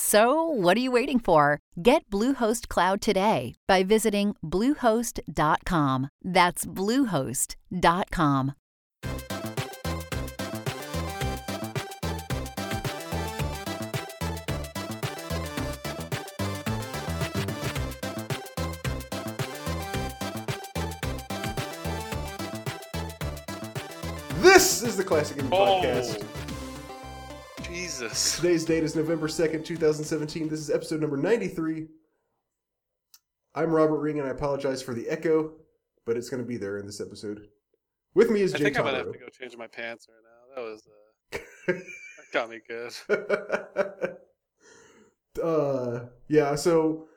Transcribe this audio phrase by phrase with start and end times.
[0.00, 1.58] So, what are you waiting for?
[1.82, 6.10] Get Bluehost Cloud today by visiting Bluehost.com.
[6.22, 8.52] That's Bluehost.com.
[24.42, 25.80] This is the Classic Indie Oh.
[25.82, 26.22] Podcast.
[27.76, 28.36] Jesus.
[28.36, 30.48] Today's date is November 2nd, 2017.
[30.48, 31.88] This is episode number 93.
[33.54, 35.52] I'm Robert Ring, and I apologize for the echo,
[36.06, 37.48] but it's going to be there in this episode.
[38.14, 40.22] With me is I Jay think I might have to go change my pants right
[40.24, 40.54] now.
[40.54, 42.94] That was uh, that got me good.
[45.44, 47.08] uh, yeah, so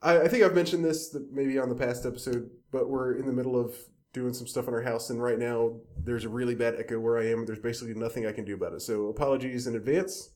[0.00, 3.26] I, I think I've mentioned this that maybe on the past episode, but we're in
[3.26, 3.74] the middle of
[4.12, 7.18] doing some stuff in our house, and right now there's a really bad echo where
[7.18, 7.44] I am.
[7.46, 8.80] There's basically nothing I can do about it.
[8.82, 10.30] So apologies in advance,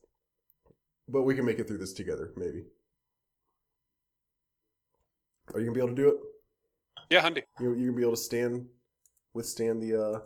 [1.09, 2.65] but we can make it through this together, maybe.
[5.55, 6.17] Are you gonna be able to do it?
[7.11, 7.43] Yeah, Hundy.
[7.61, 8.67] You you gonna be able to stand
[9.35, 10.21] withstand the uh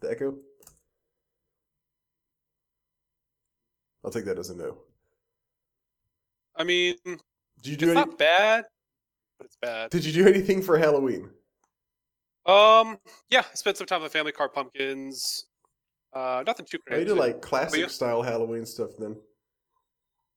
[0.00, 0.36] the echo?
[4.04, 4.78] I'll take that as a no.
[6.54, 7.18] I mean, Did
[7.64, 7.94] you it's do any?
[7.94, 8.64] not bad,
[9.38, 9.90] but it's bad.
[9.90, 11.28] Did you do anything for Halloween?
[12.46, 15.46] Um, yeah, I spent some time with family, carved pumpkins.
[16.12, 17.04] Uh, nothing too crazy.
[17.04, 17.14] crazy.
[17.14, 17.88] did like classic you?
[17.88, 19.16] style Halloween stuff then.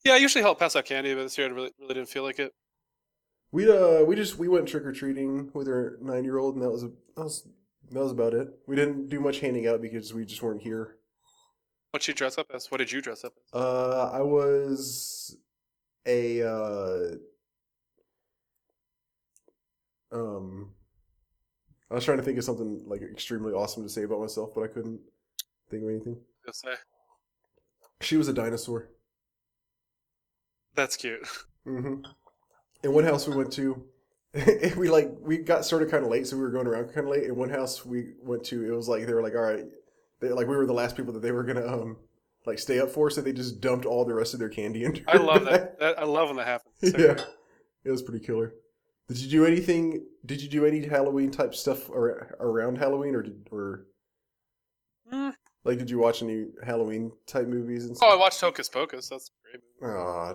[0.03, 2.23] yeah, I usually help pass out candy, but this year I really, really didn't feel
[2.23, 2.53] like it.
[3.51, 6.63] We uh we just we went trick or treating with our nine year old and
[6.63, 7.47] that was a, that was
[7.91, 8.49] that was about it.
[8.67, 10.97] We didn't do much handing out because we just weren't here.
[11.91, 12.69] What'd you dress up as?
[12.69, 13.59] What did you dress up as?
[13.59, 15.35] Uh, I was
[16.05, 17.15] a uh,
[20.11, 20.71] um,
[21.91, 24.63] I was trying to think of something like extremely awesome to say about myself, but
[24.63, 24.99] I couldn't
[25.71, 26.17] think of anything.
[26.45, 26.73] Just say
[28.01, 28.89] She was a dinosaur.
[30.75, 31.27] that's cute.
[31.65, 31.95] hmm
[32.83, 33.83] In one house we went to,
[34.77, 37.11] we like we got started kind of late, so we were going around kind of
[37.11, 37.23] late.
[37.23, 39.65] In one house we went to, it was like they were like, all right,
[40.21, 41.97] they, like we were the last people that they were gonna um
[42.45, 45.03] like stay up for, so they just dumped all the rest of their candy into.
[45.07, 45.79] I love that.
[45.79, 45.99] that.
[45.99, 46.75] I love when that happens.
[46.81, 47.23] So yeah,
[47.83, 48.53] it was pretty killer.
[49.09, 50.05] Did you do anything?
[50.25, 53.85] Did you do any Halloween type stuff ar- around Halloween, or did or
[55.11, 55.33] Mm.
[55.63, 59.09] like did you watch any Halloween type movies and Oh, I watched Hocus Pocus.
[59.09, 59.63] That's a great.
[59.81, 59.93] Movie.
[59.95, 60.33] Aw.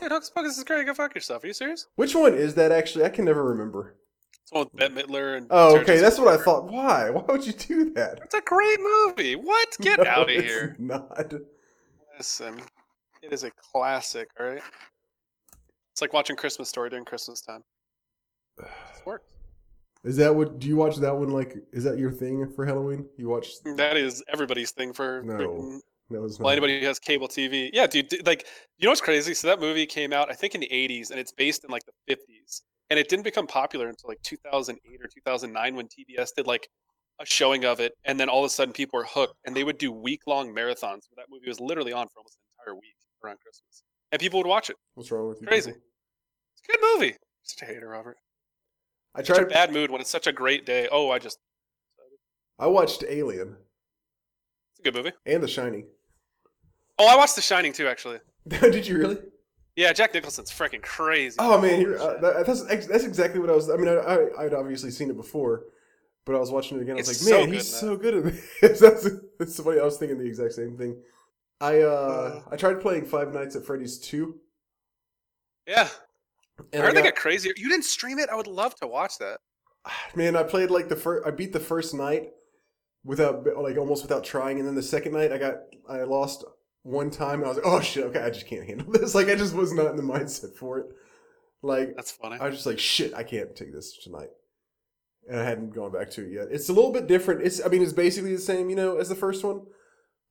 [0.00, 0.84] Dude, Hocus Pocus is great.
[0.86, 1.44] Go fuck yourself.
[1.44, 1.86] Are you serious?
[1.94, 2.72] which one is that?
[2.72, 3.94] Actually, I can never remember.
[4.42, 5.46] It's one with Bette Midler and.
[5.50, 6.64] Oh, Sarah okay, Jessica that's what I thought.
[6.72, 7.10] Why?
[7.10, 8.18] Why would you do that?
[8.24, 9.36] It's a great movie.
[9.36, 9.76] What?
[9.80, 10.74] Get No, out of it's here.
[10.80, 11.32] Not.
[12.16, 12.60] Listen,
[13.22, 14.28] it is a classic.
[14.40, 14.62] All right.
[15.98, 17.64] It's like watching Christmas Story during Christmas time.
[18.56, 18.68] It
[19.04, 19.24] works.
[20.04, 20.60] Is that what?
[20.60, 21.30] Do you watch that one?
[21.30, 23.04] Like, is that your thing for Halloween?
[23.16, 23.48] You watch?
[23.66, 25.22] Mm, that is everybody's thing for.
[25.24, 25.34] No.
[25.34, 26.44] freaking- No, it's not.
[26.44, 27.70] Well, anybody who has cable TV.
[27.72, 28.24] Yeah, dude.
[28.24, 29.34] Like, you know what's crazy?
[29.34, 31.82] So that movie came out, I think, in the '80s, and it's based in like
[31.84, 36.46] the '50s, and it didn't become popular until like 2008 or 2009 when TBS did
[36.46, 36.68] like
[37.18, 39.64] a showing of it, and then all of a sudden people were hooked, and they
[39.64, 41.10] would do week-long marathons.
[41.10, 42.94] Where that movie was literally on for almost an entire week
[43.24, 43.82] around Christmas,
[44.12, 44.76] and people would watch it.
[44.94, 45.48] What's wrong with you?
[45.48, 45.72] Crazy.
[45.72, 45.87] people?
[46.68, 47.16] It's a good movie.
[47.42, 48.16] Such a hater, Robert.
[49.14, 49.52] I Such a tried.
[49.52, 50.88] bad mood when it's such a great day.
[50.92, 51.38] Oh, I just.
[52.58, 53.56] I watched Alien
[54.72, 55.12] It's a good movie.
[55.26, 55.86] and The Shining.
[56.98, 58.18] Oh, I watched The Shining too, actually.
[58.48, 59.18] Did you really?
[59.76, 61.36] Yeah, Jack Nicholson's freaking crazy.
[61.38, 63.70] Oh man, you're, uh, that, that's that's exactly what I was.
[63.70, 65.66] I mean, I, I I'd obviously seen it before,
[66.26, 66.96] but I was watching it again.
[66.96, 68.80] I was It's like, man, good he's so good at this.
[68.80, 69.78] that's, that's funny.
[69.78, 70.96] I was thinking the exact same thing.
[71.60, 74.40] I uh I tried playing Five Nights at Freddy's two.
[75.66, 75.88] yeah.
[76.72, 77.52] And I heard they got- get crazier.
[77.56, 78.28] You didn't stream it?
[78.30, 79.38] I would love to watch that.
[80.14, 81.26] man, I played like the first.
[81.26, 82.30] I beat the first night
[83.04, 85.54] without like almost without trying, and then the second night I got
[85.88, 86.44] I lost
[86.82, 87.40] one time.
[87.40, 89.14] And I was like, oh shit, okay, I just can't handle this.
[89.14, 90.86] Like I just was not in the mindset for it.
[91.62, 92.38] Like That's funny.
[92.40, 94.28] I was just like, shit, I can't take this tonight.
[95.28, 96.48] And I hadn't gone back to it yet.
[96.50, 97.42] It's a little bit different.
[97.42, 99.62] It's I mean, it's basically the same, you know, as the first one.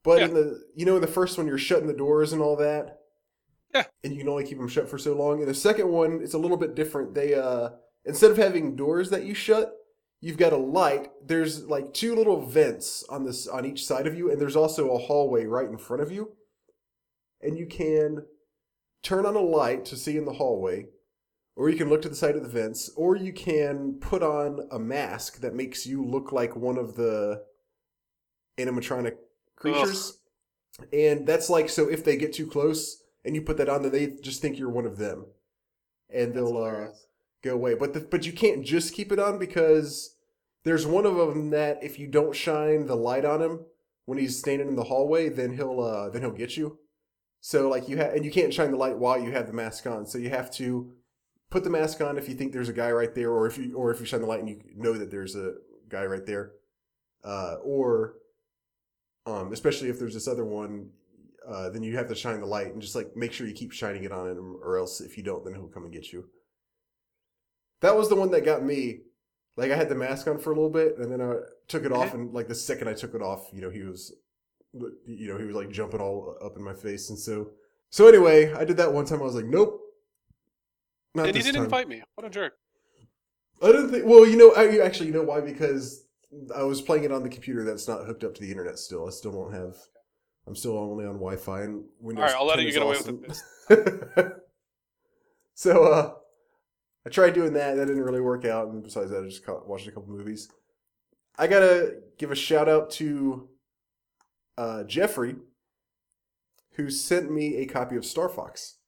[0.04, 2.56] But in the you know, in the first one you're shutting the doors and all
[2.56, 2.97] that.
[3.74, 3.84] Yeah.
[4.02, 5.40] and you can only keep them shut for so long.
[5.40, 7.14] And the second one, it's a little bit different.
[7.14, 7.70] They uh,
[8.04, 9.72] instead of having doors that you shut,
[10.20, 11.08] you've got a light.
[11.24, 14.90] There's like two little vents on this on each side of you, and there's also
[14.90, 16.32] a hallway right in front of you.
[17.40, 18.24] And you can
[19.02, 20.86] turn on a light to see in the hallway,
[21.54, 24.66] or you can look to the side of the vents, or you can put on
[24.72, 27.42] a mask that makes you look like one of the
[28.58, 29.16] animatronic
[29.56, 30.18] creatures.
[30.92, 33.92] And that's like so if they get too close and you put that on, then
[33.92, 35.26] they just think you're one of them,
[36.10, 36.86] and they'll uh,
[37.44, 37.74] go away.
[37.74, 40.16] But the, but you can't just keep it on because
[40.64, 43.60] there's one of them that if you don't shine the light on him
[44.06, 46.78] when he's standing in the hallway, then he'll uh, then he'll get you.
[47.40, 49.86] So like you have and you can't shine the light while you have the mask
[49.86, 50.06] on.
[50.06, 50.90] So you have to
[51.50, 53.76] put the mask on if you think there's a guy right there, or if you
[53.76, 55.54] or if you shine the light and you know that there's a
[55.88, 56.52] guy right there,
[57.24, 58.14] uh, or
[59.26, 60.90] um, especially if there's this other one.
[61.48, 63.72] Uh, then you have to shine the light and just like make sure you keep
[63.72, 66.28] shining it on him, or else if you don't, then he'll come and get you.
[67.80, 69.00] That was the one that got me.
[69.56, 71.36] Like I had the mask on for a little bit, and then I
[71.66, 74.14] took it off, and like the second I took it off, you know, he was,
[75.06, 77.50] you know, he was like jumping all up in my face, and so,
[77.90, 79.20] so anyway, I did that one time.
[79.20, 79.80] I was like, nope,
[81.14, 81.64] not and he didn't time.
[81.64, 82.02] invite me.
[82.14, 82.54] What a jerk.
[83.62, 84.04] I didn't think.
[84.06, 85.40] Well, you know, I actually, you know why?
[85.40, 86.04] Because
[86.54, 88.78] I was playing it on the computer that's not hooked up to the internet.
[88.78, 89.76] Still, I still don't have.
[90.48, 92.22] I'm still only on Wi-Fi and Windows.
[92.22, 93.40] All right, I'll let you get away with
[93.70, 94.32] it.
[95.54, 96.14] so, uh,
[97.06, 97.76] I tried doing that.
[97.76, 98.68] That didn't really work out.
[98.68, 100.48] And besides that, I just ca- watched a couple movies.
[101.38, 103.48] I gotta give a shout out to
[104.56, 105.36] uh, Jeffrey,
[106.72, 108.78] who sent me a copy of Star Fox.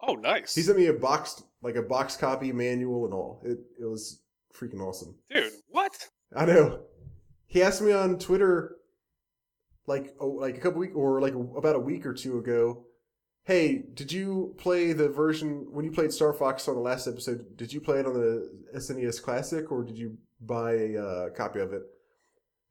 [0.00, 0.54] Oh, nice.
[0.54, 3.40] He sent me a boxed, like a box copy, manual, and all.
[3.44, 4.20] It it was
[4.54, 5.16] freaking awesome.
[5.30, 5.96] Dude, what?
[6.34, 6.80] I know.
[7.46, 8.75] He asked me on Twitter,
[9.86, 12.84] like oh, like a couple week or like about a week or two ago.
[13.44, 17.56] Hey, did you play the version when you played Star Fox on the last episode?
[17.56, 21.60] Did you play it on the SNES Classic or did you buy a uh, copy
[21.60, 21.82] of it?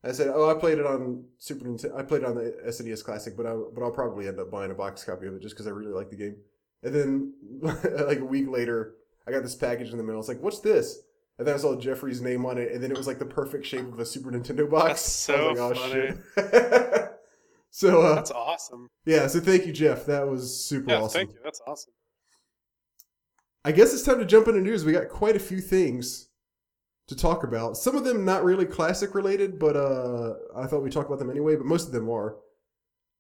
[0.06, 1.98] I said, "Oh, I played it on Super Nintendo.
[1.98, 4.72] I played it on the SNES Classic, but I but I'll probably end up buying
[4.72, 6.36] a box copy of it just because I really like the game."
[6.84, 7.34] And then,
[8.06, 8.96] like a week later,
[9.28, 10.20] I got this package in the mail.
[10.20, 11.00] It's like, "What's this?"
[11.38, 13.66] And then I saw Jeffrey's name on it, and then it was like the perfect
[13.66, 14.88] shape of a Super Nintendo box.
[14.88, 16.18] That's so like, "Oh, shit."
[17.72, 18.88] so uh, That's awesome.
[19.06, 20.06] yeah, so thank you, Jeff.
[20.06, 21.20] That was super Yeah, awesome.
[21.20, 21.40] thank you.
[21.44, 21.92] That's awesome.
[23.66, 24.86] I guess it's time to jump into news.
[24.86, 26.30] We got quite a few things
[27.08, 27.76] to talk about.
[27.78, 31.30] Some of them not really classic related, but uh, I thought we'd talk about them
[31.32, 31.56] anyway.
[31.56, 32.38] But most of them are.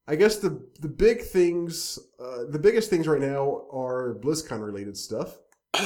[0.08, 4.96] I guess the the big things, uh, the biggest things right now are BlizzCon related
[4.96, 5.38] stuff.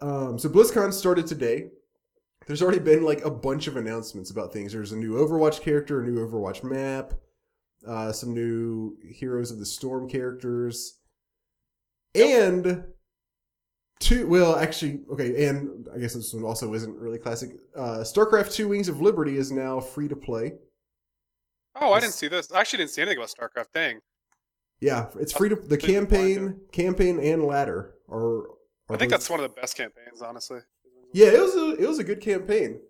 [0.00, 1.68] Um, so BlizzCon started today.
[2.46, 4.72] There's already been like a bunch of announcements about things.
[4.72, 7.12] There's a new Overwatch character, a new Overwatch map,
[7.86, 10.98] uh, some new Heroes of the Storm characters,
[12.14, 12.84] and
[14.00, 14.26] two.
[14.26, 17.50] Well, actually, okay, and I guess this one also isn't really classic.
[17.76, 20.54] Uh, StarCraft Two: Wings of Liberty is now free to play.
[21.78, 22.50] Oh, I didn't see this.
[22.50, 23.72] I actually didn't see anything about StarCraft.
[23.74, 24.00] Dang.
[24.80, 28.44] Yeah, it's free to the campaign, campaign and ladder are.
[28.90, 30.60] I think that's one of the best campaigns, honestly.
[31.12, 32.80] Yeah, it was a it was a good campaign,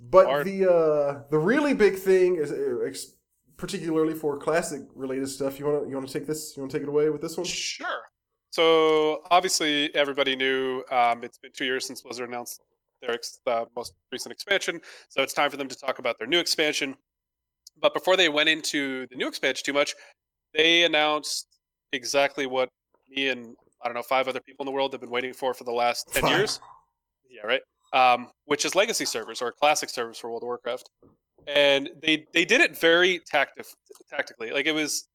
[0.00, 0.46] but Hard.
[0.46, 3.14] the uh, the really big thing is uh, ex-
[3.56, 5.58] particularly for classic related stuff.
[5.58, 6.56] You want to you want to take this?
[6.56, 7.46] You want to take it away with this one?
[7.46, 8.02] Sure.
[8.50, 12.62] So obviously, everybody knew um, it's been two years since Blizzard announced
[13.02, 14.80] their ex- uh, most recent expansion.
[15.08, 16.96] So it's time for them to talk about their new expansion.
[17.80, 19.94] But before they went into the new expansion too much,
[20.54, 21.46] they announced
[21.92, 22.70] exactly what
[23.08, 25.54] me and I don't know five other people in the world have been waiting for
[25.54, 26.60] for the last ten years.
[27.30, 27.60] Yeah, right.
[27.92, 30.90] Um, which is legacy servers or classic servers for World of Warcraft,
[31.46, 33.74] and they they did it very tactif-
[34.10, 34.50] tactically.
[34.50, 35.08] Like it was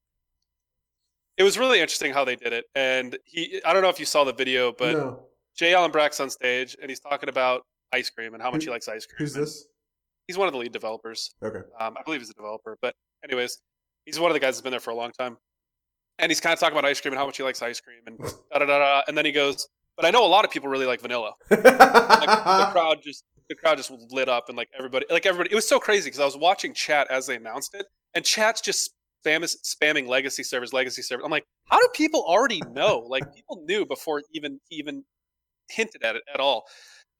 [1.37, 2.65] it was really interesting how they did it.
[2.75, 5.19] And he, I don't know if you saw the video, but no.
[5.55, 5.73] J.
[5.73, 8.71] Allen Brack's on stage and he's talking about ice cream and how much Who- he
[8.71, 9.17] likes ice cream.
[9.17, 9.65] Who's this?
[10.27, 11.35] He's one of the lead developers.
[11.43, 11.59] Okay.
[11.79, 13.57] Um, I believe he's a developer, but anyways,
[14.05, 15.37] he's one of the guys that's been there for a long time.
[16.19, 18.01] And he's kind of talking about ice cream and how much he likes ice cream
[18.05, 19.01] and da da da da.
[19.07, 21.63] And then he goes, "But I know a lot of people really like vanilla." Like,
[21.63, 25.67] the crowd just the crowd just lit up and like everybody like everybody it was
[25.67, 28.91] so crazy because I was watching chat as they announced it and chat's just
[29.25, 33.63] spam spamming legacy servers legacy servers I'm like how do people already know like people
[33.65, 35.03] knew before even even
[35.69, 36.63] hinted at it at all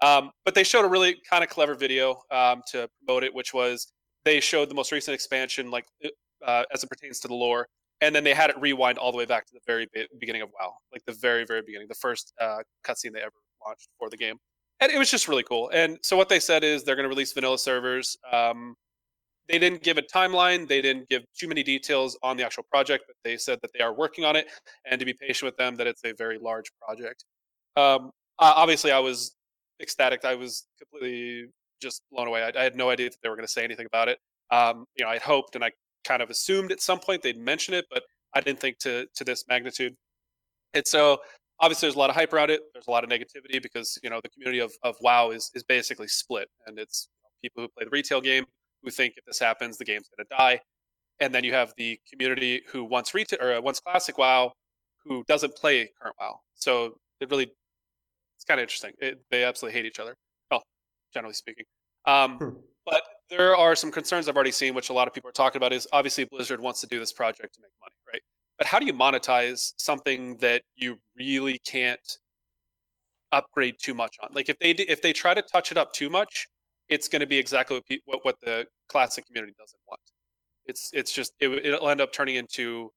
[0.02, 3.54] um, but they showed a really kind of clever video um, to promote it which
[3.54, 3.92] was
[4.26, 5.86] they showed the most recent expansion like
[6.46, 7.68] uh, as it pertains to the lore
[8.02, 10.42] and then they had it rewind all the way back to the very be- beginning
[10.42, 13.32] of WoW, like the very, very beginning, the first uh, cutscene they ever
[13.66, 14.38] launched for the game,
[14.80, 15.70] and it was just really cool.
[15.74, 18.76] And so what they said is they're going to release vanilla servers um,
[19.50, 20.68] they didn't give a timeline.
[20.68, 23.84] They didn't give too many details on the actual project, but they said that they
[23.84, 24.48] are working on it
[24.90, 25.76] and to be patient with them.
[25.76, 27.26] That it's a very large project.
[27.76, 29.36] Um, obviously, I was
[29.82, 30.24] ecstatic.
[30.24, 31.50] I was completely
[31.82, 32.44] just blown away.
[32.44, 34.20] I, I had no idea that they were going to say anything about it.
[34.50, 35.72] Um, you know, I had hoped and I
[36.04, 39.24] kind of assumed at some point they'd mention it, but I didn't think to to
[39.24, 39.96] this magnitude.
[40.74, 41.20] And so
[41.60, 42.62] obviously there's a lot of hype around it.
[42.74, 45.64] There's a lot of negativity because you know the community of, of WoW is is
[45.64, 47.10] basically split, and it's
[47.42, 48.46] people who play the retail game
[48.84, 50.60] who think if this happens the game's going to die,
[51.20, 54.52] and then you have the community who wants retail or wants classic WoW
[55.06, 56.40] who doesn't play current WoW.
[56.56, 57.52] So it really
[58.36, 58.92] it's kind of interesting.
[59.00, 60.16] It, they absolutely hate each other.
[60.52, 60.64] Well,
[61.14, 61.66] generally speaking.
[62.06, 62.50] Um, hmm.
[62.86, 65.58] But there are some concerns I've already seen, which a lot of people are talking
[65.58, 65.74] about.
[65.74, 68.22] Is obviously Blizzard wants to do this project to make money, right?
[68.58, 72.18] But how do you monetize something that you really can't
[73.32, 74.30] upgrade too much on?
[74.34, 76.48] Like if they if they try to touch it up too much,
[76.90, 80.02] it's going to be exactly what, what what the classic community doesn't want.
[80.66, 82.92] It's it's just it, it'll end up turning into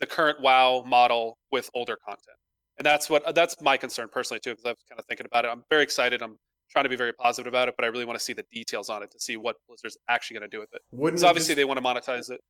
[0.00, 2.36] the current WoW model with older content,
[2.78, 4.50] and that's what that's my concern personally too.
[4.50, 5.48] Because I was kind of thinking about it.
[5.48, 6.22] I'm very excited.
[6.22, 6.38] I'm
[6.72, 8.88] trying to be very positive about it, but I really want to see the details
[8.88, 10.80] on it to see what Blizzard's actually going to do with it.
[10.90, 12.40] Wouldn't it obviously just, they want to monetize it.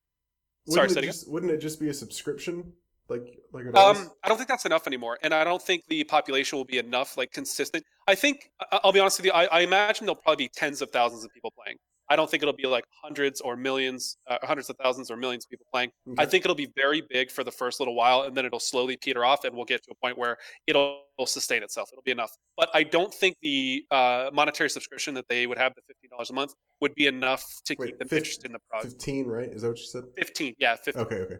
[0.69, 2.73] Sorry, it, just, wouldn't it just be a subscription?
[3.09, 6.57] Like, like um, I don't think that's enough anymore, and I don't think the population
[6.57, 7.85] will be enough, like consistent.
[8.07, 9.33] I think I'll be honest with you.
[9.33, 11.79] I, I imagine there'll probably be tens of thousands of people playing.
[12.13, 15.47] I don't think it'll be like hundreds or millions, uh, hundreds of thousands or millions
[15.47, 15.93] of people playing.
[16.07, 16.23] Okay.
[16.23, 18.99] I think it'll be very big for the first little while, and then it'll slowly
[18.99, 21.89] peter off, and we'll get to a point where it'll, sustain itself.
[21.93, 22.37] It'll be enough.
[22.57, 26.31] But I don't think the uh, monetary subscription that they would have, the fifteen dollars
[26.31, 28.95] a month, would be enough to Wait, keep them 15, interested in the product.
[28.95, 29.49] Fifteen, right?
[29.49, 30.03] Is that what you said?
[30.17, 31.05] Fifteen, yeah, fifteen.
[31.05, 31.37] Okay, okay.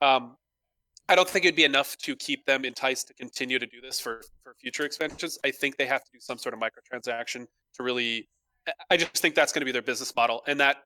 [0.00, 0.36] Um,
[1.08, 3.98] I don't think it'd be enough to keep them enticed to continue to do this
[3.98, 5.36] for for future expansions.
[5.44, 8.28] I think they have to do some sort of microtransaction to really.
[8.90, 10.78] I just think that's going to be their business model, and that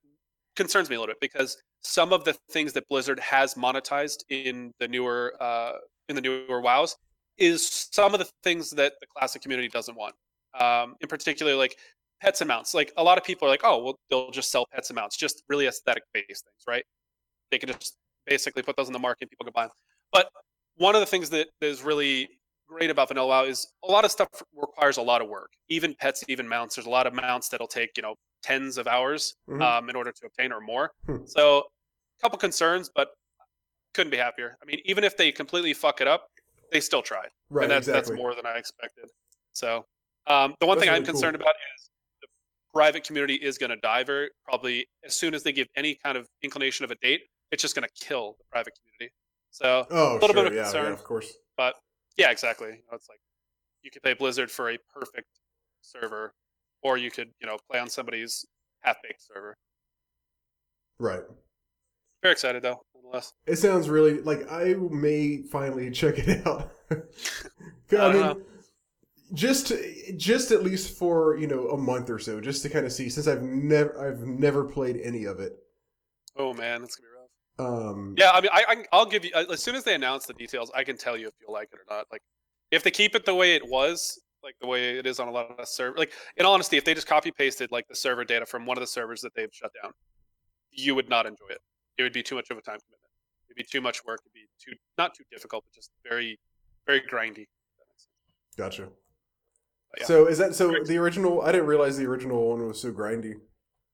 [0.56, 4.72] concerns me a little bit because some of the things that Blizzard has monetized in
[4.80, 5.72] the newer uh,
[6.08, 6.94] in the newer WoWs
[7.38, 10.14] is some of the things that the classic community doesn't want.
[10.58, 11.76] Um, in particular, like
[12.20, 12.74] pets and mounts.
[12.74, 15.16] Like a lot of people are like, oh, well, they'll just sell pets and mounts,
[15.16, 16.84] just really aesthetic based things, right?
[17.50, 19.72] They can just basically put those in the market, people can buy them.
[20.12, 20.28] But
[20.76, 22.28] one of the things that is really
[22.68, 25.50] great about Vanilla WoW is a lot of stuff requires a lot of work.
[25.68, 26.76] Even pets, even mounts.
[26.76, 29.62] There's a lot of mounts that'll take you know tens of hours mm-hmm.
[29.62, 30.92] um, in order to obtain or more.
[31.06, 31.18] Hmm.
[31.26, 33.08] So, a couple concerns, but
[33.94, 34.56] couldn't be happier.
[34.62, 36.28] I mean, even if they completely fuck it up,
[36.70, 37.64] they still tried, right?
[37.64, 38.14] And that's exactly.
[38.14, 39.06] that's more than I expected.
[39.52, 39.84] So,
[40.26, 41.42] um, the one that's thing really I'm concerned cool.
[41.42, 41.90] about is
[42.22, 42.28] the
[42.72, 46.16] private community is going to die very probably as soon as they give any kind
[46.16, 47.22] of inclination of a date.
[47.50, 49.14] It's just going to kill the private community.
[49.50, 51.32] So oh, a little sure, bit of yeah, concern, yeah, of course.
[51.56, 51.74] But
[52.18, 52.68] yeah, exactly.
[52.68, 53.20] You know, it's like
[53.82, 55.28] you could play Blizzard for a perfect
[55.80, 56.34] server,
[56.82, 58.44] or you could you know play on somebody's
[58.80, 59.56] half baked server.
[60.98, 61.22] Right.
[62.22, 63.32] Very excited though, nonetheless.
[63.46, 66.72] It sounds really like I may finally check it out.
[66.90, 68.40] I, I mean, know.
[69.32, 69.72] just
[70.16, 73.08] just at least for you know a month or so, just to kind of see,
[73.08, 75.56] since I've never I've never played any of it.
[76.36, 77.17] Oh man, that's gonna be rough.
[77.58, 80.34] Um, yeah, I mean, I, I will give you as soon as they announce the
[80.34, 82.06] details, I can tell you if you'll like it or not.
[82.12, 82.22] Like,
[82.70, 85.30] if they keep it the way it was, like the way it is on a
[85.30, 88.46] lot of server, like in honesty, if they just copy pasted like the server data
[88.46, 89.92] from one of the servers that they've shut down,
[90.70, 91.60] you would not enjoy it.
[91.96, 93.10] It would be too much of a time commitment.
[93.48, 94.20] It'd be too much work.
[94.24, 96.38] It'd be too not too difficult, but just very,
[96.86, 97.46] very grindy.
[98.56, 98.88] Gotcha.
[99.98, 100.04] Yeah.
[100.04, 100.72] So is that so?
[100.84, 103.34] The original, I didn't realize the original one was so grindy.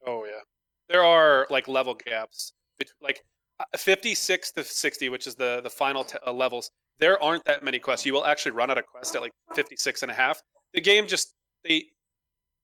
[0.07, 0.41] Oh yeah,
[0.89, 2.53] there are like level gaps.
[3.01, 3.21] Like
[3.77, 7.79] 56 to 60 which is the the final t- uh, levels there aren't that many
[7.79, 8.07] quests.
[8.07, 10.41] You will actually run out of quest at like 56 and a half.
[10.73, 11.35] The game just
[11.65, 11.87] they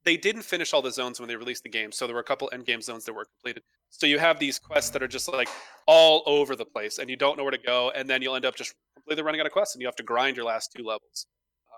[0.04, 2.24] they didn't finish all the zones when they released the game so there were a
[2.24, 3.62] couple end game zones that were completed.
[3.90, 5.48] So you have these quests that are just like
[5.86, 8.46] all over the place and you don't know where to go and then you'll end
[8.46, 10.84] up just completely running out of quests and you have to grind your last two
[10.84, 11.26] levels.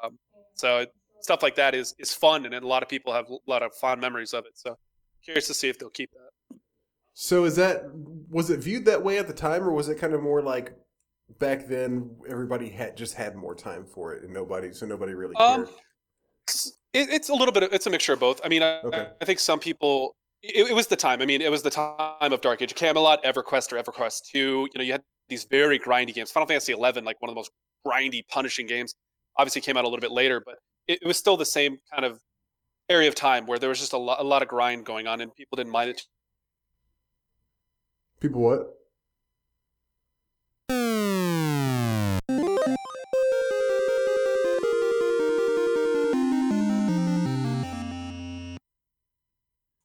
[0.05, 0.19] Um,
[0.55, 0.87] so
[1.21, 3.75] stuff like that is is fun and a lot of people have a lot of
[3.75, 4.77] fond memories of it so
[5.25, 6.31] curious to see if they'll keep that
[7.15, 7.85] so is that
[8.31, 10.75] was it viewed that way at the time, or was it kind of more like
[11.39, 15.35] back then everybody had just had more time for it and nobody so nobody really
[15.37, 15.69] um, cared?
[15.69, 15.75] Um,
[16.95, 17.65] it, it's a little bit.
[17.65, 18.41] Of, it's a mixture of both.
[18.45, 19.09] I mean, I, okay.
[19.21, 20.17] I think some people.
[20.43, 21.23] It, it, was the time.
[21.23, 24.69] I mean, it was the time of Dark Age of Camelot, EverQuest, or EverQuest Two.
[24.73, 26.31] You know, you had these very grindy games.
[26.31, 27.53] Final Fantasy Eleven, like one of the most
[27.87, 28.95] grindy, punishing games,
[29.39, 30.57] obviously came out a little bit later, but
[30.89, 32.19] it, it was still the same kind of
[32.89, 35.21] area of time where there was just a lot, a lot of grind going on,
[35.21, 36.03] and people didn't mind it
[38.23, 38.79] People what?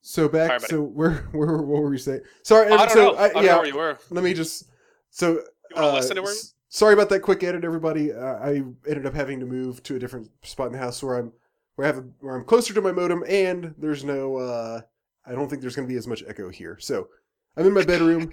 [0.03, 0.59] So back.
[0.59, 2.21] Sorry, so where where what were we saying?
[2.43, 2.67] Sorry.
[2.71, 3.17] I don't so know.
[3.17, 3.51] I, don't yeah.
[3.53, 3.97] know where you were.
[4.11, 4.69] Let me just.
[5.09, 5.31] So.
[5.31, 6.33] You want to uh, listen to
[6.69, 8.13] sorry about that quick edit, everybody.
[8.13, 11.17] Uh, I ended up having to move to a different spot in the house where
[11.17, 11.33] I'm
[11.75, 14.37] where I have a, where I'm closer to my modem, and there's no.
[14.37, 14.81] uh
[15.25, 16.77] I don't think there's going to be as much echo here.
[16.79, 17.09] So
[17.57, 18.31] I'm in my bedroom.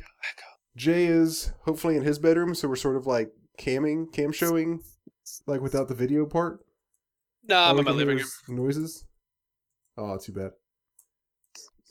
[0.77, 4.81] Jay is hopefully in his bedroom, so we're sort of like camming, cam showing,
[5.47, 6.61] like without the video part.
[7.49, 8.27] No, I'm in my living room.
[8.49, 9.05] Noises.
[9.97, 10.51] Oh, too bad.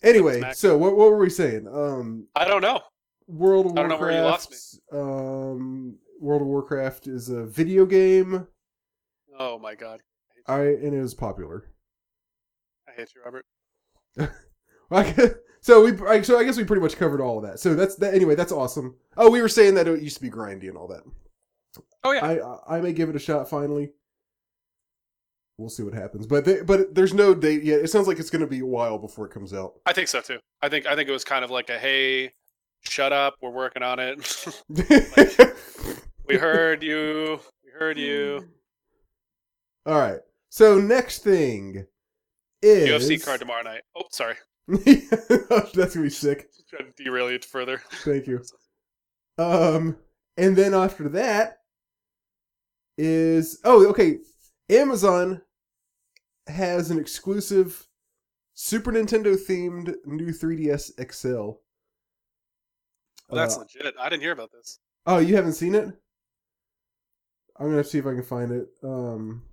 [0.03, 1.67] Anyway, so what, what were we saying?
[1.67, 2.81] Um, I don't know.
[3.27, 5.09] World of I don't know where you lost Warcraft.
[5.09, 8.47] Um, World of Warcraft is a video game.
[9.39, 10.01] Oh my god.
[10.45, 11.71] I and it was popular.
[12.87, 13.45] I hate you, Robert.
[14.91, 17.58] I guess- so we, I, so I guess we pretty much covered all of that.
[17.58, 18.13] So that's that.
[18.13, 18.98] Anyway, that's awesome.
[19.15, 21.03] Oh, we were saying that it used to be grindy and all that.
[22.03, 22.43] Oh yeah.
[22.67, 23.93] I I- may give it a shot finally.
[25.58, 27.79] We'll see what happens, but they, but there's no date yet.
[27.79, 29.75] It sounds like it's going to be a while before it comes out.
[29.86, 30.39] I think so too.
[30.62, 32.34] I think I think it was kind of like a hey,
[32.82, 34.58] shut up, we're working on it.
[36.27, 37.39] we heard you.
[37.63, 38.50] We heard you.
[39.86, 40.20] All right.
[40.50, 41.86] So next thing
[42.62, 43.84] is UFC card tomorrow night.
[43.96, 44.36] Oh, sorry.
[44.67, 46.51] That's gonna be sick.
[46.53, 47.82] Just trying to derail you further.
[48.03, 48.41] Thank you.
[49.38, 49.98] Um,
[50.38, 51.58] and then after that
[52.98, 54.20] is oh okay.
[54.70, 55.41] Amazon
[56.48, 57.88] has an exclusive
[58.53, 61.34] Super Nintendo themed new 3DS XL.
[61.34, 61.60] Well,
[63.32, 63.96] that's Uh, legit.
[64.00, 64.79] I didn't hear about this.
[65.05, 65.88] oh, you haven't seen it?
[67.60, 68.67] I'm gonna see if I can find it.
[68.84, 69.43] Um,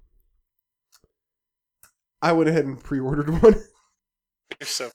[2.22, 3.54] I went ahead and pre-ordered one.
[4.60, 4.90] You're so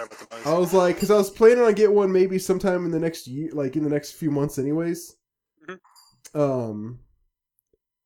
[0.00, 0.46] sorry about the noise.
[0.46, 3.26] I was like, because I was planning on get one maybe sometime in the next
[3.26, 5.16] year, like in the next few months, anyways.
[5.68, 5.78] Mhm.
[6.34, 7.00] Um,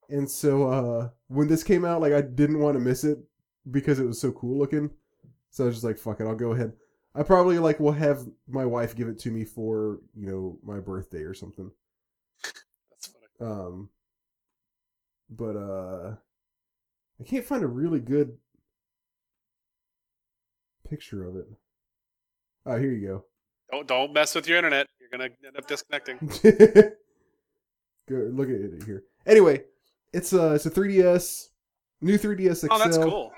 [0.08, 3.18] and so uh when this came out, like I didn't want to miss it
[3.70, 4.90] because it was so cool looking.
[5.50, 6.72] So I was just like, fuck it, I'll go ahead.
[7.14, 10.80] I probably like will have my wife give it to me for you know my
[10.80, 11.70] birthday or something.
[12.90, 13.50] That's funny.
[13.50, 13.88] Um,
[15.30, 16.16] but uh,
[17.21, 18.36] I can't find a really good
[20.88, 21.47] picture of it.
[22.66, 23.24] Oh, here you go.
[23.70, 24.86] Don't don't mess with your internet.
[25.00, 26.18] You're gonna end up disconnecting.
[28.08, 29.04] Go look at it here.
[29.26, 29.64] Anyway,
[30.12, 31.48] it's a it's a 3ds,
[32.02, 32.66] new 3ds XL.
[32.70, 33.32] Oh, that's cool.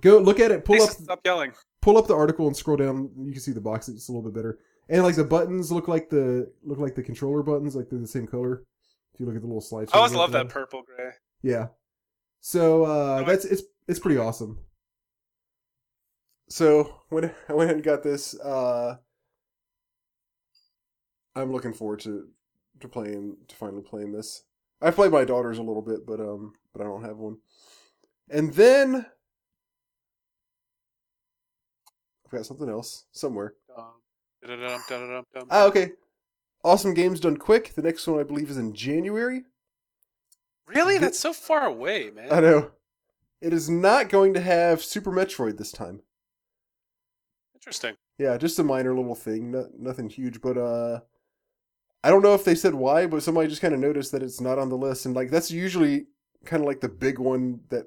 [0.00, 0.64] Go look at it.
[0.64, 1.52] Pull Please up stop yelling.
[1.82, 3.10] pull up the article and scroll down.
[3.18, 3.88] You can see the box.
[3.88, 4.58] It's a little bit better.
[4.88, 8.06] And like the buttons look like the look like the controller buttons, like they're the
[8.06, 8.62] same color.
[9.14, 9.88] If you look at the little slide.
[9.92, 11.10] I always love that purple gray.
[11.42, 11.68] Yeah.
[12.40, 14.58] So uh, that's it's it's pretty awesome.
[16.48, 18.96] So when I went and got this, uh,
[21.34, 22.28] I'm looking forward to
[22.80, 24.44] to playing to finally playing this.
[24.80, 27.38] I've played my daughters a little bit, but um, but I don't have one.
[28.30, 29.06] And then
[32.24, 33.54] I've got something else somewhere.
[33.76, 33.92] Um,
[34.42, 35.48] da-da-dum, da-da-dum, dum.
[35.50, 35.92] Ah, okay.
[36.64, 37.74] Awesome games done quick.
[37.74, 39.44] The next one I believe is in January.
[40.66, 40.98] Really?
[40.98, 42.32] That's so far away, man.
[42.32, 42.72] I know.
[43.40, 46.00] It is not going to have Super Metroid this time.
[47.66, 47.96] Interesting.
[48.18, 51.00] Yeah, just a minor little thing, no, nothing huge, but uh
[52.04, 54.40] I don't know if they said why, but somebody just kind of noticed that it's
[54.40, 56.06] not on the list and like that's usually
[56.44, 57.86] kind of like the big one that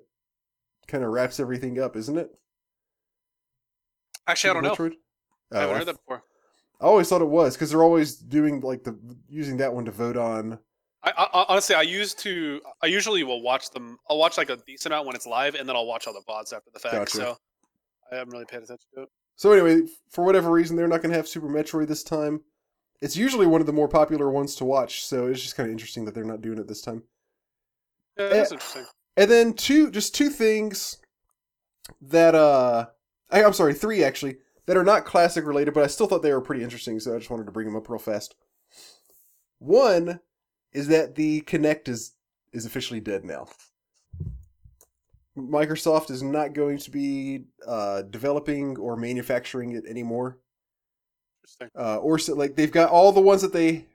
[0.88, 2.30] kind of wraps everything up, isn't it?
[4.28, 4.76] Actually, I don't know.
[4.76, 4.94] Metroid?
[5.54, 6.24] I Oh, haven't I, heard that before.
[6.82, 8.98] I always thought it was cuz they're always doing like the
[9.30, 10.60] using that one to vote on.
[11.02, 12.62] I, I honestly, I used to.
[12.84, 13.98] I usually will watch them.
[14.10, 16.22] I'll watch like a decent amount when it's live, and then I'll watch all the
[16.28, 16.96] VODs after the fact.
[16.96, 17.18] Gotcha.
[17.18, 17.38] So
[18.12, 19.10] I haven't really paid attention to it.
[19.40, 22.42] So anyway, for whatever reason they're not going to have Super Metroid this time.
[23.00, 25.72] It's usually one of the more popular ones to watch, so it's just kind of
[25.72, 27.04] interesting that they're not doing it this time.
[28.18, 28.86] Yeah, Eh, that's interesting.
[29.16, 30.98] And then two, just two things
[32.02, 32.88] that uh,
[33.30, 36.34] I, I'm sorry, three actually that are not classic related, but I still thought they
[36.34, 38.36] were pretty interesting, so I just wanted to bring them up real fast.
[39.60, 40.20] One
[40.74, 42.12] is that the Kinect is
[42.52, 43.48] is officially dead now.
[45.48, 50.40] Microsoft is not going to be uh, developing or manufacturing it anymore
[51.44, 51.70] Interesting.
[51.80, 53.86] uh, or so, like they've got all the ones that they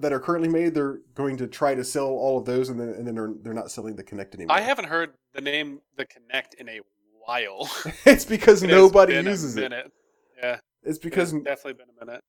[0.00, 0.74] that are currently made.
[0.74, 3.54] They're going to try to sell all of those, and then and then they're they're
[3.54, 4.56] not selling the Kinect anymore.
[4.56, 6.80] I haven't heard the name the Kinect in a
[7.24, 7.70] while.
[8.04, 9.72] it's because It nobody uses it.
[10.42, 12.20] Yeah, It's because because definitely been a minute.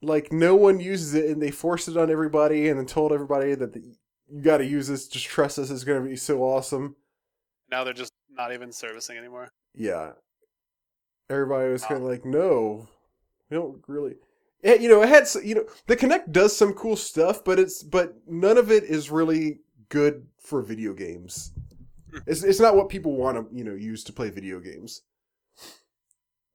[0.00, 3.54] like no one uses it, and they forced it on everybody, and then told everybody
[3.54, 3.82] that the,
[4.30, 5.06] you got to use this.
[5.08, 5.70] Just trust us.
[5.70, 6.96] It's going to be so awesome.
[7.70, 9.52] Now they're just not even servicing anymore.
[9.74, 10.12] Yeah.
[11.30, 12.88] Everybody was kind of like, no,
[13.50, 14.16] we don't really.
[14.62, 17.82] It, you know, it had you know the Kinect does some cool stuff, but it's
[17.82, 21.52] but none of it is really good for video games.
[22.10, 22.18] Hmm.
[22.26, 25.02] It's it's not what people want to you know use to play video games.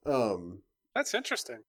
[0.06, 0.60] Um,
[0.96, 1.60] That's interesting.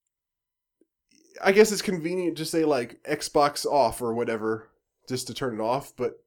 [1.43, 4.69] I guess it's convenient to say like Xbox off or whatever,
[5.07, 5.93] just to turn it off.
[5.97, 6.23] But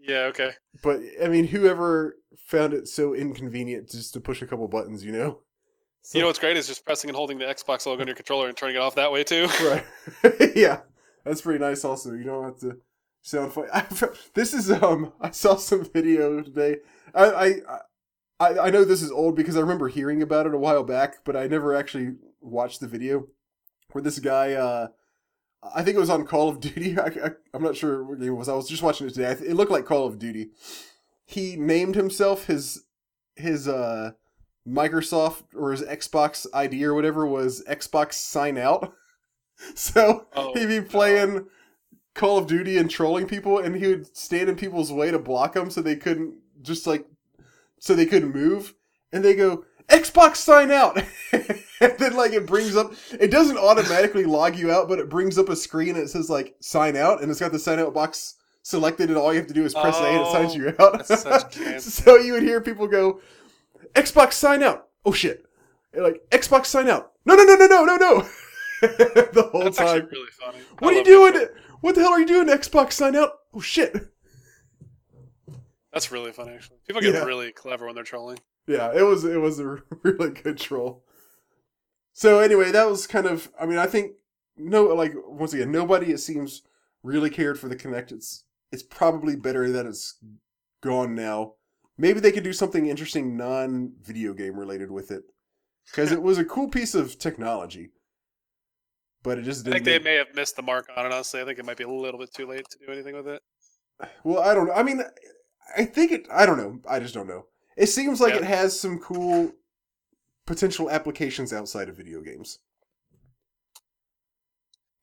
[0.00, 0.50] Yeah, okay.
[0.82, 5.12] but I mean, whoever found it so inconvenient just to push a couple buttons, you
[5.12, 5.40] know?
[6.02, 8.14] So- You know what's great is just pressing and holding the Xbox logo on your
[8.16, 9.48] controller and turning it off that way too.
[9.64, 9.84] right?
[10.56, 10.80] yeah,
[11.24, 11.84] that's pretty nice.
[11.84, 12.78] Also, you don't have to
[13.22, 13.68] sound funny.
[14.34, 16.76] this is um, I saw some video today.
[17.14, 17.54] I I.
[18.38, 21.24] I, I know this is old because I remember hearing about it a while back,
[21.24, 23.28] but I never actually watched the video
[23.92, 24.88] where this guy, uh,
[25.74, 26.98] I think it was on Call of Duty.
[27.00, 28.48] I, I'm not sure what game it was.
[28.48, 29.30] I was just watching it today.
[29.30, 30.50] I th- It looked like Call of Duty.
[31.24, 32.84] He named himself his
[33.34, 34.12] his uh,
[34.66, 38.92] Microsoft or his Xbox ID or whatever was Xbox Sign Out.
[39.74, 41.46] so Oh, he'd be playing
[42.14, 45.52] Call of Duty and trolling people, and he would stand in people's way to block
[45.54, 47.06] them so they couldn't just like
[47.78, 48.74] so they couldn't move.
[49.12, 51.00] And they go Xbox Sign Out,
[51.32, 55.38] and then like it brings up it doesn't automatically log you out, but it brings
[55.38, 57.94] up a screen and it says like Sign Out, and it's got the Sign Out
[57.94, 60.56] box selected, and all you have to do is press A and it signs Oh,
[60.56, 61.80] you out.
[61.82, 63.20] so you would hear people go
[63.94, 64.88] Xbox Sign Out.
[65.04, 65.44] Oh shit!
[65.92, 67.12] And like Xbox Sign Out.
[67.24, 68.20] No no no no no no no.
[68.82, 69.86] the whole That's time.
[69.88, 70.58] actually really funny.
[70.58, 71.32] I What are you doing?
[71.34, 71.54] that.
[71.80, 72.48] What the hell are you doing?
[72.48, 73.30] Xbox sign out?
[73.54, 73.94] Oh shit!
[75.92, 76.78] That's really funny actually.
[76.86, 77.24] People get Yeah.
[77.24, 78.38] really clever when they're trolling.
[78.66, 81.04] Yeah, it was it was a really good troll.
[82.12, 83.50] So anyway, that was kind of.
[83.60, 84.12] I mean, I think
[84.56, 86.62] no, like once again, nobody it seems
[87.02, 88.12] really cared for the Kinect.
[88.12, 90.18] It's it's probably better that it's
[90.82, 91.54] gone now.
[91.98, 95.22] Maybe they could do something interesting, non video game related with it,
[95.90, 97.90] because it was a cool piece of technology.
[99.22, 99.74] But it just didn't.
[99.74, 101.12] I think they make- may have missed the mark on it.
[101.12, 103.28] Honestly, I think it might be a little bit too late to do anything with
[103.28, 103.42] it.
[104.24, 104.74] Well, I don't know.
[104.74, 105.02] I mean,
[105.76, 106.26] I think it.
[106.30, 106.80] I don't know.
[106.88, 107.46] I just don't know.
[107.76, 108.40] It seems like Yeah.
[108.40, 109.52] it has some cool
[110.46, 112.58] potential applications outside of video games.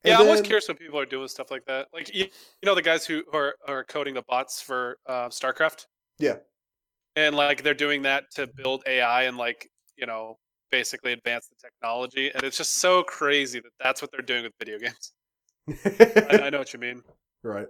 [0.02, 1.88] And Yeah, I'm always then- curious when people are doing stuff like that.
[1.92, 5.28] Like you, you know, the guys who who are, are coding the bots for uh,
[5.28, 5.86] StarCraft.
[6.18, 6.36] Yeah.
[7.16, 10.38] And like they're doing that to build AI and like you know
[10.70, 14.52] basically advance the technology, and it's just so crazy that that's what they're doing with
[14.58, 15.12] video games.
[15.84, 17.02] I, I know what you mean.
[17.44, 17.68] right.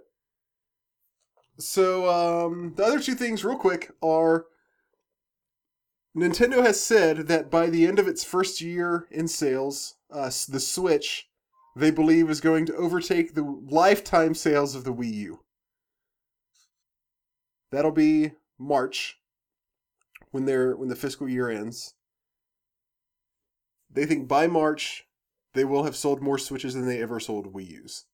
[1.59, 4.47] So, um, the other two things, real quick, are
[6.15, 10.61] Nintendo has said that by the end of its first year in sales, uh, the
[10.61, 11.27] Switch,
[11.75, 15.39] they believe, is going to overtake the lifetime sales of the Wii U.
[17.71, 19.19] That'll be March
[20.31, 21.93] when their when the fiscal year ends.
[23.91, 25.05] They think by March
[25.53, 28.05] they will have sold more Switches than they ever sold Wii U's.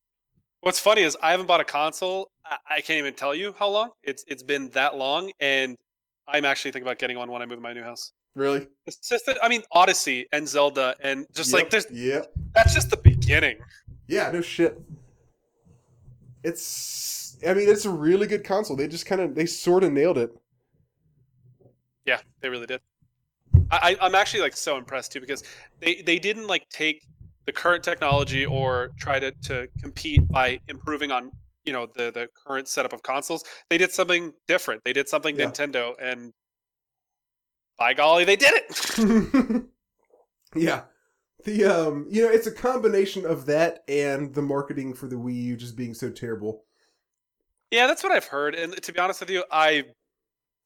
[0.62, 2.30] What's funny is I haven't bought a console.
[2.46, 3.92] I, I can't even tell you how long.
[4.04, 5.78] It's it's been that long, and
[6.32, 8.14] I'm actually thinking about getting one when I move to my new house.
[8.36, 8.68] Really?
[8.86, 12.32] It's just that I mean Odyssey and Zelda and just like Yep, there's Yep.
[12.56, 13.58] that's just the beginning.
[14.08, 14.80] Yeah, no shit.
[16.44, 18.76] It's I mean, it's a really good console.
[18.76, 20.32] They just kind of they sort of nailed it.
[22.06, 22.82] Yeah, they really did.
[23.70, 25.44] I- I'm actually like so impressed too because
[25.80, 27.06] they they didn't like take
[27.46, 31.32] the current technology or try to to compete by improving on
[31.66, 33.44] you know the the current setup of consoles.
[33.70, 34.84] They did something different.
[34.84, 35.46] They did something Yeah.
[35.48, 36.34] Nintendo, and
[37.78, 39.64] by golly, they did it.
[40.56, 40.82] yeah.
[41.44, 45.36] The um, you know, it's a combination of that and the marketing for the Wii
[45.44, 46.66] U just being so terrible.
[47.72, 48.54] yeah, that's what I've heard.
[48.54, 49.86] And to be honest with you, I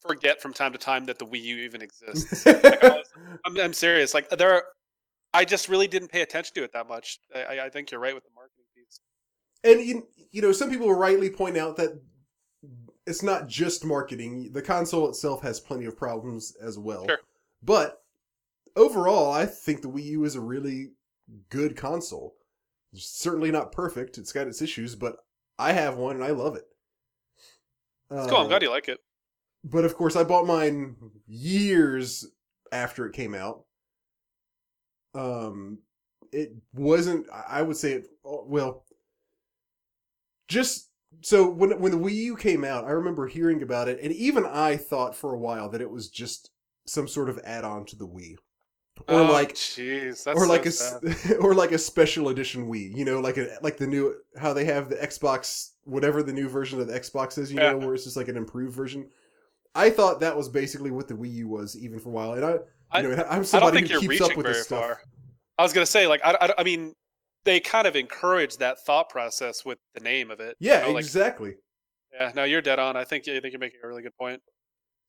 [0.01, 2.45] forget from time to time that the Wii U even exists.
[2.45, 3.13] Like, was-
[3.45, 4.13] I'm, I'm serious.
[4.13, 4.63] Like there, are,
[5.34, 7.19] I just really didn't pay attention to it that much.
[7.34, 8.54] I, I- think you're right with the marketing.
[9.65, 11.99] And you, you know, some people rightly point out that
[13.06, 14.51] it's not just marketing.
[14.54, 17.06] The console itself has plenty of problems as well.
[17.08, 17.19] Sure.
[17.63, 18.01] But
[18.75, 20.91] overall, I think the Wii U is a really
[21.49, 22.36] good console.
[22.93, 24.17] It's certainly not perfect.
[24.17, 25.17] It's got its issues, but
[25.60, 26.65] I have one and I love it.
[28.12, 28.38] It's cool.
[28.38, 28.99] I'm Uh, glad you like it.
[29.63, 30.95] but of course, I bought mine
[31.28, 32.25] years
[32.71, 33.65] after it came out.
[35.13, 35.80] Um,
[36.32, 37.28] it wasn't.
[37.32, 38.10] I I would say it.
[38.23, 38.86] Well,
[40.47, 40.89] just
[41.21, 44.45] so when when the Wii U came out, I remember hearing about it, and even
[44.45, 46.51] I thought for a while that it was just
[46.88, 48.36] some sort of add-on to the Wii,
[49.08, 51.03] or Oh, like jeez, that's or so like a sad.
[51.05, 52.95] s- or like a special edition Wii.
[52.95, 56.47] You know, like a like the new how they have the Xbox, whatever the new
[56.49, 57.51] version of the Xbox is.
[57.51, 57.71] You Yeah.
[57.71, 59.10] know, where it's just like an improved version.
[59.73, 62.34] I thought that was basically what the Wii U was, even for a while.
[62.34, 62.58] And I,
[62.91, 64.79] I- you know, I'm somebody think who keeps up with very this stuff.
[64.81, 64.99] far.
[65.58, 66.93] I was gonna say, like, I, I, I mean,
[67.45, 70.55] they kind of encourage that thought process with the name of it.
[70.60, 71.53] you Yeah, know, like, exactly.
[72.13, 72.31] yeah.
[72.36, 72.95] No, you're dead on.
[72.97, 74.41] I think I think you're making a really good point.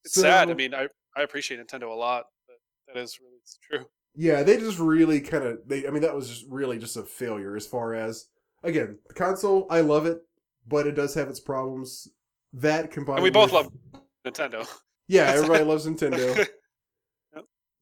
[0.04, 0.50] It's So- sad.
[0.50, 2.56] I mean, I I appreciate Nintendo a lot, but
[2.94, 3.86] that is really it's true.
[4.14, 5.86] Yeah, they just really kind of they.
[5.86, 8.26] I mean, that was just really just a failure as far as
[8.62, 9.66] again the console.
[9.70, 10.18] I love it,
[10.66, 12.08] but it does have its problems.
[12.52, 14.66] That combined, And we both with- love Nintendo.
[15.08, 16.46] Yeah, everybody loves Nintendo.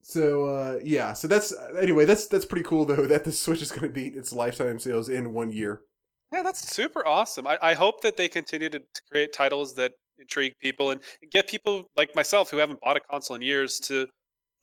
[0.07, 2.05] So uh, yeah, so that's anyway.
[2.05, 5.09] That's that's pretty cool though that the Switch is going to beat its lifetime sales
[5.09, 5.81] in one year.
[6.31, 7.47] Yeah, that's super awesome.
[7.47, 11.31] I, I hope that they continue to, to create titles that intrigue people and, and
[11.31, 14.05] get people like myself who haven't bought a console in years to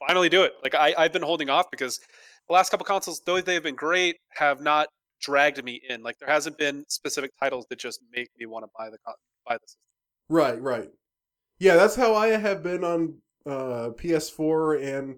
[0.07, 0.53] finally do it.
[0.63, 1.99] Like I, I've been holding off because
[2.47, 4.87] the last couple consoles, though they've been great, have not
[5.21, 6.05] dragged me in.
[6.05, 8.99] Like there hasn't been specific titles that just make me want to buy the
[9.45, 9.81] buy the system.
[10.29, 10.91] Right, right.
[11.59, 15.17] Yeah, that's how I have been on uh, PS4 and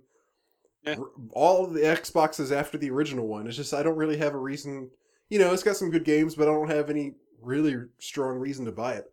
[0.86, 0.96] Yeah.
[1.32, 3.46] all the Xboxes after the original one.
[3.46, 4.90] It's just I don't really have a reason.
[5.30, 8.64] You know, it's got some good games, but I don't have any really strong reason
[8.66, 9.06] to buy it.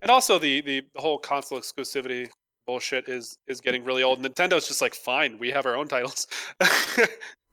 [0.00, 2.28] And also the, the the whole console exclusivity
[2.66, 4.20] bullshit is is getting really old.
[4.20, 6.26] Nintendo's just like, fine, we have our own titles.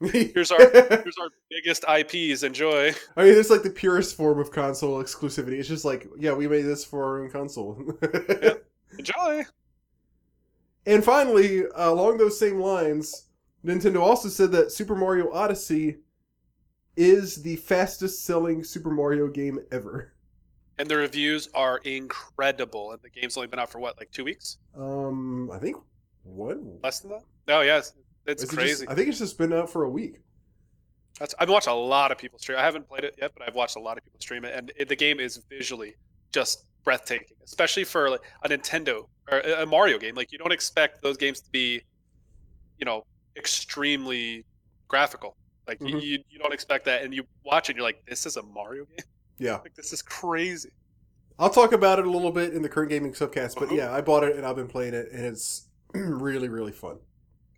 [0.00, 2.42] here's our here's our biggest IPs.
[2.42, 2.92] Enjoy.
[3.16, 5.58] I mean, it's like the purest form of console exclusivity.
[5.58, 7.78] It's just like, yeah, we made this for our own console.
[8.98, 9.44] Enjoy.
[10.86, 13.26] And finally, uh, along those same lines,
[13.64, 15.98] Nintendo also said that Super Mario Odyssey
[16.96, 20.14] is the fastest selling Super Mario game ever.
[20.78, 22.92] And the reviews are incredible.
[22.92, 24.58] And the game's only been out for what, like two weeks?
[24.76, 25.76] Um, I think
[26.22, 26.78] one.
[26.82, 27.22] Less than that?
[27.46, 27.92] No, yes.
[28.26, 28.70] It's Is it crazy.
[28.86, 30.20] just- I think it's just been out for a week.
[31.18, 32.56] That's, I've watched a lot of people stream.
[32.58, 34.72] I haven't played it yet, but I've watched a lot of people stream it, and
[34.74, 35.96] it, the game is visually
[36.32, 40.14] just breathtaking, especially for like, a Nintendo or a Mario game.
[40.14, 41.82] Like you don't expect those games to be,
[42.78, 43.04] you know,
[43.36, 44.44] extremely
[44.88, 45.36] graphical.
[45.66, 46.02] Like you- Mhm.
[46.02, 48.42] you, you don't expect that, and you watch it, and you're like, this is a
[48.42, 49.06] Mario game.
[49.38, 49.58] Yeah.
[49.62, 50.70] Like this is crazy.
[51.38, 53.74] I'll talk about it a little bit in the current gaming subcast, but Uh-huh.
[53.76, 56.98] yeah, I bought it and I've been playing it, and it's really, really fun.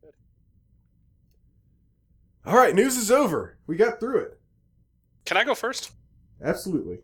[0.01, 0.13] Good.
[2.45, 3.59] All right, news is over.
[3.67, 4.41] We got through it.
[5.25, 5.93] Can I go first?
[6.43, 6.99] Absolutely.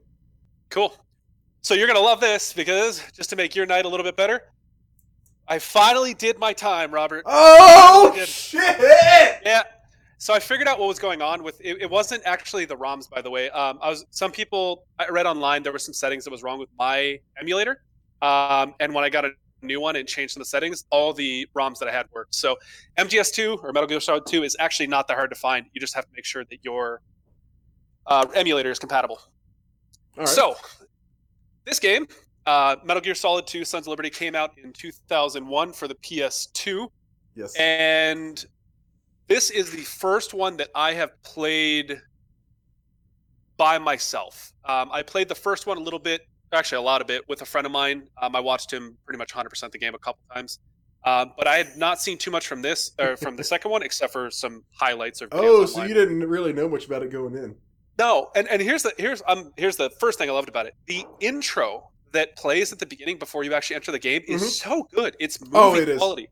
[0.70, 0.94] Cool.
[1.68, 4.40] So you're gonna love this because just to make your night a little bit better,
[5.46, 7.24] I finally did my time, Robert.
[7.26, 8.62] Oh shit!
[9.44, 9.64] Yeah.
[10.16, 11.76] So I figured out what was going on with it.
[11.82, 13.50] It wasn't actually the ROMs, by the way.
[13.50, 16.58] Um, I was some people I read online there were some settings that was wrong
[16.58, 17.82] with my emulator,
[18.22, 21.12] um, and when I got a new one and changed some of the settings, all
[21.12, 22.34] the ROMs that I had worked.
[22.34, 22.56] So
[22.96, 25.66] MGS2 or Metal Gear Solid 2 is actually not that hard to find.
[25.74, 27.02] You just have to make sure that your
[28.06, 29.20] uh, emulator is compatible.
[30.16, 30.28] All right.
[30.28, 30.56] So,
[31.68, 32.06] this game,
[32.46, 36.88] uh, Metal Gear Solid 2 Sons of Liberty, came out in 2001 for the PS2.
[37.34, 37.54] yes.
[37.56, 38.44] And
[39.26, 42.00] this is the first one that I have played
[43.58, 44.52] by myself.
[44.64, 47.42] Um, I played the first one a little bit, actually a lot of it, with
[47.42, 48.08] a friend of mine.
[48.22, 50.58] Um, I watched him pretty much 100% the game a couple times.
[51.04, 53.82] Um, but I had not seen too much from this or from the second one,
[53.82, 57.36] except for some highlights or oh, so you didn't really know much about it going
[57.36, 57.54] in.
[57.98, 60.74] No, and, and here's the here's um here's the first thing I loved about it.
[60.86, 64.46] The intro that plays at the beginning before you actually enter the game is Mhm.
[64.46, 65.16] so good.
[65.18, 65.98] It's movie Oh, it is.
[65.98, 66.28] quality.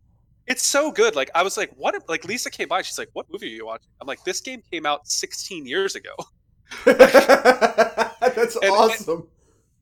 [0.47, 1.17] It's so good.
[1.17, 1.95] Like I was like, what?
[2.09, 4.63] Like Lisa came by, she's like, "What movie are you watching?" I'm like, "This game
[4.71, 6.13] came out 16 years ago."
[6.85, 9.29] That's and- awesome.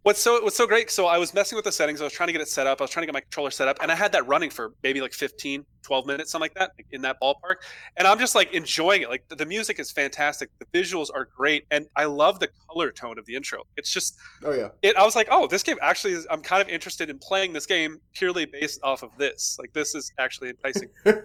[0.05, 0.91] What's so what's so great?
[0.91, 2.03] So I was messing with the settings.
[2.03, 2.79] I was trying to get it set up.
[2.79, 4.75] I was trying to get my controller set up, and I had that running for
[4.83, 7.57] maybe like 15, 12 minutes, something like that, like in that ballpark.
[7.97, 9.09] And I'm just like enjoying it.
[9.09, 13.19] Like the, music is fantastic, the visuals are great, and I love the color tone
[13.19, 13.63] of the intro.
[13.79, 14.69] It's just oh yeah.
[14.83, 16.27] it, I was like, oh, this game actually is.
[16.31, 19.57] I'm kind of interested in playing this game purely based off of this.
[19.59, 20.91] Like, this is actually enticing.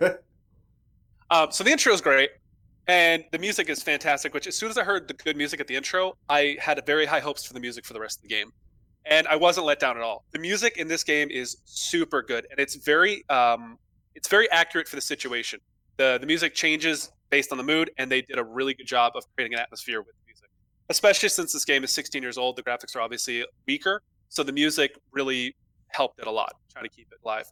[1.32, 2.30] um, so the intro is great,
[2.88, 4.34] and the music is fantastic.
[4.34, 7.06] Which, as soon as I heard the good music at the intro, I had very
[7.06, 8.54] high hopes for the music for the rest of the game,
[9.10, 10.24] and I wasn't let down at all.
[10.32, 13.78] The music in this game is super good, and it's very, um,
[14.16, 15.60] it's very accurate for the situation.
[15.98, 19.14] the The music changes based on the mood, and they did a really good job
[19.16, 20.50] of creating an atmosphere with music
[20.90, 22.56] especially since this game is 16 years old.
[22.56, 25.56] The graphics are obviously weaker, so the music really
[25.88, 27.46] helped it a lot, trying to keep it live.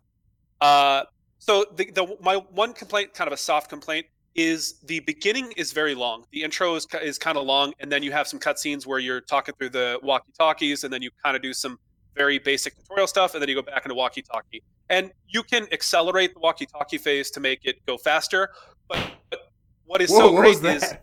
[0.59, 1.03] Uh,
[1.39, 5.71] so the, the my one complaint, kind of a soft complaint, is the beginning is
[5.73, 6.23] very long.
[6.31, 9.19] The intro is is kind of long, and then you have some cutscenes where you're
[9.21, 11.77] talking through the walkie-talkies, and then you kind of do some
[12.15, 14.63] very basic tutorial stuff, and then you go back into walkie-talkie.
[14.89, 18.49] And you can accelerate the walkie-talkie phase to make it go faster,
[18.87, 19.51] but, but
[19.85, 20.75] what is Whoa, so what great was that?
[20.77, 20.93] is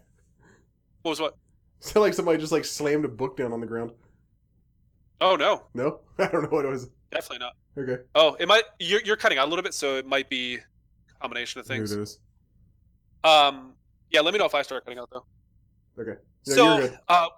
[1.02, 1.36] what was what?
[1.80, 3.90] Sound like somebody just like slammed a book down on the ground.
[5.20, 6.88] Oh no, No, I don't know what it was.
[7.10, 7.52] definitely not.
[7.76, 8.62] Okay, Oh, it might.
[8.78, 11.82] You're, you're cutting out a little bit, so it might be a combination of here
[11.82, 12.18] it things.
[13.24, 13.72] Um,
[14.10, 15.24] yeah, let me know if I start cutting out though.
[15.98, 16.98] Okay, yeah, so, you're good.
[17.08, 17.28] uh,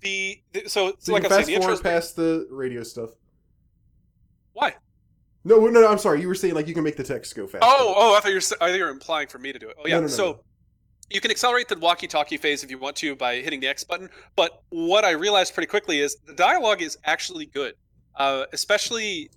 [0.00, 3.10] the, the so, So like I fast the intro's past the radio stuff.
[4.52, 4.74] why?
[5.44, 5.88] No, no, no.
[5.88, 6.20] I'm sorry.
[6.20, 7.60] You were saying like you can make the text go faster.
[7.62, 9.68] Oh, oh, I thought you were, I thought you were implying for me to do
[9.68, 9.76] it.
[9.78, 9.94] Oh, yeah.
[9.94, 10.40] No, no, no, so no.
[11.10, 14.08] you can accelerate the walkie-talkie phase if you want to by hitting the X button.
[14.36, 17.74] But what I realized pretty quickly is the dialogue is actually good,
[18.16, 19.30] uh, especially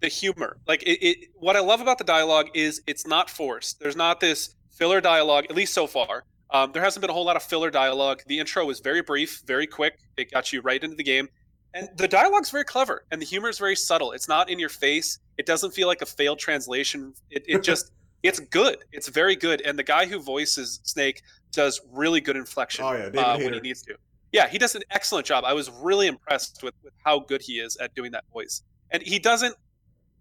[0.00, 0.58] the humor.
[0.66, 3.80] Like it, it, what I love about the dialogue is it's not forced.
[3.80, 6.24] There's not this filler dialogue, at least so far.
[6.50, 8.22] Um, there hasn't been a whole lot of filler dialogue.
[8.26, 9.98] The intro was very brief, very quick.
[10.16, 11.28] It got you right into the game.
[11.74, 14.12] And the dialogue's very clever, and the humor is very subtle.
[14.12, 15.18] It's not in your face.
[15.38, 17.12] It doesn't feel like a failed translation.
[17.30, 17.90] It, it just,
[18.22, 18.78] it's good.
[18.92, 19.60] It's very good.
[19.62, 23.60] And the guy who voices Snake does really good inflection Oh, yeah, uh, when he
[23.60, 23.96] needs to.
[24.30, 25.44] Yeah, he does an excellent job.
[25.44, 28.62] I was really impressed with, with how good he is at doing that voice.
[28.90, 29.54] And he doesn't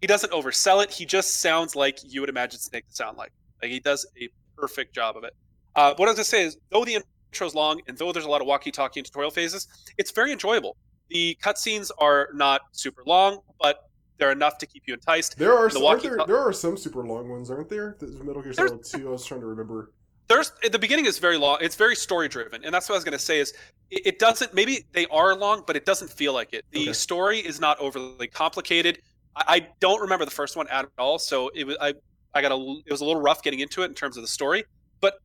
[0.01, 0.91] he doesn't oversell it.
[0.91, 3.31] He just sounds like you would imagine Snake to sound like.
[3.61, 5.33] Like he does a perfect job of it.
[5.75, 8.29] Uh, what I was gonna say is, though the intro's long and though there's a
[8.29, 10.77] lot of walkie-talkie and tutorial phases, it's very enjoyable.
[11.09, 13.77] The cutscenes are not super long, but
[14.17, 15.37] they're enough to keep you enticed.
[15.37, 17.97] There are The some, there, there are some super long ones, aren't there?
[17.99, 19.07] There's Metal Gear Solid 2.
[19.07, 19.91] I was trying to remember.
[20.29, 23.03] there's the beginning is very long it's very story driven and that's what i was
[23.03, 23.53] going to say is
[23.91, 26.93] it, it doesn't maybe they are long but it doesn't feel like it the Okay.
[26.93, 28.99] story is not overly complicated
[29.35, 31.93] I, I don't remember the first one at all so it was i
[32.33, 34.27] i got a it was a little rough getting into it in terms of the
[34.27, 34.63] story
[35.01, 35.15] but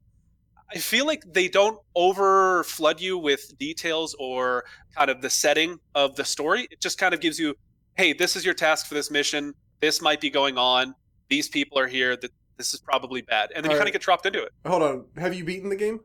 [0.73, 4.65] i feel like they don't over flood you with details or
[4.97, 7.55] kind of the setting of the story it just kind of gives you
[7.97, 10.95] hey this is your task for this mission this might be going on
[11.29, 13.93] these people are here that this is probably bad and then you All kind of
[13.93, 15.05] get dropped into it Hold on.
[15.17, 16.01] Have you beaten the game?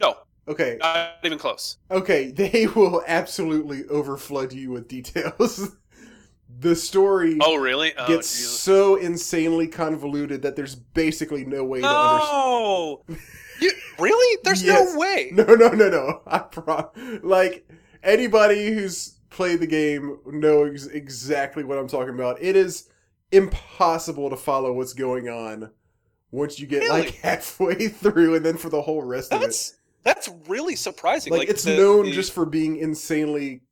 [0.00, 0.16] no
[0.48, 0.76] Okay.
[0.80, 1.78] not even close.
[1.90, 5.76] Okay, they will absolutely overflood you with details.
[6.58, 7.92] the story Oh, really?
[7.96, 8.60] Oh, gets Jesus.
[8.60, 12.32] so insanely convoluted that there's basically no way to understand.
[12.32, 13.02] No,
[13.60, 14.38] you really?
[14.44, 14.92] There's Yes.
[14.92, 15.30] no way.
[15.32, 16.20] No, no, no, no.
[16.26, 16.90] I pro-
[17.22, 17.68] like
[18.02, 22.40] anybody who's played the game knows exactly what I'm talking about.
[22.42, 22.88] It is
[23.32, 25.70] impossible to follow what's going on
[26.30, 27.02] once you get Really?
[27.02, 29.46] like halfway through, and then for the whole rest of it.
[29.46, 31.32] That's that's really surprising.
[31.32, 33.62] Like, Like, it's the- known the- just for being insanely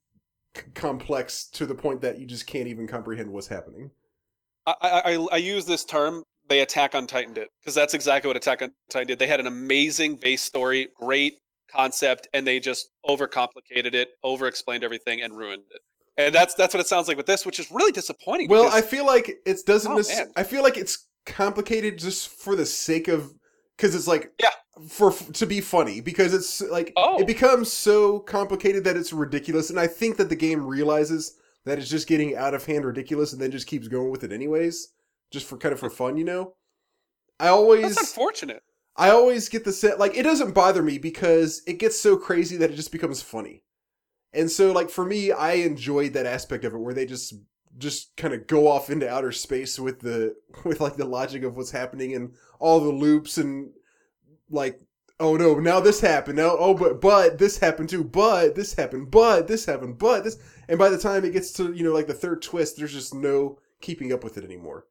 [0.57, 3.91] c- complex to the point that you just can't even comprehend what's happening.
[4.67, 6.23] I, I, I- use this term.
[6.49, 9.19] They Attack on Titan did because that's exactly what Attack on Titan did.
[9.19, 11.35] They had an amazing base story, great
[11.71, 15.81] concept, and they just overcomplicated it, over-explained everything, and ruined it.
[16.19, 18.49] And that's that's what it sounds like with this, which is really disappointing.
[18.49, 19.91] Well, I feel like it doesn't.
[19.91, 20.33] Oh, man.
[20.37, 23.33] I feel like it's complicated just for the sake of
[23.77, 24.51] because it's like Yeah.
[24.89, 27.21] For to be funny because it's like Oh.
[27.21, 31.79] it becomes so complicated that it's ridiculous, and I think that the game realizes that
[31.79, 34.89] it's just getting out of hand ridiculous, and then just keeps going with it anyways,
[35.31, 35.97] just for kind of for hmm.
[35.97, 36.55] fun, you know.
[37.41, 38.63] I always that's unfortunate.
[38.97, 42.57] I always get the set like it doesn't bother me because it gets so crazy
[42.59, 43.63] that it just becomes funny.
[44.33, 47.35] And so like for me, I enjoyed that aspect of it where they just
[47.77, 51.57] just kind of go off into outer space with the with like the logic of
[51.57, 53.71] what's happening and all the loops and
[54.51, 54.81] like
[55.21, 56.37] oh no, now this happened.
[56.37, 58.05] Now oh but but this happened too.
[58.05, 59.11] But this happened.
[59.11, 59.99] But this happened.
[59.99, 62.77] But this and by the time it gets to, you know, like the third twist,
[62.77, 64.87] there's just no keeping up with it anymore.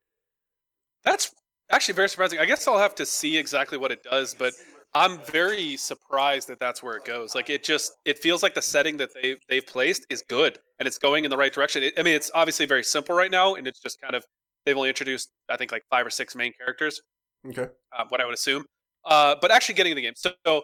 [1.04, 1.32] That's
[1.72, 2.40] actually very surprising.
[2.40, 4.54] I guess I'll have to see exactly what it does, but
[4.94, 7.34] I'm very surprised that that's where it goes.
[7.36, 10.88] Like it just it feels like the setting that they they've placed is good and
[10.88, 11.84] it's going in the right direction.
[11.84, 14.24] It, I mean, it's obviously very simple right now, and it's just kind of
[14.66, 17.02] they've only introduced I think like five or six main characters,
[17.48, 17.68] Okay.
[17.98, 18.66] uh, what I would assume.
[19.06, 20.64] Uh, but actually getting in the game, so.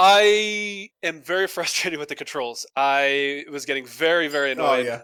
[0.00, 2.64] I am very frustrated with the controls.
[2.76, 5.02] I was getting very, very Oh annoyed yeah.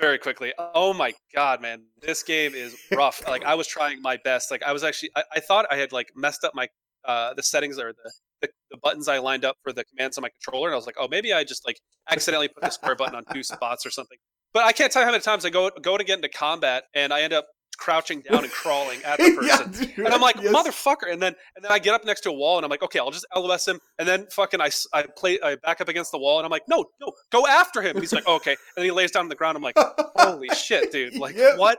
[0.00, 0.52] very quickly.
[0.58, 3.22] Oh my god, man, this game is rough.
[3.28, 4.50] like I was trying my best.
[4.50, 6.66] Like I was actually, I, I thought I had like messed up my
[7.04, 10.22] uh, the settings or the, the the buttons I lined up for the commands on
[10.22, 11.78] my controller, and I was like, oh, maybe I just like
[12.10, 14.18] accidentally put the square button on two spots or something.
[14.52, 16.84] But I can't tell you how many times I go go to get into combat
[16.94, 19.90] and I end up crouching down and crawling at the person.
[19.96, 20.52] yeah, And I'm like, yes.
[20.54, 21.10] motherfucker.
[21.12, 22.98] And then and then I get up next to a wall and I'm like, okay,
[22.98, 23.80] I'll just LOS him.
[23.98, 26.62] And then fucking I, I play I back up against the wall and I'm like,
[26.68, 28.00] no, no, go after him.
[28.00, 28.52] He's like, okay.
[28.52, 29.56] And then he lays down on the ground.
[29.56, 29.76] I'm like,
[30.16, 31.16] holy shit, dude.
[31.16, 31.58] Like Yep.
[31.58, 31.78] what?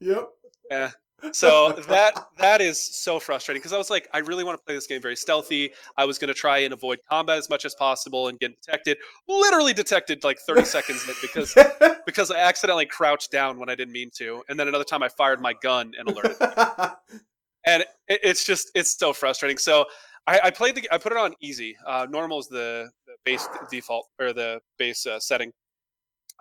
[0.00, 0.28] Yep.
[0.70, 0.90] Yeah.
[1.32, 4.74] So that that is so frustrating because I was like, I really want to play
[4.74, 5.72] this game very stealthy.
[5.96, 8.98] I was going to try and avoid combat as much as possible and get detected.
[9.26, 11.56] Literally detected like 30 seconds in because
[12.06, 15.08] because I accidentally crouched down when I didn't mean to, and then another time I
[15.08, 16.36] fired my gun and alerted.
[17.66, 19.58] and it, it's just it's so frustrating.
[19.58, 19.86] So
[20.26, 21.76] I, I played the I put it on easy.
[21.86, 25.52] Uh, normal is the, the base default or the base uh, setting.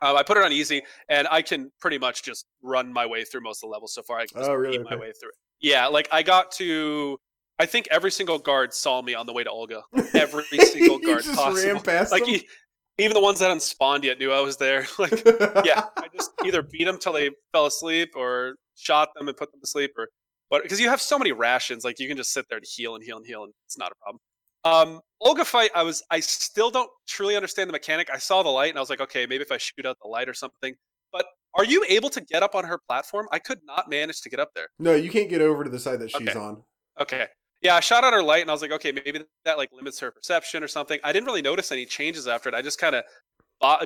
[0.01, 3.23] Uh, I put it on easy, and I can pretty much just run my way
[3.23, 4.17] through most of the levels so far.
[4.19, 4.77] I can just Oh, really?
[4.79, 4.95] my Okay.
[4.97, 5.35] way through it.
[5.59, 7.17] Yeah, like I got to.
[7.59, 9.81] I think every single guard saw me on the way to Olga.
[10.13, 11.73] Every single guard just possible.
[11.73, 12.47] ran past Like he,
[12.99, 14.85] Even the ones that hadn't spawned yet knew I was there.
[14.99, 15.23] like,
[15.65, 19.51] yeah, I just either beat them till they fell asleep, or shot them and put
[19.51, 20.07] them to sleep, or
[20.51, 22.93] but because you have so many rations, like you can just sit there to heal
[22.93, 24.19] and heal and heal, and it's not a problem.
[24.67, 28.09] Um, Olga fight, I was, I still don't truly understand the mechanic.
[28.13, 30.07] I saw the light and I was like, okay, maybe if I shoot out the
[30.07, 30.75] light or something.
[31.11, 33.27] But are you able to get up on her platform?
[33.31, 34.67] I could not manage to get up there.
[34.79, 36.37] No, you can't get over to the side that she's Okay.
[36.37, 36.61] on.
[36.99, 37.27] Okay.
[37.61, 39.99] Yeah, I shot out her light and I was like, okay, maybe that like limits
[40.01, 40.99] her perception or something.
[41.03, 42.53] I didn't really notice any changes after it.
[42.55, 43.03] I just kind of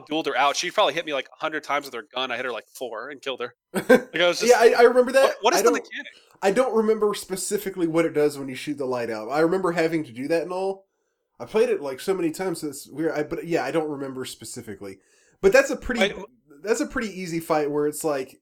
[0.09, 0.57] dueled her out.
[0.57, 2.31] She probably hit me like a hundred times with her gun.
[2.31, 3.53] I hit her like four and killed her.
[3.87, 5.23] Like I was just, yeah, I, I remember that.
[5.23, 6.07] what, what is the mechanic?
[6.41, 9.29] I don't remember specifically what it does when you shoot the light out.
[9.29, 10.85] I remember having to do that and all.
[11.39, 12.61] I played it like so many times.
[12.61, 13.11] So it's weird.
[13.11, 14.99] I, but yeah, I don't remember specifically.
[15.41, 16.01] But that's a pretty.
[16.01, 16.15] Wait,
[16.63, 18.39] that's a pretty easy fight where it's like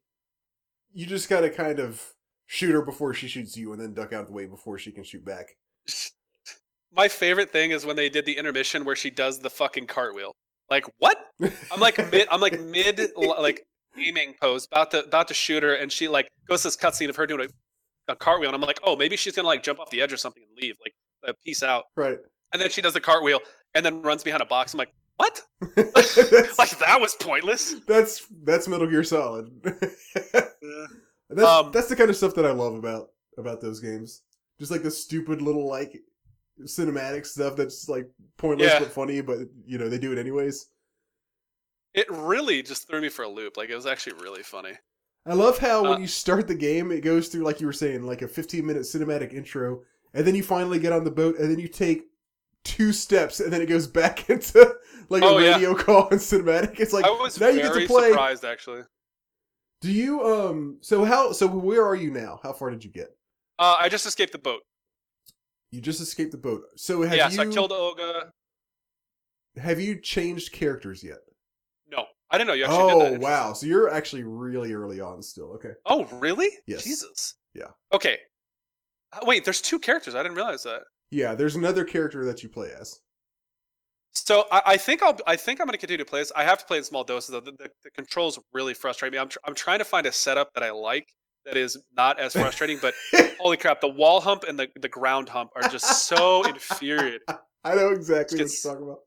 [0.93, 2.13] you just gotta kind of
[2.45, 4.91] shoot her before she shoots you, and then duck out of the way before she
[4.91, 5.55] can shoot back.
[6.91, 10.35] My favorite thing is when they did the intermission where she does the fucking cartwheel.
[10.69, 11.17] Like what?
[11.71, 12.27] I'm like mid.
[12.31, 13.65] I'm like mid like
[13.97, 17.09] aiming pose, about to about to shoot her, and she like goes to this cutscene
[17.09, 17.47] of her doing a,
[18.09, 20.17] a cartwheel, and I'm like, oh, maybe she's gonna like jump off the edge or
[20.17, 20.93] something and leave, like
[21.27, 21.85] uh, peace out.
[21.95, 22.17] right.
[22.51, 23.39] And then she does the cartwheel
[23.75, 24.73] and then runs behind a box.
[24.73, 25.41] I'm like, what?
[25.77, 27.75] like that was pointless.
[27.87, 29.51] that's that's Metal Gear Solid.
[30.33, 34.23] that's Um, that's the kind of stuff that I love about about those games.
[34.59, 35.99] Just like the stupid little like
[36.63, 38.79] cinematic stuff that's like pointless Yeah.
[38.79, 40.67] but funny, but you know they do it anyways.
[41.93, 43.57] It really just threw me for a loop.
[43.57, 44.73] Like it was actually really funny.
[45.25, 47.73] I love how Uh, when you start the game, it goes through like you were
[47.73, 51.37] saying, like a 15 minute cinematic intro, and then you finally get on the boat,
[51.37, 52.05] and then you take
[52.63, 54.75] two steps, and then it goes back into
[55.09, 55.51] like Oh, a yeah.
[55.53, 56.79] radio call and cinematic.
[56.79, 58.09] It's like I was now you get to play.
[58.09, 58.81] surprised actually.
[59.81, 60.77] Do you um?
[60.81, 61.31] So how?
[61.31, 62.39] So where are you now?
[62.43, 63.15] How far did you get?
[63.57, 64.61] Uh, I just escaped the boat.
[65.71, 66.63] You just escaped the boat.
[66.75, 68.31] So have yeah, you so I killed Olga.
[69.57, 71.19] have you changed characters yet?
[72.31, 73.21] I didn't know you actually Oh did that.
[73.21, 73.53] wow!
[73.53, 75.51] So you're actually really early on still.
[75.53, 75.71] Okay.
[75.85, 76.49] Oh, really?
[76.67, 76.83] Yes.
[76.83, 77.35] Jesus.
[77.53, 77.69] Yeah.
[77.93, 78.19] Okay.
[79.11, 80.13] Uh, Wait, there's two characters.
[80.15, 80.81] I didn't realize that.
[81.11, 82.99] Yeah, there's another character that you play as.
[84.13, 85.17] So I, I think I'll.
[85.25, 86.31] I think I'm going to continue to play this.
[86.35, 87.39] I have to play in small doses though.
[87.39, 89.17] The, the, the controls really frustrate me.
[89.17, 89.29] I'm.
[89.29, 91.07] Tr- I'm trying to find a setup that I like
[91.45, 92.77] that is not as frustrating.
[92.81, 92.93] but
[93.39, 97.19] holy crap, the wall hump and the the ground hump are just so infuriating.
[97.63, 98.99] I know exactly what you're talking about.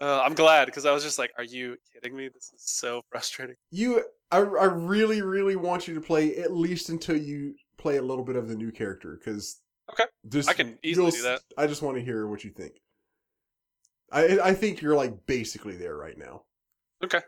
[0.00, 2.28] Uh, I'm glad because I was just like, "Are you kidding me?
[2.28, 6.88] This is so frustrating." You, I, I really, really want you to play at least
[6.88, 9.60] until you play a little bit of the new character because
[9.92, 10.04] Okay.
[10.28, 11.40] just I can easily do that.
[11.58, 12.74] I just want to hear what you think.
[14.12, 16.42] I, I think you're like basically there right now.
[17.04, 17.20] Okay.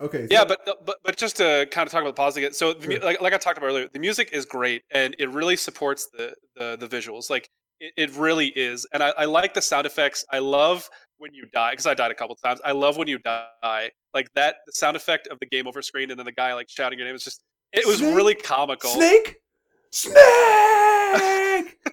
[0.00, 0.26] Okay.
[0.30, 2.54] Yeah, so- but but but just to kind of talk about the positive.
[2.54, 3.00] So the, Sure.
[3.00, 6.34] like like I talked about earlier, the music is great and it really supports the
[6.56, 7.30] the, the visuals.
[7.30, 7.48] Like
[7.80, 10.24] it, it really is, and I, I like the sound effects.
[10.32, 10.88] I love
[11.18, 12.60] when you die because I died a couple times.
[12.64, 14.56] I love when you die, like that.
[14.66, 17.06] The sound effect of the game over screen and then the guy like shouting your
[17.06, 17.42] name is just.
[17.72, 18.14] It was Snake?
[18.14, 18.90] really comical.
[18.90, 19.36] Snake,
[19.90, 20.16] Snake.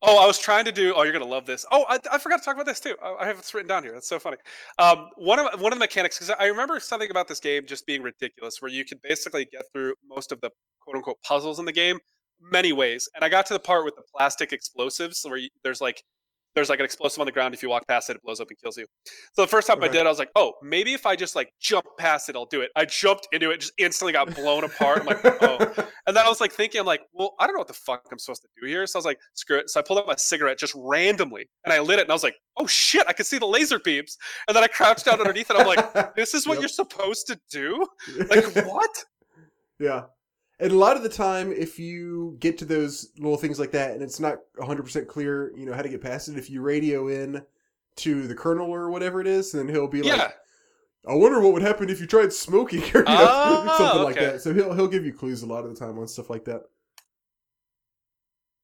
[0.00, 0.94] Oh, I was trying to do.
[0.94, 1.66] Oh, you're gonna love this.
[1.72, 2.94] Oh, I, I forgot to talk about this too.
[3.02, 3.92] I, I have this written down here.
[3.92, 4.36] That's so funny.
[4.78, 7.84] Um, one of one of the mechanics because I remember something about this game just
[7.84, 10.50] being ridiculous, where you could basically get through most of the
[10.80, 11.98] quote unquote puzzles in the game
[12.40, 13.08] many ways.
[13.16, 16.02] And I got to the part with the plastic explosives, where you, there's like
[16.58, 17.54] there's like an explosive on the ground.
[17.54, 18.86] If you walk past it, it blows up and kills you.
[19.34, 19.98] So the first time I Okay.
[19.98, 22.60] did, I was like, oh, maybe if I just like jump past it, I'll do
[22.62, 22.70] it.
[22.74, 25.00] I jumped into it, just instantly got blown apart.
[25.00, 25.58] I'm like, oh.
[26.08, 28.02] And then I was like thinking, I'm like, well, I don't know what the fuck
[28.10, 28.86] I'm supposed to do here.
[28.86, 29.68] So I was like, screw it.
[29.70, 32.22] So I pulled out my cigarette just randomly and I lit it and I was
[32.24, 34.16] like, oh shit, I could see the laser beams.
[34.48, 35.56] And then I crouched down underneath it.
[35.56, 36.60] I'm like, this is what Yep.
[36.62, 37.86] you're supposed to do?
[38.30, 39.04] Like, what?
[39.78, 40.04] Yeah.
[40.60, 43.92] And a lot of the time, if you get to those little things like that
[43.92, 47.08] and it's not 100% clear, you know, how to get past it, if you radio
[47.08, 47.42] in
[47.96, 50.30] to the colonel or whatever it is, then he'll be like, yeah.
[51.08, 54.16] I wonder what would happen if you tried smoking or you know, Oh, something like
[54.16, 54.42] that.
[54.42, 56.62] So he'll he'll give you clues a lot of the time on stuff like that.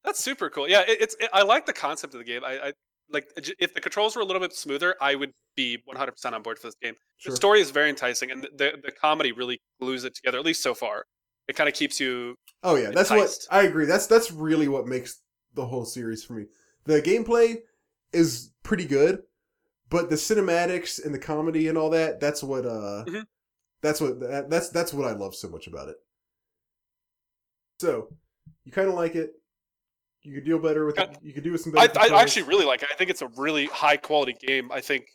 [0.05, 0.69] That's super cool.
[0.69, 1.17] Yeah, it, it's.
[1.19, 2.43] It, I like the concept of the game.
[2.45, 2.73] I, I
[3.11, 3.27] like
[3.59, 6.69] if the controls were a little bit smoother, I would be 100% on board for
[6.69, 6.95] this game.
[7.17, 7.31] Sure.
[7.31, 10.39] The story is very enticing, and the, the the comedy really glues it together.
[10.39, 11.05] At least so far,
[11.49, 12.35] it kind of keeps you.
[12.63, 13.31] Oh yeah, that's what.
[13.51, 13.87] I agree.
[13.87, 15.21] That's that's really what makes
[15.55, 16.47] the whole series for me.
[16.85, 17.57] The gameplay
[18.13, 19.23] is pretty good,
[19.91, 23.27] but the cinematics and the comedy and all that, that's what uh Mhm.
[23.83, 25.97] that's what that, that's that's what I love so much about it.
[27.81, 28.09] So,
[28.65, 29.33] you kind of like it.
[30.23, 31.19] You could deal better with it.
[31.23, 32.23] You could do with some I, better I controls.
[32.23, 32.89] actually really like it.
[32.91, 34.71] I think it's a really high quality game.
[34.73, 35.07] I think.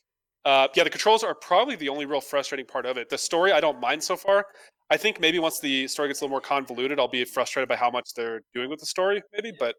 [0.46, 3.10] Uh, yeah, the controls are probably the only real frustrating part of it.
[3.10, 4.46] The story I don't mind so far.
[4.90, 7.76] I think maybe once the story gets a little more convoluted, I'll be frustrated by
[7.76, 9.22] how much they're doing with the story.
[9.34, 9.76] Maybe, but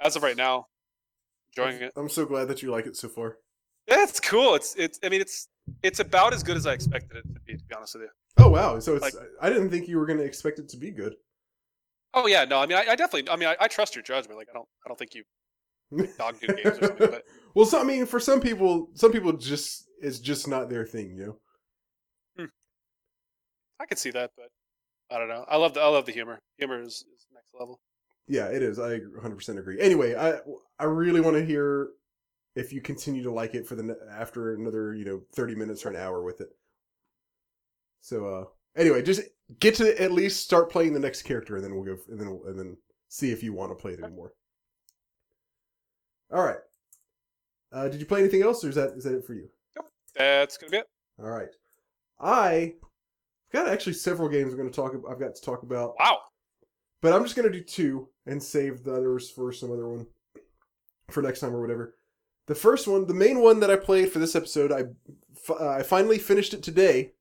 [0.00, 0.66] as of right now,
[1.56, 1.92] enjoying it.
[1.96, 3.38] I'm so glad that you like it so far.
[3.86, 4.54] That's cool.
[4.54, 4.98] It's it's.
[5.02, 5.48] I mean, it's
[5.82, 7.56] it's about as good as I expected it to be.
[7.56, 8.10] To be honest with you.
[8.36, 8.78] Oh wow!
[8.80, 11.14] So it's Like- I didn't think you were going to expect it to be good.
[12.12, 12.58] Oh yeah, no.
[12.58, 13.30] I mean, I, I definitely.
[13.30, 14.38] I mean, I, I trust your judgment.
[14.38, 14.68] Like, I don't.
[14.84, 15.24] I don't think you
[16.18, 17.10] dog do games or something.
[17.10, 17.24] But
[17.54, 21.10] well, so I mean, for some people, some people just it's just not their thing,
[21.16, 21.38] you know.
[23.80, 24.32] I could see that.
[24.36, 24.50] But
[25.10, 25.44] I don't know.
[25.48, 25.80] I love the.
[25.80, 26.40] I love the humor.
[26.58, 27.80] Humor is, is next level.
[28.26, 28.78] Yeah, it is.
[28.78, 29.80] I 100% agree.
[29.80, 30.38] Anyway, I
[30.78, 31.88] I really want to hear
[32.54, 35.90] if you continue to like it for the after another you know 30 minutes or
[35.90, 36.48] an hour with it.
[38.00, 38.44] So uh,
[38.80, 39.22] anyway, just
[39.60, 42.40] get to at least start playing the next character, and then we'll go and then
[42.46, 42.76] and then
[43.08, 44.32] see if you want to play it anymore.
[46.30, 46.58] All right.
[47.72, 49.48] Uh, did you play anything else, or is that is that it for you?
[50.16, 50.88] That's gonna be it.
[51.18, 51.48] All right.
[52.20, 52.74] I
[53.52, 54.94] got actually several games I'm going to talk.
[54.94, 56.18] ab- I've got to talk about, Wow.
[57.00, 60.06] but I'm just going to do two and save the others for some other one
[61.10, 61.94] for next time or whatever.
[62.46, 64.84] The first one, the main one that I played for this episode, I
[65.52, 67.12] uh, I finally finished it today.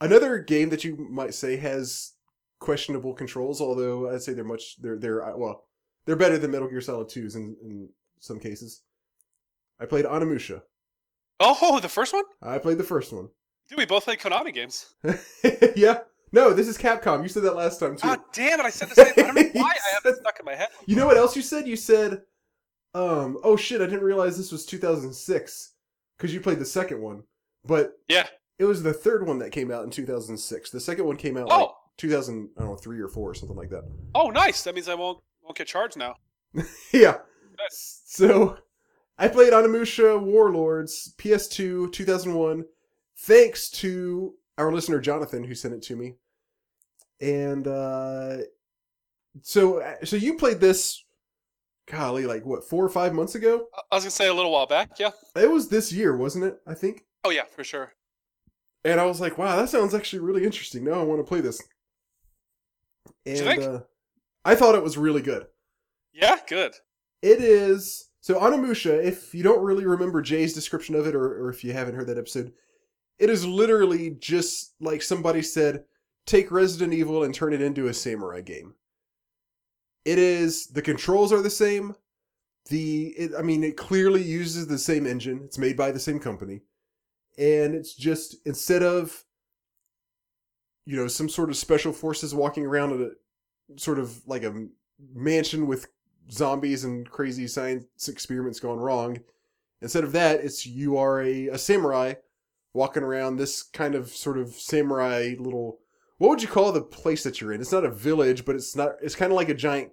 [0.00, 2.12] Another game that you might say has
[2.58, 5.64] questionable controls, although I'd say they're much they're they're uh, well
[6.04, 7.88] they're better than Metal Gear Solid 2s in in
[8.20, 8.82] some cases.
[9.80, 10.62] I played Onimusha.
[11.40, 12.24] Oh, the first one.
[12.42, 13.28] I played the first one.
[13.68, 14.94] Dude, we both played Konami games.
[15.76, 16.00] yeah.
[16.32, 17.22] No, this is Capcom.
[17.22, 18.06] You said that last time too.
[18.06, 18.66] God damn it!
[18.66, 19.12] I said the same.
[19.16, 20.68] I don't know why I have it stuck in my head.
[20.86, 21.66] You know what else you said?
[21.66, 22.22] You said,
[22.94, 25.72] um, oh shit, I didn't realize this was 2006
[26.16, 27.22] because you played the second one,
[27.64, 28.26] but Yeah.
[28.58, 30.70] it was the third one that came out in 2006.
[30.70, 31.76] The second one came out like Oh.
[31.98, 33.84] 2000, I don't know, three or four or something like that.
[34.14, 34.62] Oh, nice.
[34.64, 36.16] That means I won't won't get charged now.
[36.92, 37.18] yeah.
[37.58, 38.02] Nice.
[38.06, 38.58] So
[39.16, 42.64] I played Onimusha Warlords PS2 2001
[43.18, 46.14] thanks to our listener Jonathan who sent it to me.
[47.20, 48.38] And uh
[49.42, 51.02] so so you played this
[51.90, 53.66] golly like what 4 or 5 months ago?
[53.90, 54.98] I- was gonna say a little while back.
[54.98, 55.10] Yeah.
[55.34, 56.58] It was this year, wasn't it?
[56.66, 57.04] I think.
[57.24, 57.92] Oh yeah, for sure.
[58.84, 60.84] And I was like, wow, that sounds actually really interesting.
[60.84, 61.60] Now I want to play this.
[63.24, 63.62] And you think?
[63.62, 63.80] uh
[64.44, 65.46] I thought it was really good.
[66.12, 66.72] Yeah, good.
[67.22, 69.02] It is so Onimusha.
[69.04, 72.06] If you don't really remember Jay's description of it, or, or if you haven't heard
[72.06, 72.52] that episode,
[73.18, 75.84] it is literally just like somebody said,
[76.26, 78.74] take Resident Evil and turn it into a samurai game.
[80.04, 81.94] It is the controls are the same.
[82.68, 85.42] The it, I mean, it clearly uses the same engine.
[85.44, 86.62] It's made by the same company,
[87.38, 89.24] and it's just instead of
[90.84, 94.66] you know some sort of special forces walking around at a sort of like a
[95.14, 95.88] mansion with
[96.30, 99.18] zombies and crazy science experiments gone wrong.
[99.82, 102.14] Instead of that, it's you are a, a samurai
[102.76, 105.78] walking around this kind of sort of samurai little.
[106.18, 107.60] What would you call the place that you're in?
[107.60, 108.92] It's not a village, but it's not.
[109.02, 109.90] It's kind of like a giant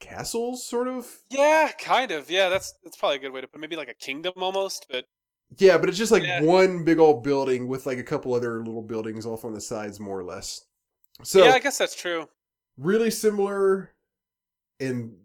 [0.00, 1.06] castle, sort of.
[1.30, 2.30] Yeah, kind of.
[2.30, 3.58] Yeah, that's that's probably a good way to put.
[3.58, 3.60] it.
[3.60, 5.04] Maybe like a kingdom almost, but
[5.58, 6.42] Yeah, but it's just like Yeah.
[6.42, 10.00] one big old building with like a couple other little buildings off on the sides,
[10.00, 10.64] more or less.
[11.22, 12.28] So yeah, I guess that's true.
[12.78, 13.92] really similar
[14.80, 15.16] in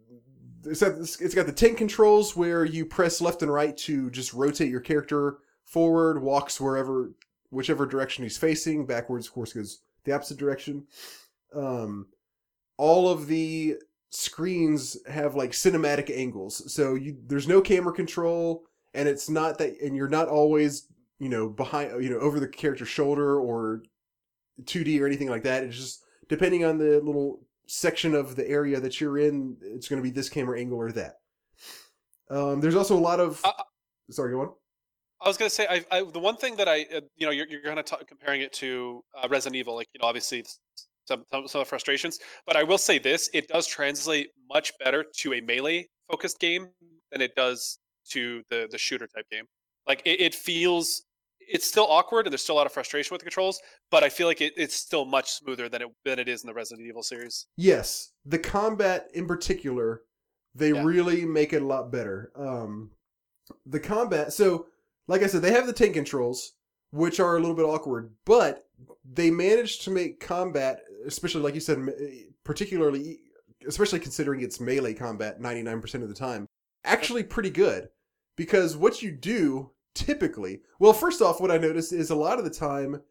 [0.65, 4.33] it's got, it's got the tank controls where you press left and right to just
[4.33, 5.37] rotate your character
[5.67, 7.11] forward walks wherever
[7.49, 10.85] whichever direction he's facing backwards of course goes the opposite direction
[11.55, 12.07] um
[12.77, 13.75] all of the
[14.09, 18.63] screens have like cinematic angles so you there's no camera control
[18.93, 20.87] and it's not that and you're not always
[21.19, 23.83] you know behind you know over the character's shoulder or
[24.63, 28.79] 2D or anything like that it's just depending on the little section of the area
[28.79, 31.19] that you're in, it's going to be this camera angle or that.
[32.29, 33.41] Um, there's also a lot of.
[33.43, 33.51] Uh,
[34.09, 34.49] sorry, go on.
[35.21, 37.47] I was gonna say, I, I the one thing that I, uh, you know, you're,
[37.47, 40.43] you're kind of t- comparing it to uh, Resident Evil, like you know, obviously
[41.05, 44.71] some, some some of the frustrations, but I will say this: it does translate much
[44.79, 46.67] better to a melee focused game
[47.11, 47.79] than it does
[48.11, 49.45] to the the shooter type game.
[49.87, 51.03] Like it, it feels,
[51.39, 53.57] it's still awkward and there's still a lot of frustration with the controls,
[53.89, 56.47] but I feel like it, it's still much smoother than it than it is in
[56.47, 57.47] the Resident Evil series.
[57.55, 60.01] Yes, the combat in particular,
[60.53, 60.83] they Yeah.
[60.83, 62.31] really make it a lot better.
[62.35, 62.91] Um,
[63.65, 64.67] the combat, so
[65.07, 66.53] like I said, they have the tank controls,
[66.91, 68.65] which are a little bit awkward, but
[69.09, 71.79] they managed to make combat, especially like you said,
[72.43, 73.19] particularly,
[73.67, 76.47] especially considering it's melee combat 99% of the time,
[76.83, 77.89] actually pretty good.
[78.35, 82.43] Because what you do typically, well, first off, what I noticed is a lot of
[82.43, 83.01] the time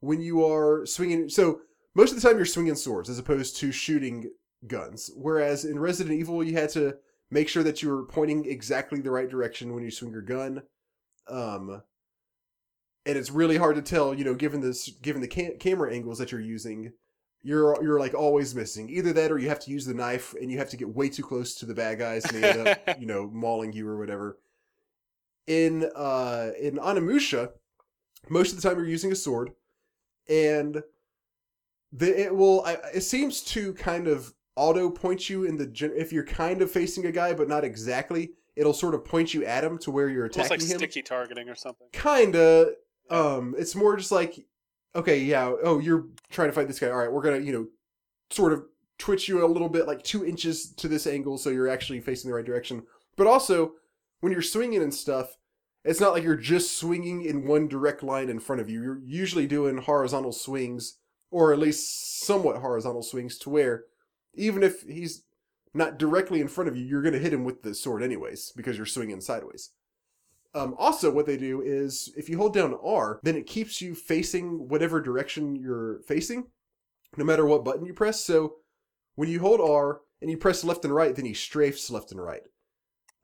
[0.00, 1.60] when you are swinging, so
[1.94, 4.30] most of the time you're swinging swords as opposed to shooting
[4.66, 5.10] guns.
[5.16, 6.96] Whereas in Resident Evil, you had to
[7.30, 10.62] make sure that you were pointing exactly the right direction when you swing your gun.
[11.28, 11.82] Um,
[13.06, 16.18] and it's really hard to tell, you know, given this, given the ca- camera angles
[16.18, 16.92] that you're using,
[17.42, 18.88] you're you're like always missing.
[18.88, 21.08] Either that, or you have to use the knife, and you have to get way
[21.10, 23.98] too close to the bad guys, and they end up, you know, mauling you or
[23.98, 24.38] whatever.
[25.46, 27.50] in uh in Onimusha,
[28.28, 29.50] most of the time you're using a sword,
[30.28, 30.82] and
[31.92, 35.92] the it will I, it seems to kind of auto point you in the gen-
[35.96, 38.32] if you're kind of facing a guy but not exactly.
[38.56, 40.78] It'll sort of point you at him to where you're Almost attacking like him.
[40.78, 41.88] sticky targeting or something.
[41.92, 42.72] Kinda.
[43.10, 44.46] Um, it's more just like,
[44.94, 45.52] okay, yeah.
[45.62, 46.88] Oh, you're trying to fight this guy.
[46.88, 47.66] All right, we're gonna, you know,
[48.30, 48.64] sort of
[48.98, 52.30] twitch you a little bit, like two inches to this angle, so you're actually facing
[52.30, 52.84] the right direction.
[53.16, 53.72] But also,
[54.20, 55.36] when you're swinging and stuff,
[55.84, 58.82] it's not like you're just swinging in one direct line in front of you.
[58.82, 60.98] You're usually doing horizontal swings,
[61.30, 63.84] or at least somewhat horizontal swings, to where
[64.34, 65.24] even if he's
[65.74, 68.52] not directly in front of you, you're going to hit him with the sword anyways
[68.56, 69.70] because you're swinging sideways.
[70.54, 73.94] Um, also, what they do is if you hold down R, then it keeps you
[73.94, 76.46] facing whatever direction you're facing,
[77.16, 78.24] no matter what button you press.
[78.24, 78.56] So
[79.16, 82.22] when you hold R and you press left and right, then he strafes left and
[82.22, 82.42] right.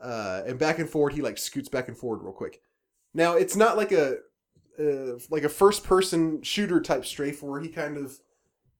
[0.01, 2.63] Uh, and back and forward, he like scoots back and forward real quick.
[3.15, 4.17] Now it's not like a
[4.79, 8.19] uh, like a first person shooter type strafe where he kind of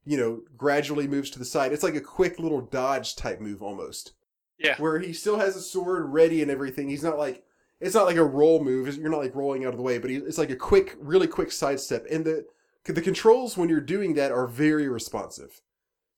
[0.05, 1.73] you know gradually moves to the side.
[1.73, 4.13] It's like a quick little dodge type move almost
[4.59, 4.77] Yeah.
[4.79, 6.89] where he still has a sword ready and everything.
[6.89, 7.45] He's not like
[7.81, 8.95] it's not like a roll move.
[8.97, 11.51] You're not like rolling out of the way, but it's like a quick, really quick
[11.51, 12.07] sidestep.
[12.11, 12.45] And the
[12.85, 15.61] the controls when you're doing that are very responsive.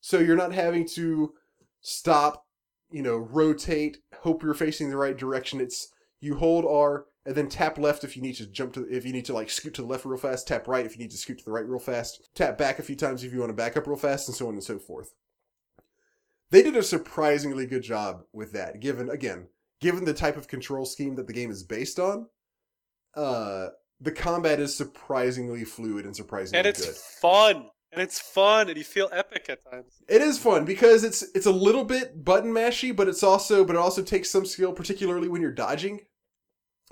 [0.00, 1.34] So you're not having to
[1.80, 2.46] stop,
[2.90, 5.60] you know, rotate, hope you're facing the right direction.
[5.60, 5.88] It's
[6.20, 9.12] you hold R and then tap left if you need to jump to if you
[9.12, 11.16] need to like scoot to the left real fast, tap right if you need to
[11.16, 13.54] scoot to the right real fast, tap back a few times if you want to
[13.54, 15.14] back up real fast, and so on and so forth.
[16.50, 19.48] They did a surprisingly good job with that, given again,
[19.80, 22.26] given the type of control scheme that the game is based on.
[23.14, 23.68] Uh
[24.00, 26.94] the combat is surprisingly fluid and surprisingly And it's good.
[26.96, 27.68] fun.
[27.92, 30.00] And it's fun and you feel epic at times.
[30.08, 33.76] It is fun because it's it's a little bit button mashy, but it's also but
[33.76, 36.00] it also takes some skill, particularly when you're dodging.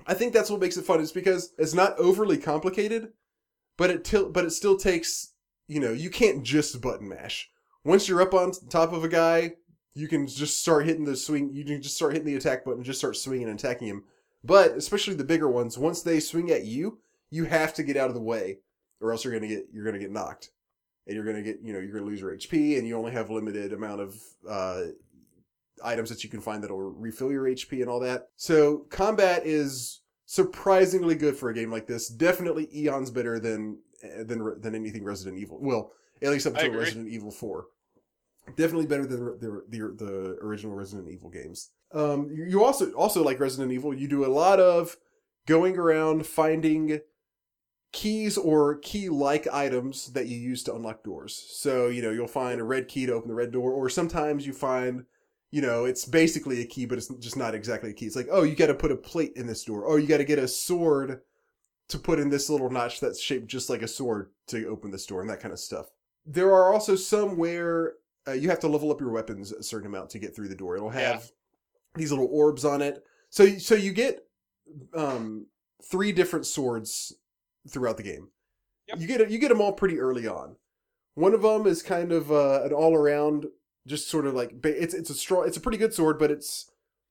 [0.07, 1.01] I think that's what makes it fun.
[1.01, 3.13] Is because it's not overly complicated,
[3.77, 5.33] but it til- but it still takes
[5.69, 7.51] you know you can't just button mash.
[7.85, 9.53] Once you're up on top of a guy,
[9.95, 11.51] you can just start hitting the swing.
[11.55, 14.05] You can just start hitting the attack button, just start swinging and attacking him.
[14.43, 16.99] But especially the bigger ones, once they swing at you,
[17.31, 18.59] you have to get out of the way,
[19.01, 20.51] or else you're gonna get you're gonna get knocked
[21.07, 23.31] and you're gonna get you know you're gonna lose your HP, and you only have
[23.31, 24.17] limited amount of
[24.49, 24.83] uh,
[25.83, 28.29] items that you can find that'll refill your HP and all that.
[28.37, 32.09] So combat is surprisingly good for a game like this.
[32.09, 33.79] Definitely eons better than
[34.25, 35.59] than than anything Resident Evil.
[35.61, 36.73] Well, at least up until.
[36.73, 37.67] Resident Evil Four.
[38.57, 41.71] Definitely better than the the, the original Resident Evil games.
[41.93, 43.95] Um, you you also also like Resident Evil.
[43.95, 44.97] You do a lot of
[45.47, 47.01] going around finding
[47.93, 51.35] keys or key like items that you use to unlock doors.
[51.51, 54.47] So, you know, you'll find a red key to open the red door, or sometimes
[54.47, 55.05] you find,
[55.51, 58.07] you know, it's basically a key, but it's just not exactly a key.
[58.07, 59.85] It's like, oh, you got to put a plate in this door.
[59.87, 61.21] Oh, you got to get a sword
[61.89, 65.07] to put in this little notch that's shaped just like a sword to open this
[65.07, 65.87] door and that kind of stuff.
[66.25, 67.95] There are also some where
[68.29, 70.55] uh, you have to level up your weapons a certain amount to get through the
[70.55, 70.77] door.
[70.77, 71.31] It'll have Yeah.
[71.97, 73.03] these little orbs on it.
[73.31, 74.21] So, so you get
[74.95, 75.47] um,
[75.91, 77.13] three different swords
[77.69, 78.29] throughout the game.
[78.89, 79.01] Yep.
[79.01, 80.57] You get you get them all pretty early on.
[81.15, 83.47] One of them is kind of uh, an all around,
[83.87, 86.71] just sort of like it's it's a strong, it's a pretty good sword, but it's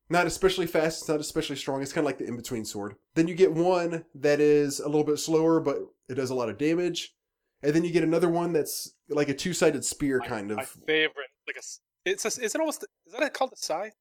[0.09, 1.01] not especially fast.
[1.01, 1.81] It's not especially strong.
[1.81, 2.95] It's kind of like the in between sword.
[3.15, 6.49] Then you get one that is a little bit slower, but it does a lot
[6.49, 7.13] of damage.
[7.61, 10.57] And then you get another one that's like a two sided spear My- kind of.
[10.57, 11.27] My favorite.
[11.47, 11.61] Like a
[12.05, 13.93] it's a, is it almost is that called a scythe?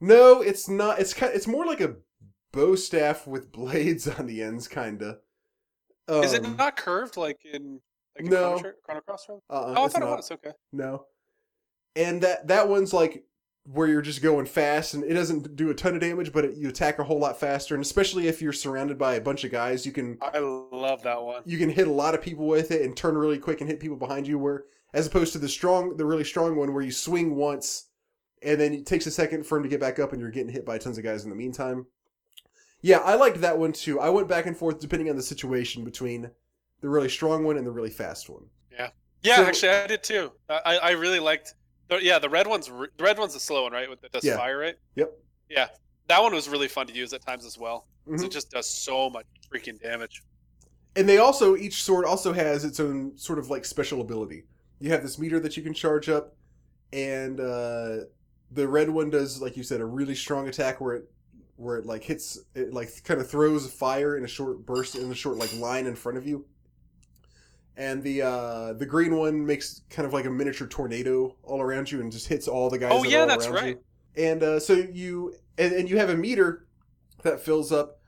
[0.00, 0.98] No, it's not.
[0.98, 1.32] It's kind.
[1.34, 1.96] It's more like a
[2.52, 5.18] bo staff with blades on the ends, kinda.
[6.08, 7.80] Um, is it not curved like in
[8.16, 8.60] like in no.
[8.84, 9.26] Chrono, Cross?
[9.30, 10.30] Uh-uh, Oh, I it's thought it was.
[10.32, 10.52] Okay.
[10.72, 11.06] No.
[11.96, 13.24] And that that one's like
[13.66, 16.56] where you're just going fast, and it doesn't do a ton of damage, but it,
[16.56, 17.74] you attack a whole lot faster.
[17.74, 21.22] And especially if you're surrounded by a bunch of guys, you can I love that
[21.22, 21.42] one.
[21.46, 23.80] you can hit a lot of people with it and turn really quick and hit
[23.80, 24.38] people behind you.
[24.38, 27.86] Where as opposed to the strong, the really strong one, where you swing once,
[28.42, 30.52] and then it takes a second for him to get back up, and you're getting
[30.52, 31.86] hit by tons of guys in the meantime.
[32.82, 33.98] Yeah, I liked that one too.
[33.98, 36.30] I went back and forth depending on the situation between
[36.82, 38.44] the really strong one and the really fast one.
[39.22, 40.32] Yeah, So- actually, I did too.
[40.50, 41.54] I I really liked.
[41.98, 43.88] The, yeah, the red one's re- the red one's the slow one, right?
[43.88, 44.36] With that does Yeah.
[44.36, 44.76] fire rate.
[44.96, 45.12] Yep.
[45.48, 45.68] Yeah,
[46.08, 47.86] that one was really fun to use at times as well.
[48.08, 48.24] Mhm.
[48.24, 50.22] It just does so much freaking damage.
[50.96, 54.44] And they also each sword also has its own sort of like special ability.
[54.80, 56.36] You have this meter that you can charge up,
[56.92, 58.04] and uh,
[58.50, 61.10] the red one does, like you said, a really strong attack where it
[61.56, 65.10] where it like hits it like kind of throws fire in a short burst in
[65.10, 66.44] a short like line in front of you.
[67.76, 71.90] And the uh, the green one makes kind of like a miniature tornado all around
[71.90, 72.92] you and just hits all the guys.
[72.92, 73.78] Oh that are yeah, that's right.
[74.16, 74.24] you.
[74.24, 76.66] And uh, so you and, and you have a meter
[77.22, 78.00] that fills up.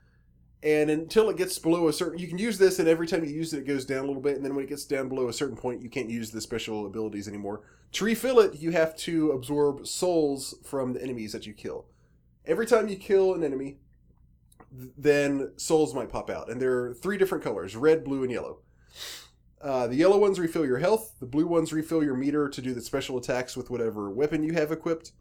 [0.63, 3.29] And until it gets below a certain, you can use this, and every time you
[3.29, 4.37] use it, it goes down a little bit.
[4.37, 6.87] And then when it gets down below a certain point, you can't use the special
[6.87, 7.61] abilities anymore.
[7.93, 11.85] To refill it, you have to absorb souls from the enemies that you kill.
[12.45, 13.77] Every time you kill an enemy,
[14.77, 18.31] th- then souls might pop out, and there are three different colors: red, blue, and
[18.31, 18.57] yellow.
[19.61, 21.13] Uh, the yellow ones refill your health.
[21.19, 24.53] The blue ones refill your meter to do the special attacks with whatever weapon you
[24.53, 25.11] have equipped,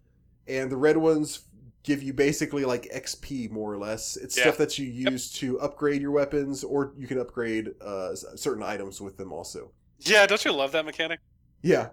[0.47, 1.41] and the red ones
[1.83, 4.17] give you basically like XP more or less.
[4.17, 4.43] It's Yeah.
[4.45, 9.01] stuff that you use to upgrade your weapons, or you can upgrade uh, certain items
[9.01, 9.71] with them also.
[10.01, 11.21] Yeah, don't you love that mechanic?
[11.63, 11.91] Yeah.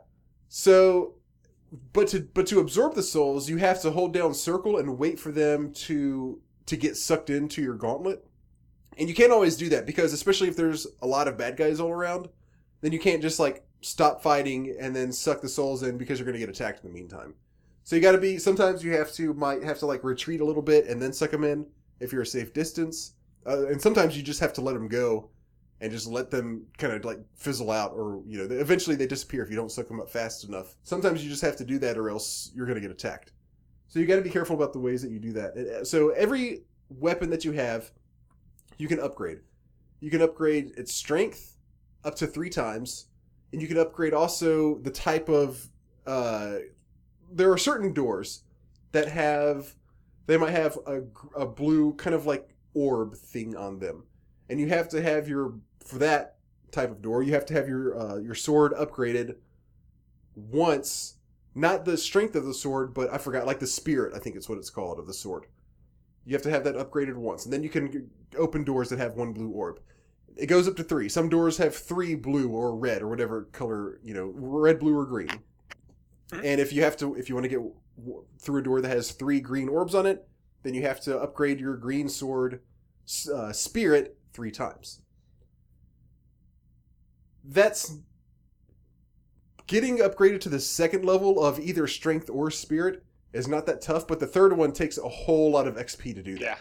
[0.49, 1.15] So,
[1.93, 5.19] but to but to absorb the souls, you have to hold down circle and wait
[5.19, 8.25] for them to to get sucked into your gauntlet.
[8.97, 11.79] And you can't always do that because especially if there's a lot of bad guys
[11.79, 12.29] all around,
[12.81, 16.25] then you can't just like stop fighting and then suck the souls in because you're
[16.25, 17.33] going to get attacked in the meantime.
[17.83, 20.45] So you got to be sometimes you have to might have to like retreat a
[20.45, 21.65] little bit and then suck them in
[21.99, 23.13] if you're a safe distance.
[23.45, 25.29] Uh, and sometimes you just have to let them go
[25.83, 29.43] and just let them kind of like fizzle out or you know eventually they disappear
[29.43, 31.97] if you don't suck them up fast enough sometimes you just have to do that
[31.97, 33.33] or else you're going to get attacked
[33.89, 36.09] so you got to be careful about the ways that you do that uh, so
[36.11, 37.91] every weapon that you have
[38.84, 39.39] you can upgrade.
[40.01, 41.55] You can upgrade its strength
[42.03, 43.05] up to three times
[43.53, 45.65] and you can upgrade also the type of
[46.05, 46.55] uh,
[47.31, 48.43] there are certain doors
[48.91, 49.73] that have
[50.25, 51.03] they might have a,
[51.34, 54.03] a blue kind of like orb thing on them.
[54.49, 56.36] And you have to have your for that
[56.73, 59.38] type of door you have to have your uh, your sword upgraded
[60.36, 61.15] once.
[61.55, 64.49] Not the strength of the sword but i forgot like the spirit i think it's
[64.49, 65.45] what it's called of the sword
[66.26, 69.15] you have to have that upgraded once and then you can open doors that have
[69.15, 69.80] one blue orb.
[70.36, 71.09] It goes up to three.
[71.09, 75.05] Some doors have three blue or red or whatever color you know red blue or
[75.05, 75.30] green.
[76.32, 77.61] And if you have to if you want to get
[78.39, 80.28] through a door that has three green orbs on it
[80.63, 82.61] then you have to upgrade your green sword
[83.34, 85.01] uh, spirit three times.
[87.43, 87.97] That's
[89.67, 93.03] getting upgraded to the second level of either strength or spirit
[93.34, 96.23] is not that tough, but the third one takes a whole lot of XP to
[96.23, 96.41] do that.
[96.41, 96.55] Yeah.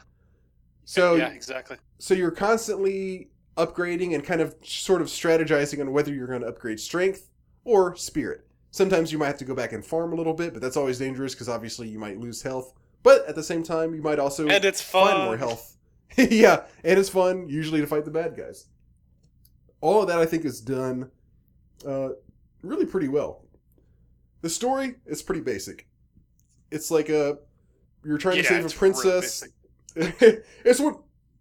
[0.84, 1.76] So yeah, exactly.
[1.98, 6.48] so you're constantly upgrading and kind of sort of strategizing on whether you're going to
[6.48, 7.30] upgrade strength
[7.64, 8.46] or spirit.
[8.70, 10.98] Sometimes you might have to go back and farm a little bit, but that's always
[10.98, 12.72] dangerous because obviously you might lose health.
[13.02, 15.08] But at the same time, you might also And it's fun.
[15.10, 15.76] find more health.
[16.16, 18.66] yeah, and it's fun usually to fight the bad guys.
[19.80, 21.10] All of that I think is done
[21.86, 22.10] uh,
[22.62, 23.44] really pretty well.
[24.40, 25.86] The story is pretty basic.
[26.72, 27.38] It's like a
[28.04, 29.44] you're trying to save a princess.
[29.94, 30.96] it's one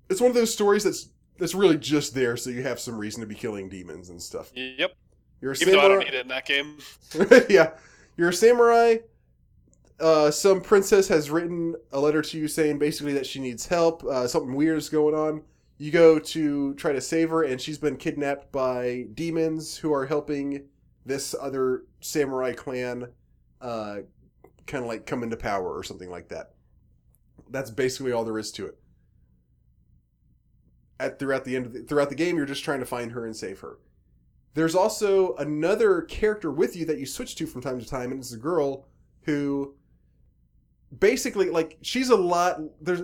[0.09, 3.21] it's one of those stories that's that's really just there so you have some reason
[3.21, 4.51] to be killing demons and stuff.
[4.53, 4.93] Yep.
[5.41, 6.03] You're a Even though I samurai.
[6.03, 6.77] don't need it in that game.
[7.49, 7.71] yeah,
[8.15, 8.97] you're a samurai.
[9.99, 14.03] Uh, some princess has written a letter to you saying basically that she needs help.
[14.03, 15.43] Uh, something weird is going on.
[15.77, 20.05] You go to try to save her, and she's been kidnapped by demons who are
[20.05, 20.67] helping
[21.05, 23.07] this other samurai clan,
[23.61, 23.97] uh,
[24.67, 26.53] kind of like come into power or something like that.
[27.49, 28.77] That's basically all there is to it.
[30.99, 33.25] At throughout the end of the, throughout the game, you're just trying to find her
[33.25, 33.79] and save her.
[34.53, 38.19] There's also another character with you that you switch to from time to time, and
[38.19, 38.85] it's a girl
[39.21, 39.75] who
[40.99, 43.01] basically like she's a lot there's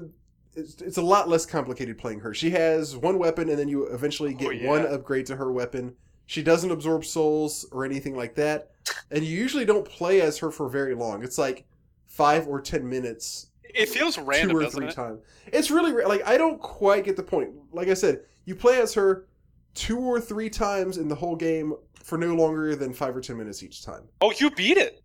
[0.55, 2.33] it's, it's a lot less complicated playing her.
[2.33, 4.67] She has one weapon and then you eventually oh, get Oh, yeah.
[4.67, 5.95] one upgrade to her weapon.
[6.27, 8.71] She doesn't absorb souls or anything like that.
[9.11, 11.23] And you usually don't play as her for very long.
[11.23, 11.65] It's like
[12.05, 14.93] 5 or 10 minutes It feels random, two or three it?
[14.93, 15.21] times.
[15.47, 17.51] It's really like I don't quite get the point.
[17.71, 19.27] Like I said, you play as her
[19.73, 21.73] two or three times in the whole game
[22.03, 24.03] for no longer than 5 or 10 minutes each time.
[24.21, 25.01] Oh, you beat it.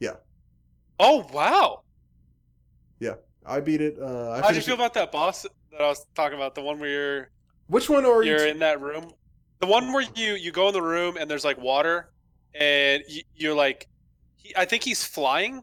[0.00, 0.14] Yeah.
[1.00, 1.82] Oh wow.
[3.00, 3.14] Yeah,
[3.46, 3.96] I beat it.
[4.00, 6.54] Uh, I How would you feel it- about that boss that I was talking about?
[6.54, 7.30] The one where you're
[7.68, 8.32] Which one are you?
[8.32, 9.12] you're in that room.
[9.60, 12.10] The one where you you go in the room and there's like water,
[12.54, 13.88] and you, you're like,
[14.36, 15.62] he, I think he's flying,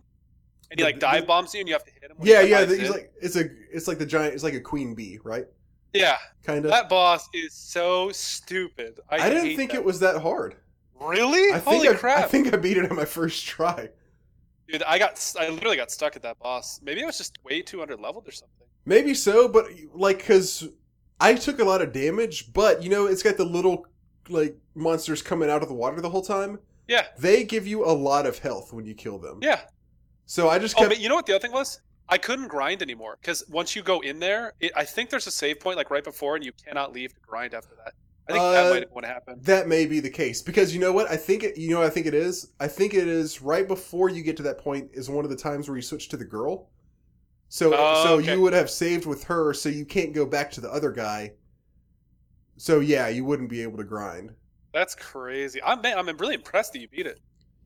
[0.71, 2.17] and he like dive bombs you, and you have to hit him.
[2.21, 2.65] Yeah, yeah.
[2.65, 2.91] the- He's in.
[2.91, 4.33] like it's a it's like the giant.
[4.33, 5.45] It's like a queen bee, right?
[5.93, 6.17] yeah.
[6.43, 6.71] Kind of.
[6.71, 8.99] That boss is so stupid.
[9.09, 9.77] I, I, didn't think that.
[9.77, 10.55] it was that hard.
[10.99, 11.53] really.
[11.53, 13.89] I think Holy I, crap, I think I beat it on my first try.
[14.67, 14.83] dude!
[14.83, 16.81] I got I literally got stuck at that boss.
[16.83, 18.67] Maybe I was just way too under leveled or something.
[18.85, 20.67] Maybe so, but like because
[21.19, 23.85] I took a lot of damage, but you know it's got the little
[24.29, 26.59] like monsters coming out of the water the whole time.
[26.87, 29.39] Yeah, They give you a lot of health when you kill them.
[29.41, 29.61] yeah.
[30.27, 30.89] So I just Oh, kept.
[30.91, 31.81] but you know what the other thing was?
[32.09, 35.31] I couldn't grind anymore because once you go in there, it, I think there's a
[35.31, 37.93] save point like right before, and you cannot leave to grind after that.
[38.27, 39.43] I think Uh, that might have what happened.
[39.45, 41.87] that may be the case because you know what I think it, you know what
[41.87, 44.89] I think it is I think it is right before you get to that point
[44.93, 46.69] is one of the times where you switch to the girl
[47.49, 48.33] So Oh, so okay.
[48.33, 51.33] you would have saved with her, so you can't go back to the other guy.
[52.57, 54.31] So yeah, you wouldn't be able to grind.
[54.73, 55.61] That's crazy.
[55.63, 57.19] I'm I'm really impressed that you beat it.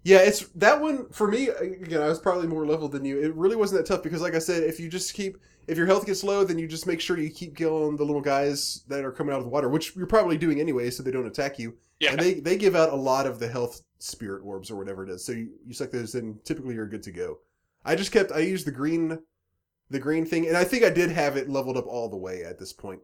[0.03, 1.49] Yeah, it's that one for me.
[1.49, 3.19] Uh, again, I was probably more leveled than you.
[3.21, 5.87] It really wasn't that tough because, like I said, if you just keep if your
[5.87, 9.03] health gets low, then you just make sure you keep killing the little guys that
[9.03, 11.59] are coming out of the water, which you're probably doing anyway, so they don't attack
[11.59, 11.77] you.
[11.99, 12.11] Yeah.
[12.11, 15.09] And they they give out a lot of the health spirit orbs or whatever it
[15.09, 15.25] is.
[15.25, 16.39] So you, you suck those in.
[16.45, 17.39] Typically, you're good to go.
[17.83, 18.31] I just kept.
[18.31, 19.19] I used the green,
[19.89, 22.43] the green thing, and I think I did have it leveled up all the way
[22.43, 23.01] at this point.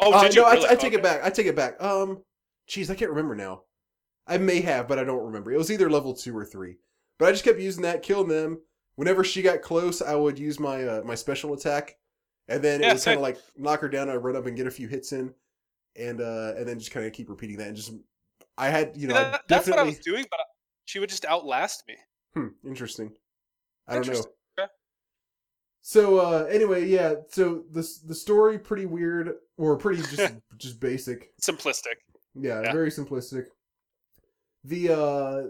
[0.00, 0.66] oh, Uh, did you no, really?
[0.66, 1.20] I, I take it back.
[1.24, 1.82] I take it back.
[1.82, 2.22] Um,
[2.66, 3.62] geez, I can't remember now.
[4.26, 5.52] I may have, but I don't remember.
[5.52, 6.76] It was either level two or three.
[7.18, 8.60] But I just kept using that, killing them.
[8.96, 11.96] Whenever she got close, I would use my uh, my special attack,
[12.48, 14.08] and then it Yeah, would kind of like knock her down.
[14.10, 15.32] I'd run up and get a few hits in,
[15.96, 17.68] and uh, and then just kind of keep repeating that.
[17.68, 17.92] And just
[18.58, 20.40] I had you know That- I that's what I definitely was doing, but
[20.86, 21.94] she would just outlast me.
[22.34, 23.12] hmm, interesting.
[23.86, 24.12] I don't know.
[24.12, 24.26] Interesting.
[24.32, 24.32] Okay.
[25.88, 27.14] So uh, anyway, yeah.
[27.28, 31.30] So the the story pretty weird or pretty just just basic.
[31.40, 31.94] Simplistic.
[32.34, 32.72] Yeah, Yeah.
[32.72, 33.44] very simplistic.
[34.64, 35.42] The uh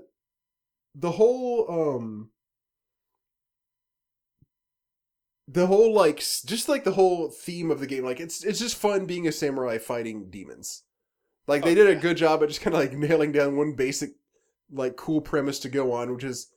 [0.95, 2.28] the whole um
[5.49, 8.76] the whole like just like the whole theme of the game like it's it's just
[8.76, 10.82] fun being a samurai fighting demons.
[11.47, 13.72] Like they Oh, did a good job at just kind of like nailing down one
[13.72, 14.11] basic
[14.70, 16.49] like cool premise to go on which is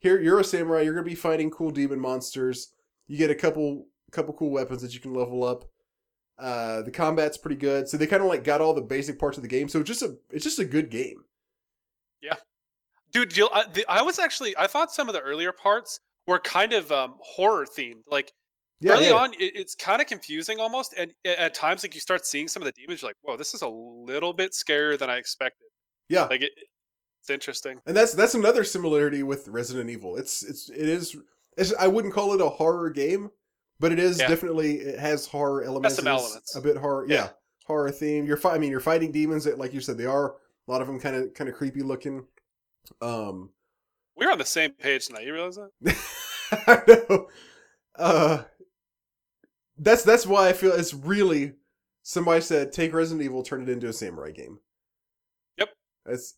[0.00, 2.74] here you're a samurai you're going to be fighting cool demon monsters.
[3.12, 5.66] You get a couple couple cool weapons that you can level up.
[6.38, 9.36] Uh, the combat's pretty good, so they kind of like got all the basic parts
[9.36, 9.68] of the game.
[9.68, 11.22] So it's just a it's just a good game.
[12.22, 12.36] Yeah,
[13.12, 16.72] dude, I, the, I was actually I thought some of the earlier parts were kind
[16.72, 18.04] of um, horror themed.
[18.10, 18.32] Like
[18.80, 19.12] Yeah, early yeah.
[19.12, 22.62] on, it, it's kind of confusing almost, and at times, like you start seeing some
[22.62, 25.66] of the demons, you're like, "Whoa, this is a little bit scarier than I expected."
[26.08, 26.24] yeah.
[26.24, 26.52] Like it,
[27.20, 27.78] it's interesting.
[27.84, 30.16] and that's that's another similarity with Resident Evil.
[30.16, 31.14] It's it's it is
[31.56, 33.30] it's, I wouldn't call it a horror game,
[33.80, 34.28] but it is Yeah.
[34.28, 35.96] definitely it has horror elements.
[35.96, 36.54] some elements.
[36.56, 37.28] A bit horror, yeah, Yeah.
[37.66, 38.24] horror theme.
[38.26, 40.36] You're fi- I mean, you're fighting demons that, like you said, they are
[40.68, 42.26] a lot of them kind of kind of creepy looking.
[43.00, 43.50] Um,
[44.16, 45.24] We're on the same page tonight.
[45.26, 45.96] You realize that?
[46.66, 47.28] I know.
[47.96, 48.42] Uh,
[49.78, 51.54] that's that's why I feel it's really.
[52.04, 54.58] Somebody said take Resident Evil, turn it into a samurai game.
[55.58, 55.68] Yep.
[56.04, 56.34] That's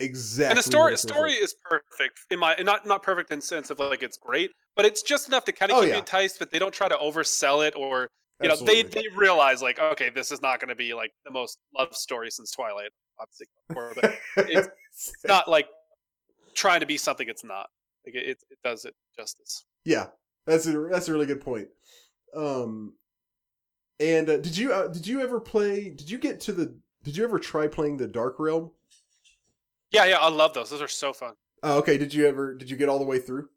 [0.00, 0.50] exactly.
[0.50, 3.70] and the story it feels story is perfect in my not not perfect in sense
[3.70, 5.94] of like it's great, but it's just enough to kind of Oh, keep yeah.
[5.94, 6.38] you enticed.
[6.38, 8.08] But they don't try to oversell it or
[8.42, 11.30] you know they they realize like okay, this is not going to be like the
[11.30, 12.90] most loved story since Twilight,
[13.20, 14.04] obviously, before, but
[14.48, 15.66] it's- it's not like
[16.54, 17.68] trying to be something it's not.
[18.06, 19.64] Like it, it does it justice.
[19.84, 20.06] Yeah,
[20.46, 21.68] that's a that's a really good point.
[22.34, 22.94] Um,
[24.00, 25.88] and uh, did you uh, did you ever play?
[25.90, 26.74] Did you get to the?
[27.04, 28.70] Did you ever try playing the Dark Realm?
[29.94, 30.70] Yeah, yeah, I love those.
[30.70, 31.34] Those are so fun.
[31.62, 31.96] Oh, okay.
[31.96, 32.54] Did you ever?
[32.54, 33.48] Did you get all the way through?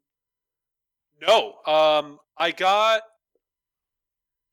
[1.20, 3.02] No, um, I got.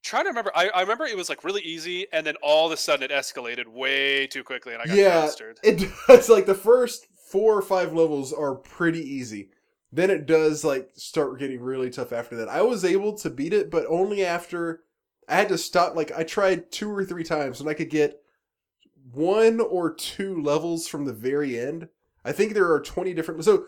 [0.03, 2.71] Trying to remember, I, I remember it was like really easy, and then all of
[2.71, 5.21] a sudden it escalated way too quickly, and I got Yeah.
[5.21, 5.59] mastered.
[5.63, 6.29] It does.
[6.29, 9.49] Like the first four or five levels are pretty easy.
[9.91, 12.49] Then it does like start getting really tough after that.
[12.49, 14.81] I was able to beat it, but only after
[15.27, 15.95] I had to stop.
[15.95, 18.21] Like I tried two or three times, and I could get
[19.15, 21.87] one or two levels from the very end.
[22.23, 23.43] I think there are twenty different.
[23.43, 23.65] So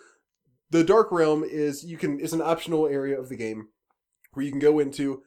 [0.69, 3.69] the Dark Realm is you can is an optional area of the game
[4.33, 5.23] where you can go into,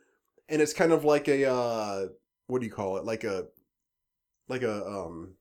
[0.49, 2.07] and it's kind of like a uh,
[2.47, 3.05] what do you call it?
[3.05, 3.47] Like a
[4.49, 5.35] like a um.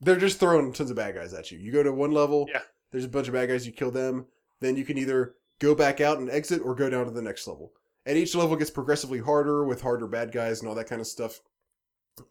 [0.00, 1.58] They're just throwing tons of bad guys at you.
[1.58, 2.60] You go to one level, Yeah.
[2.92, 4.26] there's a bunch of bad guys, you kill them,
[4.60, 7.46] then you can either go back out and exit or go down to the next
[7.46, 7.72] level.
[8.04, 11.06] And each level gets progressively harder with harder bad guys and all that kind of
[11.06, 11.40] stuff.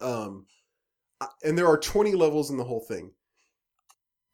[0.02, 0.48] Um,
[1.44, 3.12] and there are 20 levels in the whole thing.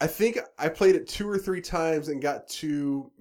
[0.02, 3.12] I think I played it two or three times and got to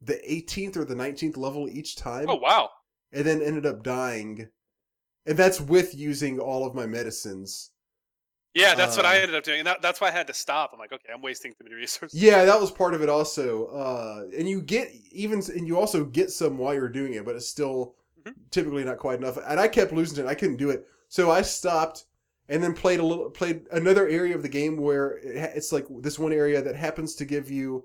[0.00, 2.70] the 18th or the 19th level each time, Oh wow!
[3.12, 4.48] and then ended up dying.
[5.26, 7.72] And that's with using all of my medicines.
[8.54, 10.34] Yeah, that's what I Uh, ended up doing, and that, that's why I had to
[10.34, 10.70] stop.
[10.72, 12.12] I'm like, okay, I'm wasting too many resources.
[12.12, 13.66] Yeah, that was part of it also.
[13.66, 17.36] Uh, and you get even, and you also get some while you're doing it, but
[17.36, 18.34] it's still Mhm.
[18.50, 19.38] typically not quite enough.
[19.46, 22.04] And I kept losing it; I couldn't do it, so I stopped,
[22.48, 25.86] and then played a little, played another area of the game where it it's like
[26.00, 27.84] this one area that happens to give you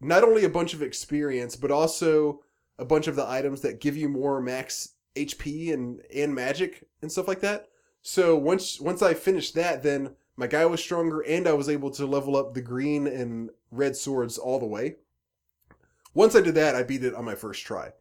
[0.00, 2.40] not only a bunch of experience, but also
[2.78, 7.10] a bunch of the items that give you more max HP and and magic and
[7.10, 7.68] stuff like that.
[8.02, 11.90] So once once I finished that, then my guy was stronger, and I was able
[11.92, 14.96] to level up the green and red swords all the way.
[16.12, 17.92] Once I did that, I beat it on my first try.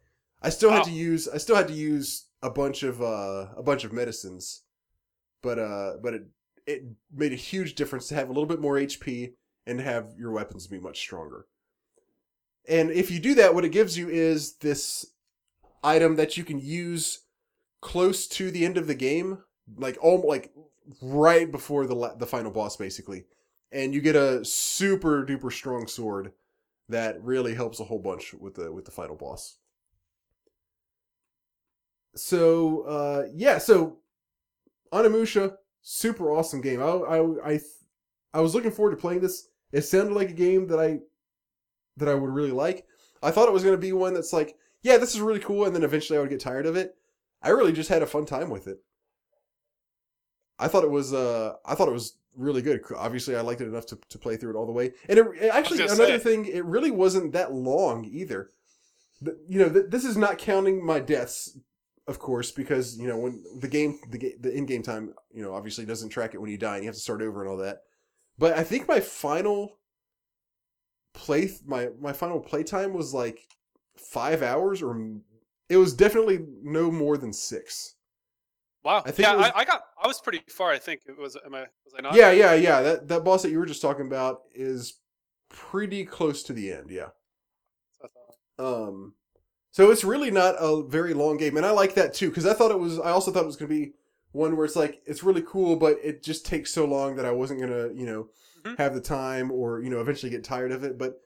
[0.41, 3.63] I still had to use I still had to use a bunch of uh, a
[3.63, 4.63] bunch of medicines,
[5.41, 6.23] but uh, but it
[6.67, 9.33] it made a huge difference to have a little bit more HP
[9.65, 11.47] and have your weapons be much stronger.
[12.67, 15.05] And if you do that, what it gives you is this
[15.83, 17.23] item that you can use
[17.81, 19.39] close to the end of the game,
[19.75, 20.51] like all like
[21.01, 23.23] right before the la- the final boss, basically,
[23.71, 26.33] and you get a super duper strong sword
[26.89, 29.57] that really helps a whole bunch with the with the final boss.
[32.15, 33.97] So uh, yeah, so
[34.91, 36.81] Onimusha, super awesome game.
[36.81, 37.59] I I I
[38.33, 39.47] I was looking forward to playing this.
[39.71, 40.99] It sounded like a game that I
[41.97, 42.85] that I would really like.
[43.21, 45.65] I thought it was going to be one that's like, yeah, this is really cool,
[45.65, 46.95] and then eventually I would get tired of it.
[47.41, 48.79] I really just had a fun time with it.
[50.59, 52.81] I thought it was uh I thought it was really good.
[52.95, 54.93] Obviously, I liked it enough to, to play through it all the way.
[55.09, 58.49] And it, it actually another thing, it really wasn't that long either.
[59.21, 61.57] The- you know, th- this is not counting my deaths,
[62.07, 65.41] of course, because you know when the game the ga- the in game time, you
[65.41, 67.49] know, obviously doesn't track it when you die, and you have to start over and
[67.49, 67.79] all that.
[68.37, 69.79] But I think my final
[71.13, 73.39] play my my final playtime was like
[73.97, 75.23] five hours, or m-
[75.69, 77.95] it was definitely no more than six.
[78.83, 79.03] Wow.
[79.05, 79.81] I think yeah, was- I, I got.
[80.03, 80.71] I was pretty far.
[80.71, 81.37] I think it was.
[81.45, 81.61] Am I?
[81.85, 82.15] Was I not?
[82.15, 82.81] Yeah, yeah, yeah.
[82.81, 84.99] That that boss that you were just talking about is
[85.49, 86.89] pretty close to the end.
[86.89, 87.09] Yeah.
[88.59, 89.13] Um,
[89.73, 92.53] so it's really not a very long game, and I like that too because I
[92.53, 92.97] thought it was.
[92.99, 93.91] I also thought it was going to be
[94.31, 97.31] one where it's like it's really cool, but it just takes so long that I
[97.31, 98.29] wasn't gonna, you know,
[98.63, 98.77] Mhm.
[98.77, 100.97] have the time or you know eventually get tired of it.
[100.97, 101.19] But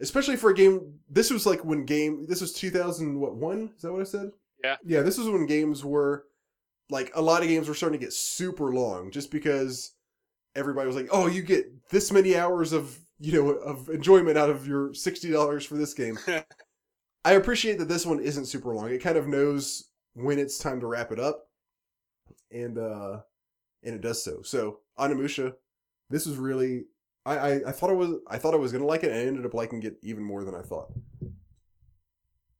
[0.00, 2.26] especially for a game, this was like when game.
[2.26, 3.70] This was two thousand what one?
[3.76, 4.30] Is that what I said?
[4.64, 4.76] Yeah.
[4.84, 6.24] Yeah, this was when games were
[6.90, 9.92] like a lot of games were starting to get super long just because
[10.54, 14.50] everybody was like, "Oh, you get this many hours of you know of enjoyment out
[14.50, 16.18] of your sixty dollars for this game."
[17.26, 18.88] I appreciate that this one isn't super long.
[18.88, 21.48] It kind of knows when it's time to wrap it up,
[22.52, 23.18] and uh
[23.82, 24.42] and it does so.
[24.42, 25.52] So Onimusha,
[26.08, 26.84] this was really
[27.24, 29.22] I, I I thought I was I thought I was gonna like it, and I
[29.22, 30.92] ended up liking it even more than I thought.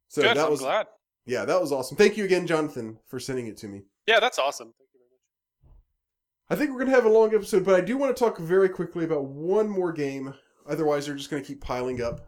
[0.09, 0.35] So Good.
[0.35, 0.87] that I'm was glad.
[1.25, 1.95] yeah, that was awesome.
[1.95, 3.83] Thank you again, Jonathan, for sending it to me.
[4.05, 4.73] Yeah, that's awesome.
[4.77, 6.49] Thank you very much.
[6.49, 8.67] I think we're gonna have a long episode, but I do want to talk very
[8.67, 10.33] quickly about one more game.
[10.67, 12.25] Otherwise, they're just gonna keep piling up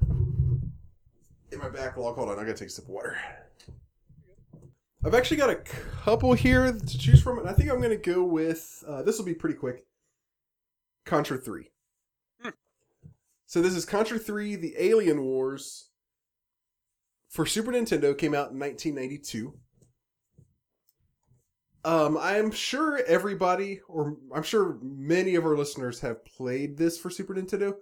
[1.52, 2.16] in my backlog.
[2.16, 3.18] Hold on, I gotta take a sip of water.
[5.06, 8.24] I've actually got a couple here to choose from, and I think I'm gonna go
[8.24, 9.18] with uh, this.
[9.18, 9.86] Will be pretty quick.
[11.06, 11.72] Contra Three.
[12.42, 12.50] Hmm.
[13.46, 15.86] So this is Contra Three: The Alien Wars.
[17.30, 19.54] For Super Nintendo, came out in 1992.
[21.86, 27.10] Um, I'm sure everybody, or I'm sure many of our listeners have played this for
[27.10, 27.76] Super Nintendo.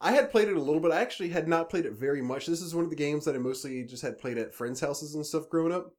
[0.00, 0.92] I had played it a little bit.
[0.92, 2.46] I actually had not played it very much.
[2.46, 5.14] This is one of the games that I mostly just had played at friends' houses
[5.14, 5.92] and stuff growing up.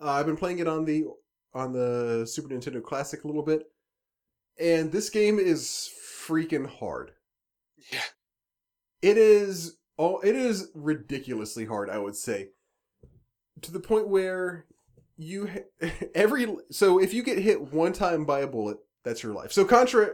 [0.00, 1.04] Uh, I've been playing it on the
[1.54, 3.64] on the Super Nintendo Classic a little bit,
[4.58, 5.90] and this game is
[6.26, 7.12] freaking hard.
[7.92, 8.00] Yeah.
[9.02, 11.90] It is oh, it is ridiculously hard.
[11.90, 12.48] I would say,
[13.60, 14.66] to the point where
[15.16, 15.50] you
[16.14, 19.52] every so if you get hit one time by a bullet, that's your life.
[19.52, 20.12] So Contra,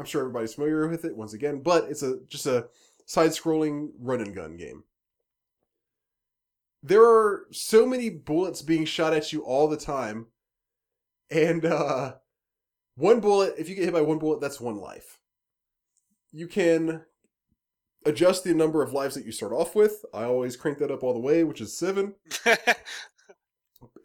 [0.00, 2.68] I'm sure everybody's familiar with it once again, but it's a just a
[3.04, 4.84] side-scrolling run and gun game.
[6.82, 10.28] There are so many bullets being shot at you all the time,
[11.30, 12.14] and uh,
[12.96, 13.54] one bullet.
[13.58, 15.18] If you get hit by one bullet, that's one life.
[16.32, 17.02] You can
[18.06, 20.02] adjust the number of lives that you start off with.
[20.14, 22.14] I always crank that up all the way, which is seven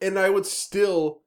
[0.02, 1.22] and I would still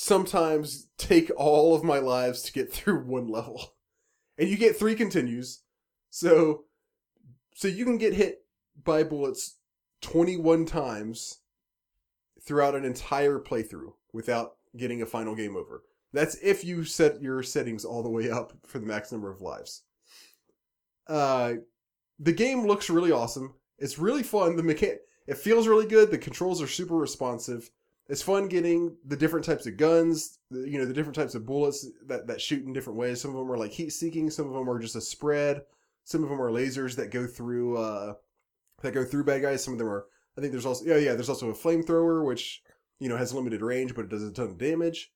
[0.00, 3.74] sometimes take all of my lives to get through one level.
[4.38, 5.62] And you get three continues.
[6.10, 6.64] So
[7.54, 8.44] so you can get hit
[8.84, 9.56] by bullets
[10.02, 11.40] 21 times
[12.40, 15.82] throughout an entire playthrough without getting a final game over.
[16.12, 19.40] That's if you set your settings all the way up for the max number of
[19.40, 19.82] lives.
[21.08, 21.54] Uh
[22.20, 23.54] the game looks really awesome.
[23.78, 24.54] It's really fun.
[24.54, 26.12] The mechan- it feels really good.
[26.12, 27.70] The controls are super responsive.
[28.08, 31.44] It's fun getting the different types of guns, the, you know, the different types of
[31.44, 33.20] bullets that, that shoot in different ways.
[33.20, 34.30] Some of them are like heat seeking.
[34.30, 35.62] Some of them are just a spread.
[36.04, 38.14] Some of them are lasers that go through, uh,
[38.82, 39.62] that go through bad guys.
[39.62, 40.06] Some of them are,
[40.38, 42.62] I think there's also, yeah, yeah, there's also a flamethrower, which,
[42.98, 45.12] you know, has limited range, but it does a ton of damage.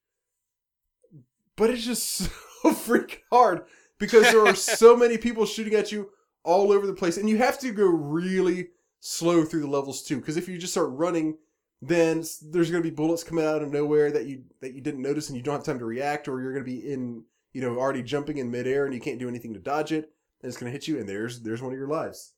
[1.56, 2.28] But it's just so
[2.64, 3.64] freaking hard
[3.98, 6.10] because there are so many people shooting at you
[6.44, 7.16] all over the place.
[7.16, 8.68] And you have to go really
[9.00, 11.38] slow through the levels too, because if you just start running,
[11.84, 15.02] then there's going to be bullets coming out of nowhere that you that you didn't
[15.02, 17.60] notice, and you don't have time to react, or you're going to be in you
[17.60, 20.56] know already jumping in midair, and you can't do anything to dodge it, and it's
[20.56, 22.34] going to hit you, and there's there's one of your lives.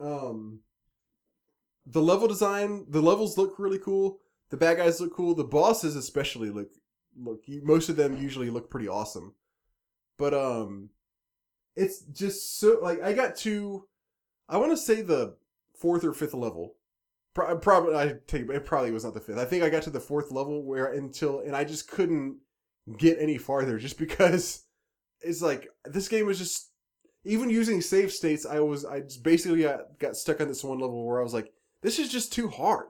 [0.00, 0.60] Um,
[1.86, 4.18] the level design, the levels look really cool.
[4.50, 5.34] The bad guys look cool.
[5.34, 6.70] The bosses especially look
[7.16, 7.44] look.
[7.62, 9.34] Most of them usually look pretty awesome,
[10.16, 10.90] but um,
[11.76, 13.86] it's just so like I got to
[14.48, 15.36] I want to say the
[15.76, 16.74] fourth or fifth level.
[17.38, 19.38] Pro- probably I take it probably was not the fifth.
[19.38, 22.38] I think I got to the fourth level where until and I just couldn't
[22.96, 24.64] get any farther just because
[25.20, 26.72] it's like this game was just
[27.24, 28.44] even using save states.
[28.44, 31.32] I was I just basically got, got stuck on this one level where I was
[31.32, 32.88] like, this is just too hard.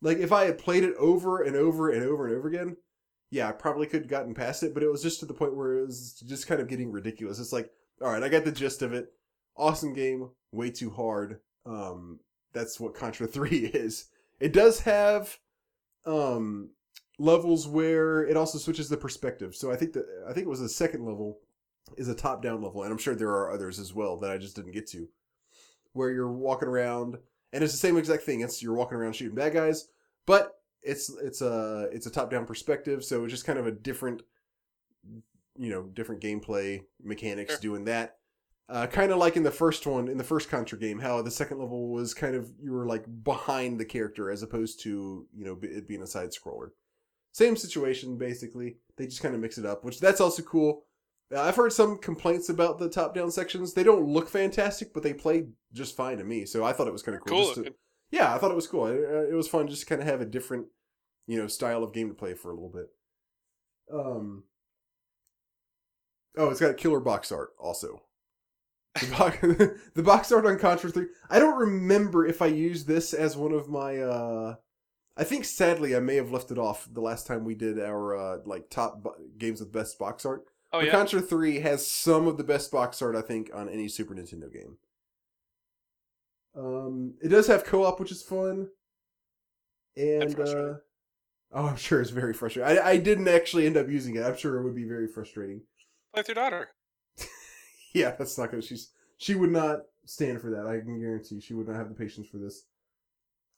[0.00, 2.78] Like if I had played it over and over and over and over again,
[3.30, 5.54] yeah, I probably could have gotten past it, but it was just to the point
[5.54, 7.38] where it was just kind of getting ridiculous.
[7.38, 7.68] It's like,
[8.00, 9.08] all right, I got the gist of it.
[9.58, 11.40] Awesome game, way too hard.
[11.66, 12.18] Um,
[12.52, 14.06] that's what Contra 3 is.
[14.40, 15.38] It does have
[16.04, 16.70] um
[17.18, 19.54] levels where it also switches the perspective.
[19.54, 21.38] So I think that I think it was the second level
[21.96, 24.38] is a top down level, and I'm sure there are others as well that I
[24.38, 25.08] just didn't get to.
[25.92, 27.18] Where you're walking around
[27.52, 28.40] and it's the same exact thing.
[28.40, 29.88] It's you're walking around shooting bad guys,
[30.26, 33.72] but it's it's a it's a top down perspective, so it's just kind of a
[33.72, 34.22] different
[35.58, 37.60] you know, different gameplay mechanics Sure.
[37.60, 38.16] doing that.
[38.68, 41.30] Uh, kind of like in the first one, in the first Contra game, how the
[41.30, 45.44] second level was kind of you were like behind the character as opposed to you
[45.44, 46.70] know it being a side scroller.
[47.32, 48.76] Same situation basically.
[48.96, 50.84] They just kind of mix it up, which that's also cool.
[51.34, 53.72] Uh, I've heard some complaints about the top down sections.
[53.74, 56.44] They don't look fantastic, but they play just fine to me.
[56.46, 57.38] So I thought it was kind of cool.
[57.38, 57.54] Cool.
[57.54, 57.74] just to-
[58.10, 58.86] yeah, I thought it was cool.
[58.86, 60.66] It, uh, it was fun just to kind of have a different,
[61.26, 62.86] you know, style of game to play for a little bit.
[63.92, 64.44] Um.
[66.36, 68.02] Oh, it's got killer box art also.
[69.00, 69.38] The box,
[69.94, 71.06] the box art on Contra 3.
[71.30, 74.56] I don't remember if I used this as one of my uh
[75.16, 78.16] I think sadly I may have left it off the last time we did our
[78.16, 80.44] uh like top bo- games with best box art.
[80.72, 80.92] Oh But yeah.
[80.92, 84.52] Contra 3 has some of the best box art I think on any Super Nintendo
[84.52, 84.76] game.
[86.54, 88.68] Um it does have co-op which is fun.
[89.96, 90.74] And, uh.
[91.54, 92.78] Oh, I'm sure it's very frustrating.
[92.78, 94.22] I, I didn't actually end up using it.
[94.22, 95.60] I'm sure it would be very frustrating.
[96.14, 96.70] Play with your daughter.
[97.94, 98.62] Yeah, that's not gonna.
[98.62, 100.66] She's she would not stand for that.
[100.66, 102.64] I can guarantee she would not have the patience for this.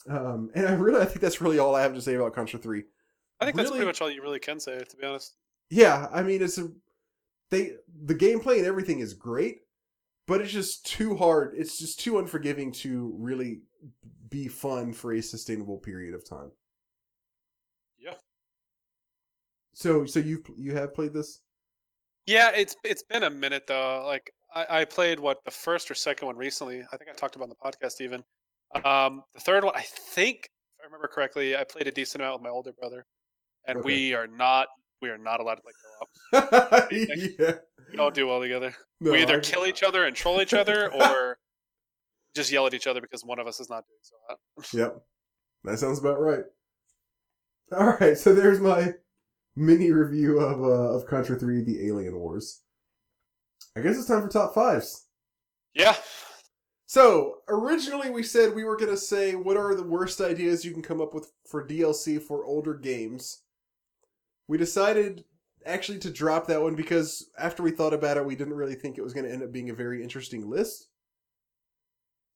[0.09, 2.59] Um, and I really, I think that's really all I have to say about Contra
[2.59, 2.85] Three.
[3.41, 5.35] I think that's pretty much all you really can say, to be honest.
[5.71, 6.69] Yeah, I mean, it's a
[7.51, 7.73] they
[8.05, 9.61] the gameplay and everything is great,
[10.27, 11.55] but it's just too hard.
[11.57, 13.63] It's just too unforgiving to really
[14.29, 16.51] be fun for a sustainable period of time.
[17.99, 18.15] Yeah.
[19.73, 21.41] So, so you you have played this?
[22.27, 24.05] Yeah, it's it's been a minute though.
[24.07, 26.83] Like I, I played what the first or second one recently.
[26.93, 28.25] I think I talked about it on the podcast even.
[28.85, 30.49] Um, the third one, I think,
[30.79, 33.05] if I remember correctly, I played a decent amount with my older brother,
[33.67, 33.85] and Okay.
[33.87, 34.69] we are not
[35.03, 35.73] we are not allowed to play
[36.51, 36.93] co-op.
[36.93, 37.55] yeah.
[37.91, 38.75] We don't do well together.
[39.01, 41.39] No, we either I- kill each other and troll each other, or
[42.35, 44.39] just yell at each other because one of us is not doing so hot.
[44.73, 45.03] Yep.
[45.65, 46.45] That sounds about right.
[47.77, 48.95] All right, so there's my
[49.57, 52.63] mini review of uh, of Contra 3 The Alien Wars.
[53.77, 55.03] I guess it's time for top 5s.
[55.75, 55.97] Yeah,
[56.87, 60.71] So, originally we said we were going to say what are the worst ideas you
[60.73, 63.43] can come up with for DLC for older games.
[64.47, 65.25] We decided
[65.67, 68.99] actually to drop that one because after we thought about it, we didn't really think
[68.99, 70.89] it was going to end up being a very interesting list.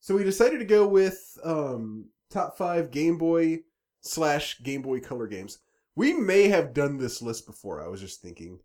[0.01, 3.61] So we decided to go with um, top five Game Boy
[4.01, 5.59] slash Game Boy Color games.
[5.99, 7.83] We may have done this list before.
[7.85, 8.61] I was just thinking,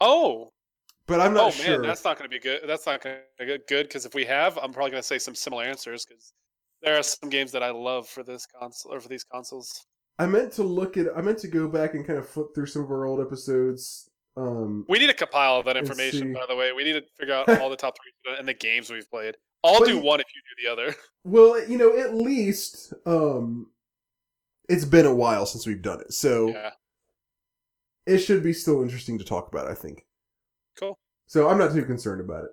[0.00, 0.50] Oh,
[1.08, 1.78] but I'm not oh sure.
[1.80, 2.60] man, that's not going to be good.
[2.64, 5.18] That's not going to get good because if we have, I'm probably going to say
[5.18, 6.32] some similar answers because
[6.82, 9.84] there are some games that I love for this console or for these consoles.
[10.20, 11.06] I meant to look at.
[11.16, 14.08] I meant to go back and kind of flip through some of our old episodes.
[14.36, 16.70] Um, We need to compile that information, by the way.
[16.72, 19.34] We need to figure out all the top three and the games we've played.
[19.64, 20.94] I'll But do one if you do the other.
[21.24, 23.70] well, you know, at least um,
[24.68, 26.70] it's been a while since we've done it, so Yeah,
[28.06, 29.66] it should be still interesting to talk about.
[29.68, 30.04] I think.
[30.78, 30.98] cool.
[31.26, 32.50] So I'm not too concerned about it.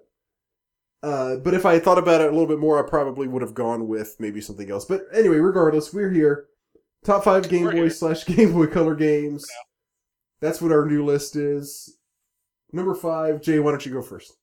[1.03, 3.41] Uh, but if I had thought about it a little bit more, I probably would
[3.41, 4.85] have gone with maybe something else.
[4.85, 6.45] But anyway, regardless, we're here.
[7.03, 7.89] Top five Game We're Boy here.
[7.89, 9.45] slash Game Boy Color games.
[9.49, 9.63] Yeah.
[10.47, 11.97] That's what our new list is.
[12.71, 13.59] Number five, Jay.
[13.59, 14.33] Why don't you go first?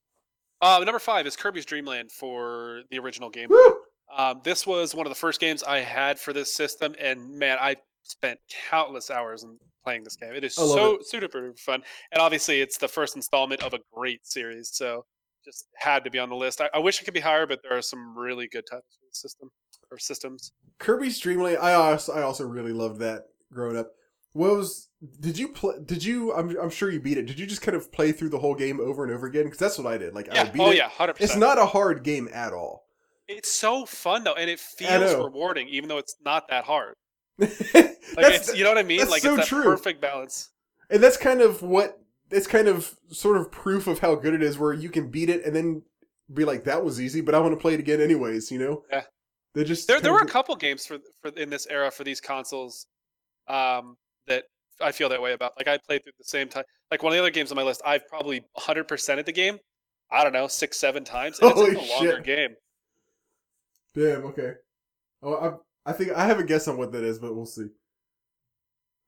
[0.63, 3.55] Uh, number five is Kirby's Dream Land for the original Game Boy.
[3.55, 3.77] Woo!
[4.17, 7.59] Um, this was one of the first games I had for this system, and man,
[7.61, 8.39] I spent
[8.69, 10.33] countless hours in playing this game.
[10.35, 11.83] It is I so super fun,
[12.13, 15.05] and obviously, it's the first installment of a great series, so
[15.45, 16.61] just had to be on the list.
[16.61, 19.07] I, I wish it could be higher, but there are some really good titles for
[19.11, 19.51] the system
[19.91, 20.53] or systems.
[20.79, 21.59] Kirby's Dream Land.
[21.59, 23.91] I also, I also really loved that growing up.
[24.33, 24.89] What was
[25.21, 25.75] did you play?
[25.85, 26.33] Did you?
[26.35, 27.27] I'm, I'm sure you beat it.
[27.27, 29.45] Did you just kind of play through the whole game over and over again?
[29.45, 30.15] Because that's what I did.
[30.15, 30.43] Like I Yeah.
[30.45, 30.77] would beat Oh it.
[30.77, 30.89] yeah.
[30.89, 31.31] hundred percent.
[31.31, 32.85] It's not a hard game at all.
[33.33, 36.95] It's so fun though, and it feels rewarding, even though it's not that hard.
[37.39, 39.09] That's- Like it's, you know what I mean?
[39.09, 39.63] Like so it's that true.
[39.63, 40.51] perfect balance.
[40.91, 41.97] and that's kind of what
[42.31, 45.31] it's kind of sort of proof of how good it is, where you can beat
[45.31, 45.83] it and then
[46.35, 48.51] be like, "That was easy," but I want to play it again anyways.
[48.51, 48.83] You know?
[48.91, 49.03] Yeah.
[49.55, 52.21] They just There, there were a couple games for for in this era for these
[52.21, 52.87] consoles
[53.49, 53.97] um,
[54.27, 54.45] that
[54.81, 55.53] I feel that way about.
[55.57, 56.65] Like I played through the same time.
[56.91, 59.59] Like one of the other games on my list, I've probably 100 percented the game.
[60.11, 61.39] I don't know, six, seven times.
[61.41, 62.25] And Holy it's a longer shit.
[62.25, 62.55] game.
[63.95, 64.25] Damn.
[64.27, 64.53] Okay.
[65.23, 65.35] Oh,
[65.87, 67.67] I I think I have a guess on what that is, but we'll see.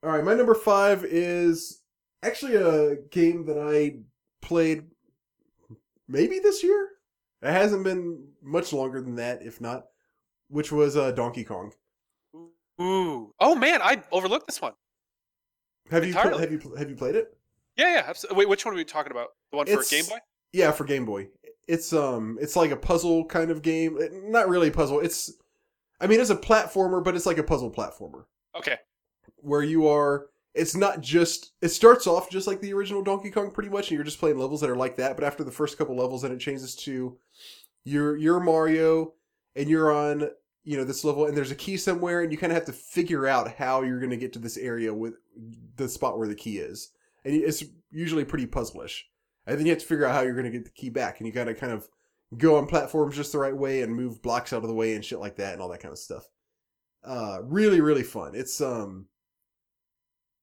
[0.03, 1.81] All right, my number five is
[2.23, 3.99] actually a game that I
[4.45, 4.83] played
[6.07, 6.89] maybe this year.
[7.41, 9.83] It hasn't been much longer than that, if not.
[10.49, 11.71] Which was uh, Donkey Kong.
[12.81, 13.33] Ooh.
[13.39, 14.73] Oh man, I overlooked this one.
[15.89, 17.27] Have you pl- have you pl- have you played it?
[17.77, 18.03] Yeah, yeah.
[18.07, 18.39] Absolutely.
[18.39, 19.29] Wait, which one are we talking about?
[19.51, 20.17] The one for It's- Game Boy?
[20.51, 21.29] Yeah, for Game Boy.
[21.67, 23.97] It's um, it's like a puzzle kind of game.
[24.01, 24.99] Eh, Not really a puzzle.
[24.99, 25.31] It's,
[26.01, 28.25] I mean, it's a platformer, but it's like a puzzle platformer
[28.55, 28.77] Okay.
[29.37, 30.27] where you are.
[30.53, 31.53] It's not just.
[31.61, 34.37] It starts off just like the original Donkey Kong, pretty much, and you're just playing
[34.37, 35.15] levels that are like that.
[35.15, 37.17] But after the first couple levels, then it changes to,
[37.85, 39.13] you're you're Mario,
[39.55, 40.29] and you're on
[40.65, 42.73] you know this level, and there's a key somewhere, and you kind of have to
[42.73, 45.15] figure out how you're going to get to this area with
[45.77, 46.91] the spot where the key is,
[47.25, 49.05] and it's usually pretty puzzlish.
[49.45, 51.19] And then you have to figure out how you're going to get the key back,
[51.19, 51.87] and you got to kind of
[52.37, 55.05] go on platforms just the right way and move blocks out of the way and
[55.05, 56.27] shit like that and all that kind of stuff.
[57.03, 58.33] Uh, really, really fun.
[58.33, 59.07] It's um,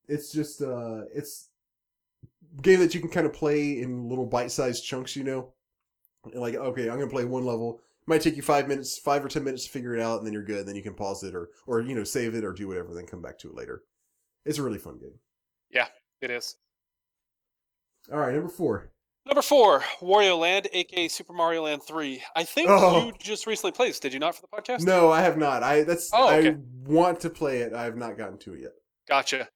[0.09, 1.49] it's just uh, it's
[2.61, 5.17] game that you can kind of play in little bite-sized chunks.
[5.17, 5.53] You know,
[6.35, 7.81] like okay, I'm gonna play one level.
[8.07, 10.35] might take you five minutes, five or ten minutes to figure it out, and then
[10.35, 10.67] you're good.
[10.67, 13.07] Then you can pause it or or you know save it or do whatever, then
[13.07, 13.85] come back to it later.
[14.45, 15.19] It's a really fun game.
[15.71, 15.87] Yeah,
[16.21, 16.57] it is.
[18.13, 18.91] All right, number four.
[19.27, 22.23] Number four, Wario Land, aka Super Mario Land 3.
[22.35, 23.07] I think Oh.
[23.07, 24.81] you just recently played this, did you not, for the podcast?
[24.85, 25.63] No, I have not.
[25.63, 26.49] I that's Oh, okay.
[26.51, 26.57] I
[26.87, 27.73] want to play it.
[27.75, 28.73] I have not gotten to it yet.
[29.09, 29.49] Gotcha.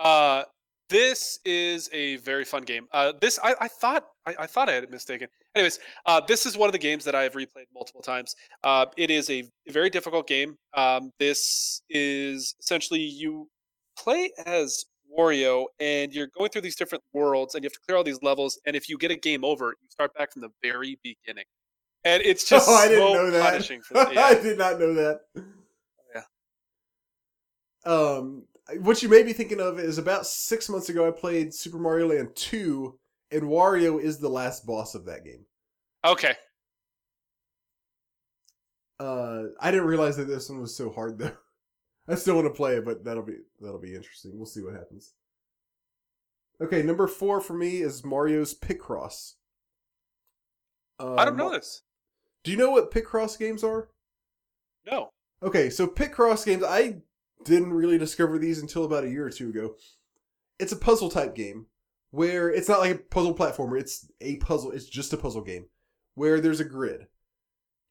[0.00, 0.44] Uh,
[0.88, 2.86] this is a very fun game.
[2.92, 5.28] Uh, this I, I thought I, I thought I had it mistaken.
[5.54, 8.34] Anyways, uh, this is one of the games that I have replayed multiple times.
[8.64, 10.56] Uh, it is a very difficult game.
[10.74, 13.48] Um, this is essentially you
[13.98, 14.84] play as
[15.18, 18.22] Wario, and you're going through these different worlds, and you have to clear all these
[18.22, 18.58] levels.
[18.66, 21.44] And if you get a game over, you start back from the very beginning.
[22.04, 23.50] And it's just oh, I so didn't know that.
[23.50, 24.16] punishing for that.
[24.16, 25.20] I did not know that.
[26.14, 26.22] Yeah.
[27.84, 28.44] Um,
[28.80, 32.08] what you may be thinking of is about six months ago, I played Super Mario
[32.08, 32.98] Land 2,
[33.32, 35.44] and Wario is the last boss of that game.
[36.04, 36.34] okay.
[39.00, 41.32] Uh, I didn't realize that this one was so hard though.
[42.08, 44.32] I still want to play it, but that'll be that'll be interesting.
[44.34, 45.14] We'll see what happens.
[46.60, 49.34] Okay, number four for me is Mario's Picross.
[50.98, 51.82] Uh, I don't know this.
[52.44, 53.88] Do you know what Picross games are?
[54.86, 55.10] No.
[55.42, 56.98] Okay, so Picross games, I
[57.44, 59.74] didn't really discover these until about a year or two ago.
[60.58, 61.66] It's a puzzle type game
[62.10, 65.66] where it's not like a puzzle platformer, it's a puzzle, it's just a puzzle game
[66.14, 67.06] where there's a grid.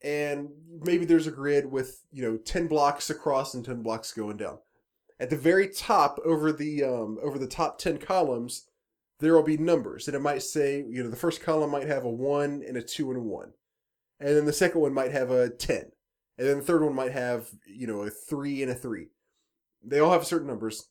[0.03, 0.49] And
[0.83, 4.57] maybe there's a grid with, you know, 10 blocks across and 10 blocks going down.
[5.19, 8.67] At the very top over the um over the top 10 columns,
[9.19, 12.03] there will be numbers and it might say, you know, the first column might have
[12.03, 13.53] a 1 and a 2 and a 1.
[14.19, 15.91] And then the second one might have a 10.
[16.37, 19.09] And then the third one might have, you know, a three and a three.
[19.83, 20.87] They all have certain numbers.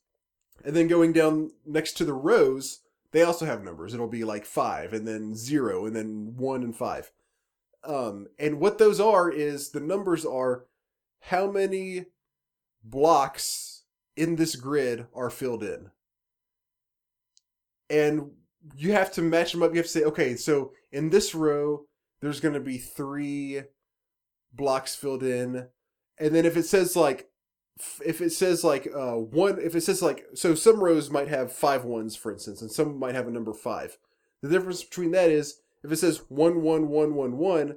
[0.64, 2.82] And then going down next to the rows,
[3.12, 3.92] they also have numbers.
[3.92, 7.10] It'll be like five, and then zero, and then one and five.
[7.84, 10.66] Um, and what those are is the numbers are
[11.20, 12.06] how many
[12.82, 13.82] blocks
[14.16, 15.90] in this grid are filled in.
[17.88, 18.32] And
[18.76, 19.72] you have to match them up.
[19.72, 21.86] You have to say, okay, so in this row,
[22.20, 23.62] there's going to be three
[24.52, 25.68] blocks filled in
[26.18, 27.28] and then if it says like
[28.04, 31.52] if it says like uh one if it says like so some rows might have
[31.52, 33.96] five ones for instance and some might have a number five
[34.42, 37.76] the difference between that is if it says one one one one one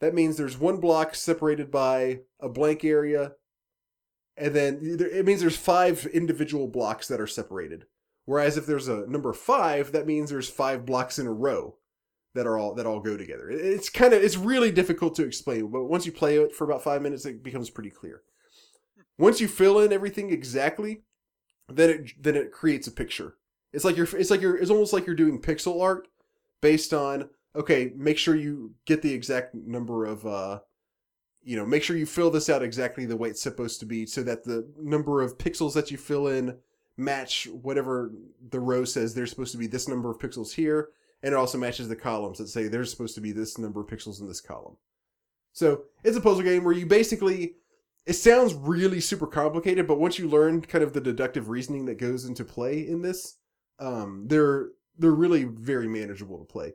[0.00, 3.32] that means there's one block separated by a blank area
[4.36, 7.86] and then it means there's five individual blocks that are separated
[8.24, 11.76] whereas if there's a number five that means there's five blocks in a row
[12.34, 13.50] that are all that all go together.
[13.50, 16.82] It's kind of it's really difficult to explain, but once you play it for about
[16.82, 18.22] five minutes, it becomes pretty clear.
[19.18, 21.02] Once you fill in everything exactly,
[21.68, 23.34] then it then it creates a picture.
[23.72, 26.08] It's like you're it's like you're it's almost like you're doing pixel art
[26.60, 30.60] based on okay, make sure you get the exact number of uh
[31.42, 34.04] you know, make sure you fill this out exactly the way it's supposed to be
[34.04, 36.58] so that the number of pixels that you fill in
[36.98, 38.12] match whatever
[38.50, 40.90] the row says there's supposed to be this number of pixels here
[41.22, 43.86] and it also matches the columns that say there's supposed to be this number of
[43.86, 44.76] pixels in this column.
[45.52, 47.56] So it's a puzzle game where you basically
[48.06, 51.98] it sounds really super complicated, but once you learn kind of the deductive reasoning that
[51.98, 53.36] goes into play in this,
[53.78, 56.72] um, they're they're really very manageable to play.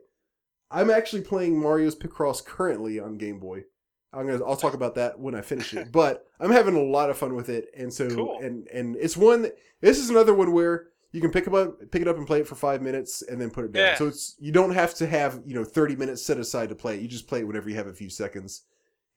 [0.70, 3.64] I'm actually playing Mario's Picross currently on Game Boy,
[4.12, 5.92] I'm gonna I'll talk about that when I finish it.
[5.92, 8.38] But I'm having a lot of fun with it, and so Cool.
[8.42, 9.42] and and it's one.
[9.42, 12.40] that- This is another one where you can pick up pick it up and play
[12.40, 13.82] it for five minutes and then put it down.
[13.86, 13.94] Yeah.
[13.96, 16.96] So it's you don't have to have you know 30 minutes set aside to play.
[16.96, 17.00] it.
[17.02, 18.62] You just play it whenever you have a few seconds.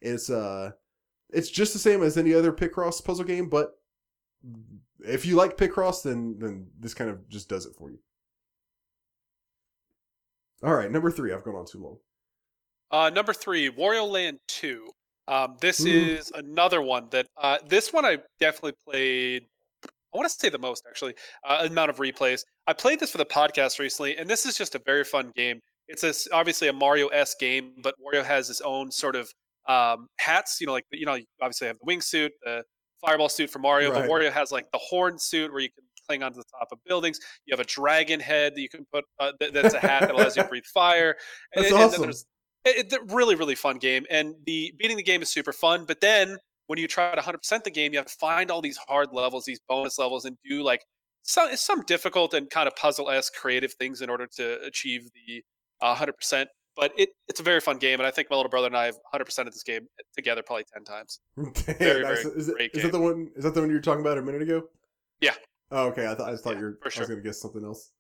[0.02, 0.72] It's uh,
[1.32, 3.80] it's just the same as any other Picross puzzle game, but
[5.06, 8.00] if you like Picross, then then this kind of just does it for you.
[10.64, 11.34] All right, number three.
[11.34, 11.98] I've gone on too long.
[12.92, 14.90] Uh, number three, Wario Land 2.
[15.28, 15.88] Um, this Ooh.
[15.88, 19.44] is another one that uh, this one I definitely played.
[19.86, 21.14] I want to say the most actually
[21.48, 22.42] uh, amount of replays.
[22.66, 25.60] I played this for the podcast recently, and this is just a very fun game.
[25.88, 29.32] It's a, obviously a Mario s game, but Wario has his own sort of
[29.68, 30.58] um, hats.
[30.60, 32.64] You know, like you know, you obviously have the wingsuit, the
[33.00, 34.02] fireball suit for Mario, Right.
[34.02, 36.80] but Wario has like the horn suit where you can cling onto the top of
[36.86, 37.20] buildings.
[37.46, 39.06] You have a dragon head that you can put.
[39.20, 41.16] Uh, that, that's a hat that allows you to breathe fire.
[41.56, 42.10] And- That's and awesome.
[42.66, 46.02] it, it, really really fun game and the beating the game is super fun but
[46.02, 46.38] then
[46.68, 49.46] when you try to 100% the game you have to find all these hard levels
[49.46, 50.82] these bonus levels and do like
[51.24, 55.42] some some difficult and kind of puzzle-esque creative things in order to achieve the
[55.82, 56.46] uh, 100%
[56.76, 58.86] but it, it's a very fun game and i think my little brother and i
[58.86, 62.24] have 100% of this game together probably 10 times Damn, Very, nice.
[62.24, 63.30] very is, it, great is that the one?
[63.38, 64.64] Is that the one you were talking about a minute ago?
[65.22, 65.34] Yeah.
[65.72, 66.08] Oh, okay.
[66.08, 66.80] I thought I thought Yeah, you were.
[66.82, 67.92] for I was going to guess something else.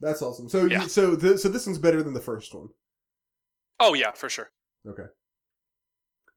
[0.00, 0.48] That's awesome.
[0.48, 0.82] So, Yeah.
[0.82, 2.68] you, so th- so this one's better than the first one.
[3.80, 4.50] oh yeah for sure
[4.88, 5.06] Okay.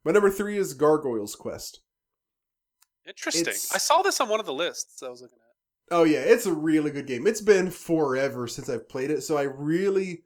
[0.06, 1.82] My number three is Gargoyle's Quest.
[3.08, 5.46] interesting It's- i saw this on one of the lists i was looking at
[5.92, 7.26] Oh yeah, it's a really good game.
[7.26, 10.22] It's been forever since I've played it, so I really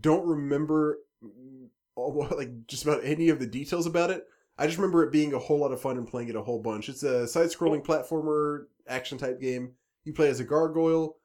[0.00, 1.66] don't remember mm,
[1.96, 4.24] all, like just about any of the details about it.
[4.60, 6.60] I just remember it being a whole lot of fun and playing it a whole
[6.60, 6.90] bunch.
[6.90, 9.72] It's a side-scrolling platformer action type game.
[10.04, 11.16] You play as a gargoyle.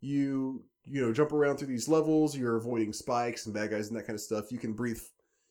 [0.00, 2.34] You you know jump around through these levels.
[2.34, 4.50] You're avoiding spikes and bad guys and that kind of stuff.
[4.50, 5.00] You can breathe.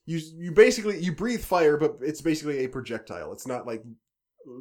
[0.08, 3.32] You you basically you breathe fire, but it's basically a projectile.
[3.34, 3.84] It's not like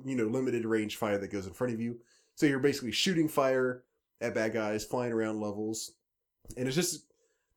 [0.05, 1.99] you know limited range fire that goes in front of you.
[2.35, 3.85] So you're basically shooting fire
[4.21, 5.93] at bad guys, flying around levels,
[6.59, 7.07] and it's just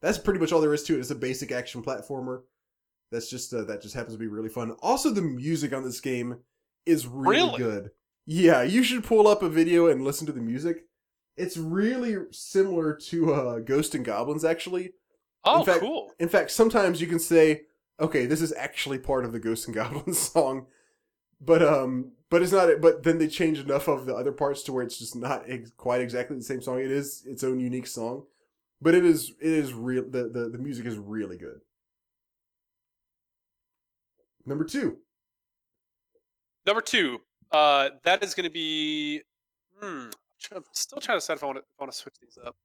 [0.02, 1.00] that's pretty much all there is to it.
[1.00, 2.44] It's a basic action platformer.
[3.12, 4.72] That's just uh, that just happens to be really fun.
[4.82, 6.38] Also, the music on this game
[6.86, 7.58] is really, Really?
[7.58, 7.92] good.
[8.26, 10.86] Yeah, you should pull up a video and listen to the music.
[11.36, 14.92] It's really similar to uh, Ghost and Goblins, actually.
[15.46, 17.64] oh fact- cool In fact, sometimes you can say,
[18.00, 20.68] "Okay, this is actually part of the Ghost and Goblins song,"
[21.42, 22.70] but um, but it's not.
[22.82, 25.72] But then they change enough of the other parts to where it's just not ex-
[25.78, 26.80] quite exactly the same song.
[26.80, 28.26] It is its own unique song,
[28.82, 30.04] but it is it is real.
[30.04, 31.62] The the, the music is really good.
[34.46, 34.98] Number two,
[36.66, 37.20] Number two,
[37.52, 39.22] uh, that is going to be.
[39.80, 40.08] Hmm,
[40.56, 42.56] I'm still trying to decide if I want to, I want to switch these up.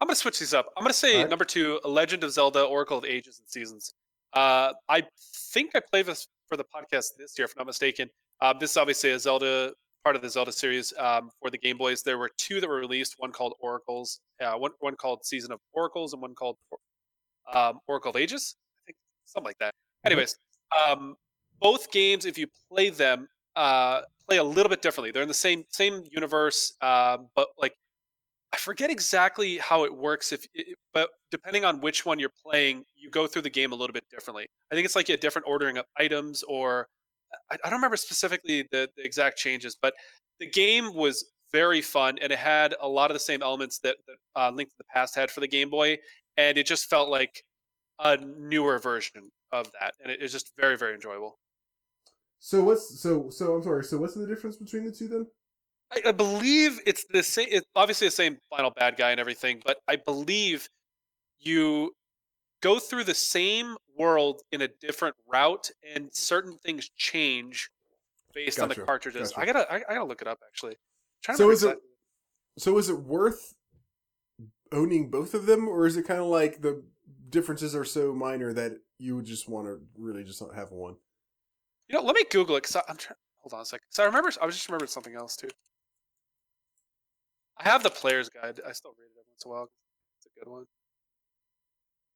[0.00, 0.66] I'm going to switch these up.
[0.76, 1.30] I'm going to say Alright.
[1.30, 3.94] number two, A Legend of Zelda: Oracle of Ages and Seasons.
[4.32, 5.04] Uh, I
[5.52, 8.08] think I played this for the podcast this year, if I'm not mistaken.
[8.40, 11.78] Uh, this is obviously a Zelda part of the Zelda series um, for the Game
[11.78, 12.02] Boys.
[12.02, 13.14] There were two that were released.
[13.18, 16.56] One called Oracles, uh, one one called Season of Oracles, and one called
[17.52, 18.56] um, Oracle of Ages.
[18.80, 18.96] I think
[19.26, 19.74] something like that.
[20.04, 20.10] Mhm.
[20.10, 20.36] Anyways,
[20.78, 21.16] um,
[21.60, 25.10] both games, if you play them, uh, play a little bit differently.
[25.10, 27.74] They're in the same same universe, um, but like
[28.52, 30.32] I forget exactly how it works.
[30.32, 33.74] If it, but depending on which one you're playing, you go through the game a
[33.74, 34.46] little bit differently.
[34.70, 36.88] I think it's like a different ordering of items, or
[37.50, 39.94] I, I don't remember specifically the, the exact changes, but
[40.38, 43.96] the game was very fun and it had a lot of the same elements that,
[44.06, 45.98] that uh, Link to the Past had for the Game Boy,
[46.36, 47.44] and it just felt like
[48.00, 51.38] a newer version of that, and it was just very very enjoyable.
[52.38, 53.84] so what's so so I'm sorry.
[53.84, 55.26] So what's the difference between the two then?
[55.92, 57.48] I, I believe it's the same.
[57.50, 60.68] It's obviously the same final bad guy and everything, but I believe
[61.38, 61.92] you
[62.62, 67.70] go through the same world in a different route, and certain things change
[68.34, 69.30] based on the cartridges.
[69.30, 69.40] gotcha.
[69.40, 70.76] I gotta, I, I gotta look it up actually.
[71.34, 71.78] So is it-
[72.58, 73.54] So is it worth
[74.72, 76.82] owning both of them, or is it kind of like the
[77.30, 80.96] differences are so minor that you would just want to really just have one?
[81.88, 83.16] You know, let me Google it because I'm trying.
[83.38, 83.86] Hold on a second.
[83.90, 85.50] So I remember, I was just remembered something else too.
[87.58, 88.60] I have the player's guide.
[88.66, 89.68] I still read it every once in a while.
[90.18, 90.64] It's a good one.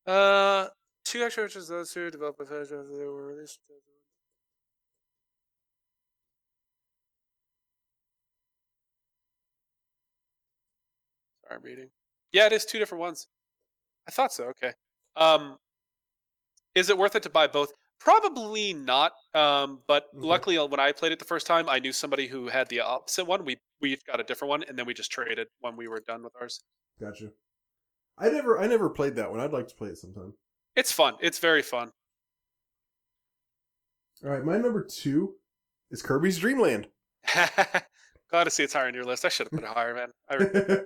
[0.06, 0.68] Uh,
[1.04, 3.58] two extra features those two developed by Fedra, they were released.
[11.42, 11.90] Sorry, I'm reading.
[12.32, 13.28] Yeah, it is two different ones.
[14.06, 14.44] I thought so.
[14.44, 14.72] Okay.
[15.16, 15.58] Um,
[16.78, 17.72] is it worth it to buy both?
[18.00, 19.12] Probably not.
[19.34, 20.26] Um, but Okay.
[20.26, 22.80] luckily, uh, when I played it the first time, I knew somebody who had the
[22.80, 23.44] opposite one.
[23.44, 26.22] We we got a different one, and then we just traded when we were done
[26.22, 26.60] with ours.
[27.00, 27.30] Gotcha.
[28.16, 29.40] I never I never played that one.
[29.40, 30.34] I'd like to play it sometime.
[30.76, 31.14] It's fun.
[31.20, 31.90] It's very fun.
[34.24, 35.34] All right, my number two
[35.90, 36.88] is Kirby's Dreamland.
[38.30, 39.24] Glad to see it's higher on your list.
[39.24, 40.08] I should have put it higher, man.
[40.28, 40.80] I,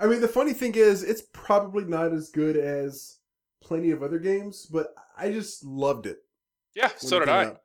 [0.04, 3.17] I mean, the funny thing is, it's probably not as good as
[3.62, 6.18] plenty of other games, but I just loved it.
[6.74, 7.46] yeah, so did I.
[7.46, 7.60] out.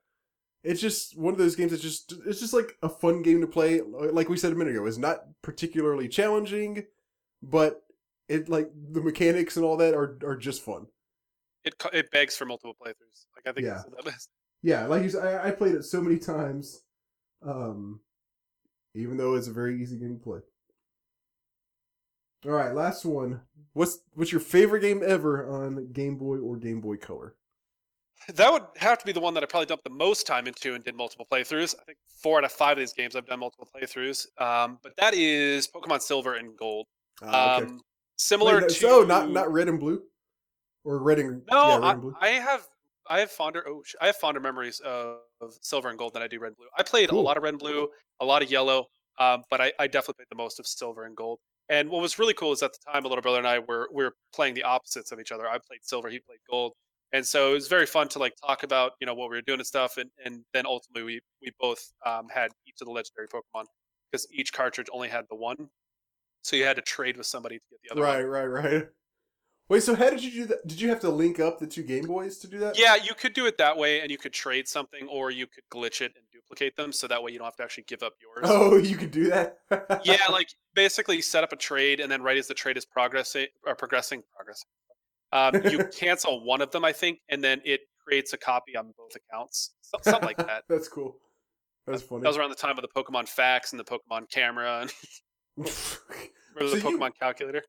[0.64, 3.48] It's just one of those games that's just it's just like a fun game to
[3.48, 3.82] play.
[3.82, 6.86] Like we said a minute ago, it's not particularly challenging,
[7.42, 7.82] but
[8.30, 10.88] it like the mechanics and all that are are just fun.
[11.66, 13.26] It it begs for multiple playthroughs.
[13.36, 13.82] Like I think Yeah.
[14.62, 16.84] Yeah, like you said, I, I played it so many times,
[17.46, 18.00] um,
[18.96, 20.40] even though it's a very easy game to play.
[22.46, 23.42] All right, last one.
[23.74, 27.36] What's what's your favorite game ever on Game Boy or Game Boy Color?
[28.34, 30.76] That would have to be the one that I probably dumped the most time into
[30.76, 31.76] and did multiple playthroughs.
[31.80, 34.28] I think four out of five of these games I've done multiple playthroughs.
[34.40, 36.88] Um, but that is Pokemon Silver and Gold.
[37.22, 37.66] Ah, okay.
[37.66, 37.82] Um,
[38.18, 40.04] similar Wait, no, to so not not red and blue,
[40.84, 42.16] or red and No, yeah, red I, and blue.
[42.20, 42.68] I have
[43.08, 46.22] I have fonder oh sh- I have fonder memories of, of silver and gold than
[46.22, 46.68] I do red and blue.
[46.78, 47.20] I played Cool.
[47.20, 47.90] a lot of red and blue,
[48.20, 48.88] a lot of yellow,
[49.20, 51.40] um, but I, I definitely played the most of silver and gold.
[51.74, 53.90] And what was really cool is at the time, my little brother and I were
[53.92, 55.48] we were playing the opposites of each other.
[55.48, 56.74] I played silver, he played gold,
[57.14, 59.42] and so it was very fun to like talk about you know what we were
[59.42, 59.98] doing and stuff.
[59.98, 63.66] And and then ultimately we we both um, had each of the legendary Pokemon
[64.12, 65.68] because each cartridge only had the one,
[66.44, 68.18] so you had to trade with somebody to get the other one.
[68.18, 68.88] Right, right, right.
[69.70, 70.68] Wait, so how did you do that?
[70.68, 72.78] Did you have to link up the two Game Boys to do that?
[72.78, 75.64] Yeah, you could do it that way, and you could trade something, or you could
[75.72, 78.14] glitch it and duplicate them, so that way you don't have to actually give up
[78.22, 78.46] yours.
[78.50, 79.58] Oh, you could do that.
[80.04, 83.48] yeah, like basically set up a trade, and then right as the trade is progressing
[83.66, 84.68] or progressing, progressing,
[85.32, 88.94] um, you cancel one of them, I think, and then it creates a copy on
[88.98, 90.64] both accounts, something like that.
[90.68, 91.16] That's cool.
[91.88, 92.22] That's funny.
[92.22, 94.94] That was around the time of the Pokemon fax and the Pokemon camera and
[95.58, 95.72] remember
[96.60, 97.64] the So you- Pokemon calculator,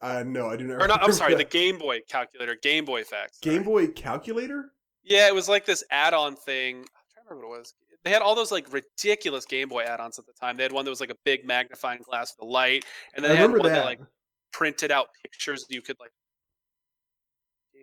[0.00, 0.82] uh, no, I do not.
[0.82, 1.02] or not?
[1.02, 1.44] I'm sorry, the.
[1.44, 3.38] Game Boy calculator, Game Boy fax.
[3.42, 3.56] sorry.
[3.56, 4.72] Game Boy calculator.
[5.04, 6.76] Yeah, it was like this add-on thing.
[6.78, 6.84] I'm
[7.14, 7.74] trying to remember what it was.
[8.04, 10.56] They had all those like ridiculous Game Boy add-ons at the time.
[10.56, 12.84] They had one that was like a big magnifying glass with a light,
[13.14, 13.68] and then I they had one that.
[13.70, 14.00] that like
[14.52, 16.10] printed out pictures that you could like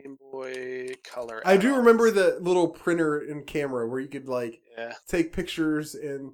[0.03, 1.41] Game Boy Color.
[1.45, 4.93] I do remember the little printer and camera where you could like Yeah.
[5.07, 6.33] take pictures and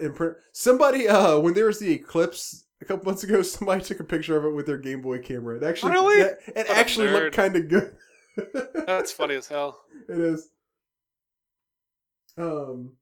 [0.00, 0.36] and print.
[0.52, 4.36] Somebody, uh, when there was the eclipse a couple months ago, somebody took a picture
[4.36, 5.56] of it with their Game Boy camera.
[5.56, 6.20] It actually, Really?
[6.20, 7.96] it, it What a actually looked kind of good.
[8.86, 9.80] That's funny as hell.
[10.08, 10.50] It is.
[12.36, 12.92] Um.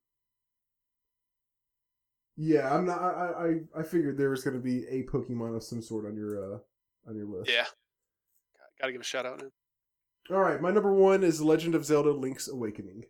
[2.36, 3.00] Yeah, I'm not.
[3.00, 6.16] I I, I figured there was going to be a Pokemon of some sort on
[6.16, 6.58] your uh
[7.08, 7.50] on your list.
[7.50, 7.66] Yeah.
[8.80, 9.40] Got to give a shout out.
[9.40, 9.50] Man.
[10.30, 13.04] All right, my number one is Legend of Zelda: Link's Awakening.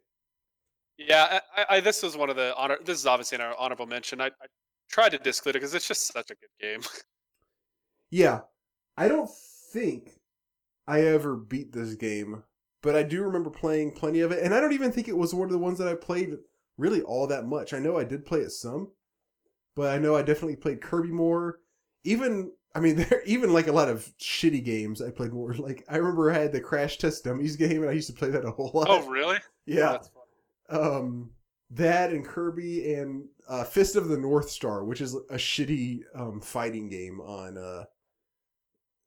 [0.98, 2.76] Yeah, I, I, this is one of the honor.
[2.84, 4.20] This is obviously an honorable mention.
[4.20, 4.46] I, I
[4.90, 6.80] tried to disclude it because it's just such a good game.
[8.12, 8.40] Yeah,
[8.96, 9.30] I don't
[9.72, 10.18] think
[10.88, 12.42] I ever beat this game,
[12.82, 15.32] but I do remember playing plenty of it, and I don't even think it was
[15.32, 16.36] one of the ones that I played
[16.76, 17.72] really all that much.
[17.72, 18.90] I know I did play it some,
[19.76, 21.60] but I know I definitely played Kirby more.
[22.02, 25.54] Even I mean, there even like a lot of shitty games I played more.
[25.58, 28.30] Like I remember I had the Crash Test Dummies game, and I used to play
[28.30, 28.88] that a whole lot.
[28.90, 29.38] oh, really?
[29.66, 29.92] yeah.
[29.92, 30.10] That's
[30.68, 30.82] fun.
[30.82, 31.30] Um,
[31.70, 36.40] that and Kirby and uh, Fist of the North Star, which is a shitty um,
[36.40, 37.84] fighting game on uh,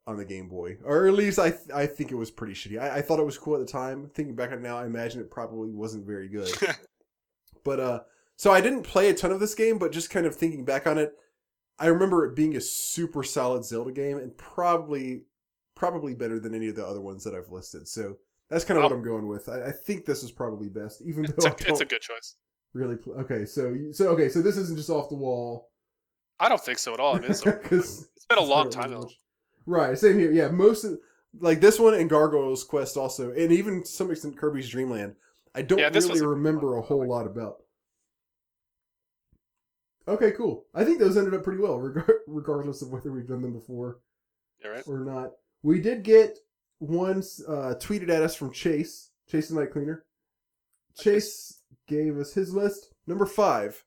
[0.06, 2.80] on the Game Boy, or at least I th- I think it was pretty shitty.
[2.80, 4.10] I-, I thought it was cool at the time.
[4.14, 6.49] Thinking back on it now, I imagine it probably wasn't very good.
[7.64, 7.99] but uh,
[8.35, 10.88] so I didn't play a ton of this game, but just kind of thinking back
[10.88, 11.14] on it,
[11.80, 15.23] I remember it being a super solid Zelda game and probably
[15.76, 17.88] probably better than any of the other ones that I've listed.
[17.88, 18.18] So.
[18.49, 18.90] That's kind of Wow.
[18.90, 19.49] what I'm going with.
[19.49, 22.02] I, I think this is probably best, even It's though a, it's don't a good
[22.02, 22.35] choice.
[22.74, 25.70] Really pl- okay so so okay so this isn't just off the wall.
[26.40, 27.16] I don't think so at all.
[27.16, 29.10] I mean, it's, a- 'Cause it's been a long time though.
[29.66, 30.32] right same here.
[30.32, 30.98] Yeah most of
[31.40, 35.16] like this one and gargoyles quest also and even to some extent kirby's dreamland.
[35.56, 37.58] I don't Yeah, really remember a whole lot about.
[40.08, 40.66] Okay cool.
[40.74, 44.00] I think those ended up pretty well reg- regardless of whether we've done them before
[44.62, 44.84] Yeah, right.
[44.88, 45.32] or not.
[45.62, 46.38] We did get
[46.80, 50.06] one uh, tweeted at us from chase chase the night cleaner.
[51.00, 53.84] Chase gave us his list number five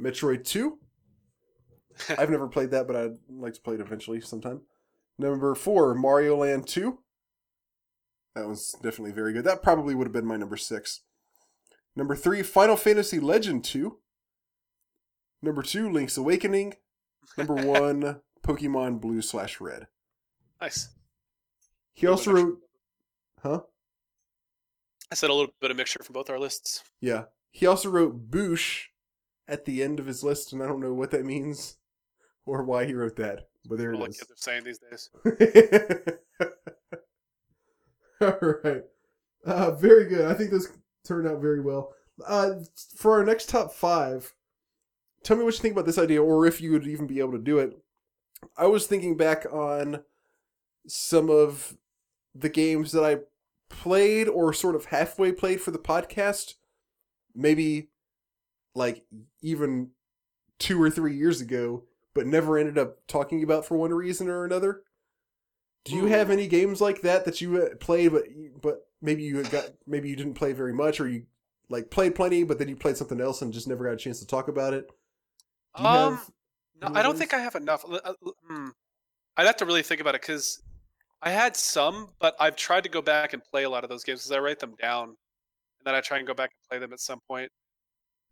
[0.00, 0.78] metroid 2
[2.18, 4.62] I've never played that, but I'd like to play it eventually sometime.
[5.18, 6.98] Number four, Mario Land 2.
[8.34, 9.44] That was definitely very good.
[9.44, 11.02] That probably would have been my number six.
[11.96, 13.98] Number three, Final Fantasy Legend 2.
[15.42, 16.74] Number two, Link's Awakening.
[17.36, 19.88] Number one, Pokemon Blue slash Red.
[20.60, 20.90] Nice.
[21.94, 22.58] He also wrote,
[23.42, 23.60] huh?
[25.10, 26.82] I said a little bit of mixture from both our lists.
[27.00, 27.24] Yeah.
[27.50, 28.84] He also wrote Boosh
[29.46, 31.78] at the end of his list, and I don't know what that means
[32.44, 34.18] or why he wrote that, but there it like is.
[34.18, 35.10] kids are saying these days.
[38.20, 38.82] All right.
[39.44, 40.26] Uh, very good.
[40.26, 40.68] I think this
[41.06, 41.94] turned out very well.
[42.26, 42.54] Uh,
[42.96, 44.34] for our next top five,
[45.22, 47.32] tell me what you think about this idea, or if you would even be able
[47.32, 47.78] to do it.
[48.56, 50.02] I was thinking back on
[50.86, 51.76] some of
[52.34, 53.18] the games that I
[53.68, 56.54] played or sort of halfway played for the podcast,
[57.34, 57.88] maybe
[58.74, 59.04] like
[59.42, 59.90] even
[60.58, 61.84] two or three years ago,
[62.14, 64.82] but never ended up talking about for one reason or another.
[65.84, 68.24] Do you have any games like that that you uh, played, but
[68.60, 71.24] but maybe you got maybe you didn't play very much, or you
[71.70, 74.20] like played plenty, but then you played something else and just never got a chance
[74.20, 74.90] to talk about it?
[75.74, 76.20] Um,
[76.80, 77.84] No, I don't think I have enough.
[77.88, 78.12] Uh,
[78.46, 78.68] hmm.
[79.36, 80.62] I'd have to really think about it because
[81.22, 84.04] I had some, but I've tried to go back and play a lot of those
[84.04, 85.16] games because I write them down, and
[85.84, 87.50] then I try and go back and play them at some point.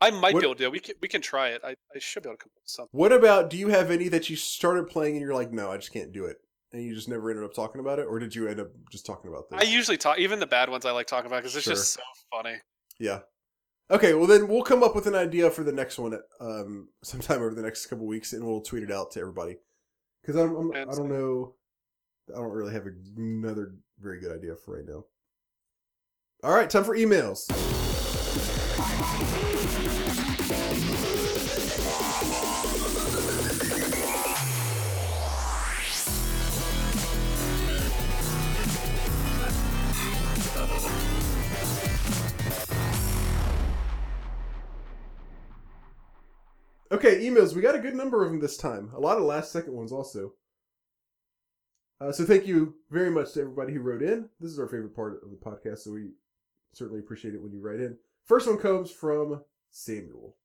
[0.00, 0.72] I might What- be able to do it.
[0.72, 1.62] We can we can try it.
[1.64, 2.90] I, I should be able to come up with something.
[2.92, 3.50] What about?
[3.50, 6.12] Do you have any that you started playing and you're like, no, I just can't
[6.12, 6.36] do it,
[6.72, 9.06] and you just never ended up talking about it, or did you end up just
[9.06, 9.58] talking about this?
[9.60, 10.84] I usually talk even the bad ones.
[10.84, 12.56] I like talking about because it's just so funny.
[13.00, 13.20] Yeah.
[13.90, 17.38] Okay, well then we'll come up with an idea for the next one um, sometime
[17.40, 19.56] over the next couple weeks, and we'll tweet it out to everybody.
[20.22, 21.54] Because I'm, I'm I don't know,
[22.28, 22.86] I don't really have
[23.16, 25.04] another very good idea for right now.
[26.42, 27.50] All right, time for emails.
[46.92, 47.54] Okay, emails.
[47.54, 48.90] We got a good number of them this time.
[48.94, 50.32] A lot of last second ones also.
[52.00, 54.28] Uh, so thank you very much to everybody who wrote in.
[54.40, 56.10] This is our favorite part of the podcast, so we
[56.72, 57.96] certainly appreciate it when you write in.
[58.24, 60.36] First one comes from Samuel.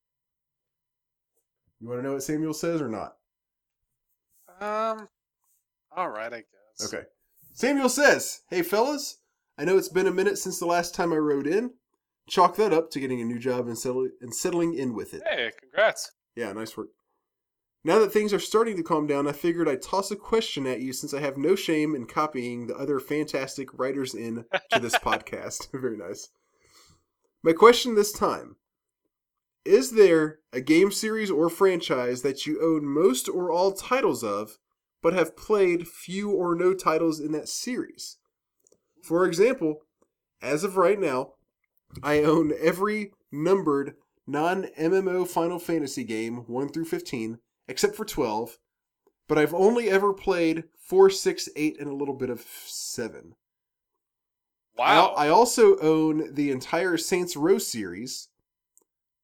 [1.82, 3.18] You want to know what Samuel says or not?
[4.62, 5.10] Um,
[5.96, 6.38] all right, I
[6.78, 6.94] guess.
[6.94, 7.04] Okay.
[7.54, 9.18] Samuel says, Hey fellas,
[9.58, 11.72] I know it's been a minute since the last time I wrote in.
[12.30, 15.24] Chalk that up to getting a new job and, settle- and settling in with it.
[15.30, 16.12] Hey, congrats.
[16.36, 16.90] Yeah, nice work.
[17.84, 20.82] Now that things are starting to calm down, I figured I'd toss a question at
[20.82, 24.96] you since I have no shame in copying the other fantastic writers in to this
[25.00, 25.72] podcast.
[25.74, 26.30] Very nice.
[27.44, 28.58] My question this time
[29.66, 34.60] Is there a game series or franchise that you own most or all titles of,
[35.02, 38.18] but have played few or no titles in that series?
[39.04, 39.80] For example,
[40.40, 41.34] as of right now,
[42.04, 43.96] I own every numbered
[44.28, 47.40] non MMO Final Fantasy game 1 through 15,
[47.72, 48.60] except for 12,
[49.28, 53.34] but I've only ever played 4, 6, 8, and a little bit of 7.
[54.78, 55.14] I Wow.
[55.16, 58.28] I, also own the entire Saints Row series,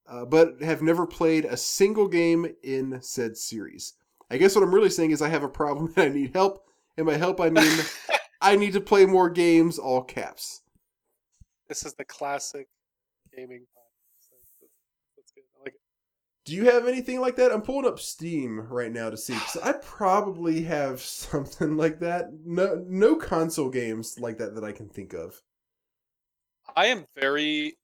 [0.07, 3.93] uh, but have never played a single game in said series.
[4.29, 6.63] I guess what I'm really saying is I have a problem and I need help,
[6.95, 7.79] and by help I mean
[8.41, 10.61] I need to play more games, all caps.
[11.67, 12.67] this is the classic
[13.35, 13.65] gaming.
[16.47, 17.51] Do you have anything like that?
[17.51, 19.43] I'm pulling up Steam right now to see.
[19.43, 22.33] 'cause I probably have something like that.
[22.43, 25.43] No, no console games like that that I can think of.
[26.75, 27.77] I am very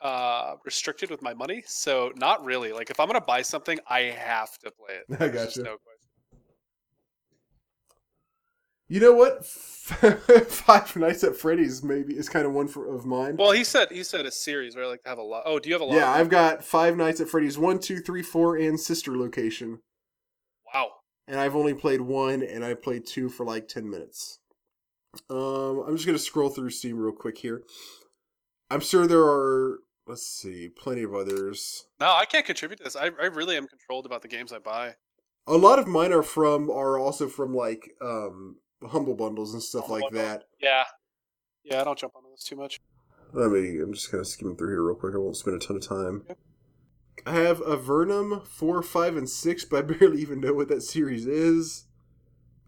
[0.00, 2.72] uh restricted with my money, so not really.
[2.72, 5.06] Like if I'm gonna buy something, I have to play it.
[5.20, 5.64] I There's gotcha.
[5.64, 5.78] No.
[8.88, 9.46] You know what?
[9.46, 13.36] Five Nights at Freddy's maybe is kind of one for, of mine.
[13.36, 15.42] Well, he said he said a series where I like to have a lot.
[15.46, 15.94] Oh, do you have a lot?
[15.96, 19.80] yeah, I've got Five Nights at Freddy's one, two, three, four, and Sister Location,
[20.72, 20.90] Wow.
[21.26, 24.38] and I've only played one, and I played two for like ten minutes.
[25.30, 27.62] Um, I'm just gonna scroll through Steam real quick here.
[28.70, 29.78] I'm sure there are.
[30.06, 31.86] Let's see, plenty of others.
[31.98, 32.96] No, I can't contribute to this.
[32.96, 34.96] I, I really am controlled about the games I buy.
[35.46, 38.56] A lot of mine are from are also from like um
[38.86, 40.22] humble bundles and stuff Humble like Bundle.
[40.22, 40.44] that.
[40.60, 40.84] Yeah.
[41.64, 42.80] Yeah, I don't jump on those too much.
[43.32, 43.78] Let me.
[43.80, 45.14] I'm just kind of skimming through here real quick.
[45.14, 46.22] I won't spend a ton of time.
[46.28, 46.38] Yep.
[47.26, 51.26] I have Avernum four, five, and six, but I barely even know what that series
[51.26, 51.86] is.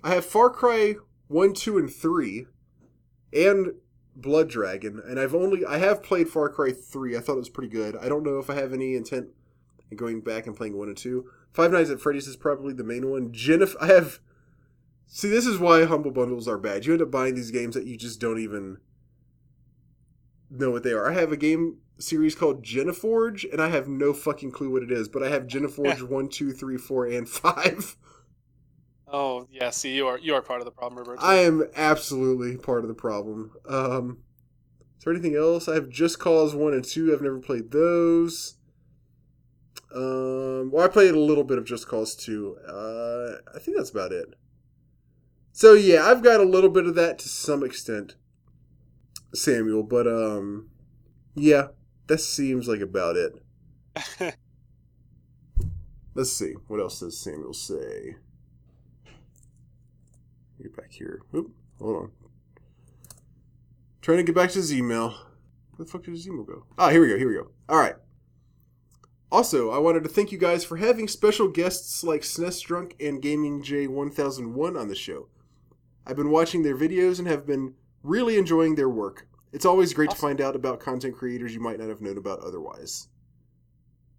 [0.03, 0.95] I have Far Cry
[1.29, 2.47] one, two, and three,
[3.33, 3.73] and
[4.15, 7.17] Blood Dragon, and I've only I have played Far Cry three.
[7.17, 7.97] I thought it was pretty good.
[7.97, 9.29] I don't know if I have any intent
[9.91, 11.27] in going back and playing one and two.
[11.53, 13.33] Five Nights at Freddy's is probably the main one.
[13.33, 14.21] Jennifer, I have.
[15.07, 16.85] See, this is why humble bundles are bad.
[16.85, 18.79] You end up buying these games that you just don't even
[20.51, 21.11] know what they are.
[21.11, 24.91] I have a game series called Geneforge, and I have no fucking clue what it
[24.91, 27.97] is, but I have Geneforge 1, 2, 3, 4, and 5.
[29.09, 31.25] Oh yeah, see you are you are part of the problem, Roberto.
[31.25, 33.53] I am absolutely part of the problem.
[33.69, 34.19] Um,
[34.99, 35.69] is there anything else?
[35.69, 37.13] I have Just Cause 1 and 2.
[37.13, 38.57] I've never played those.
[39.95, 42.57] Um, well, I played a little bit of Just Cause 2.
[42.69, 44.35] Uh, I think that's about it.
[45.57, 48.15] So yeah, I've got a little bit of that to some extent,
[49.33, 49.83] Samuel.
[49.83, 50.69] But um,
[51.35, 51.69] Yeah,
[52.09, 53.33] that seems like about it.
[56.15, 56.53] Let's see.
[56.69, 58.17] What else does Samuel say?
[60.61, 61.23] Get back here.
[61.35, 62.11] Oop, hold on.
[64.03, 65.09] Trying to get back to his email.
[65.75, 66.67] Where the fuck did his email go?
[66.77, 67.17] Ah, here we go.
[67.17, 67.49] Here we go.
[67.71, 67.97] All right.
[69.33, 73.23] Also, I wanted to thank you guys for having special guests like SNES Drunk and
[73.23, 75.29] Gaming J1001 on the show.
[76.07, 79.27] I've been watching their videos and have been really enjoying their work.
[79.53, 80.17] It's always great Awesome.
[80.17, 83.09] to find out about content creators you might not have known about otherwise.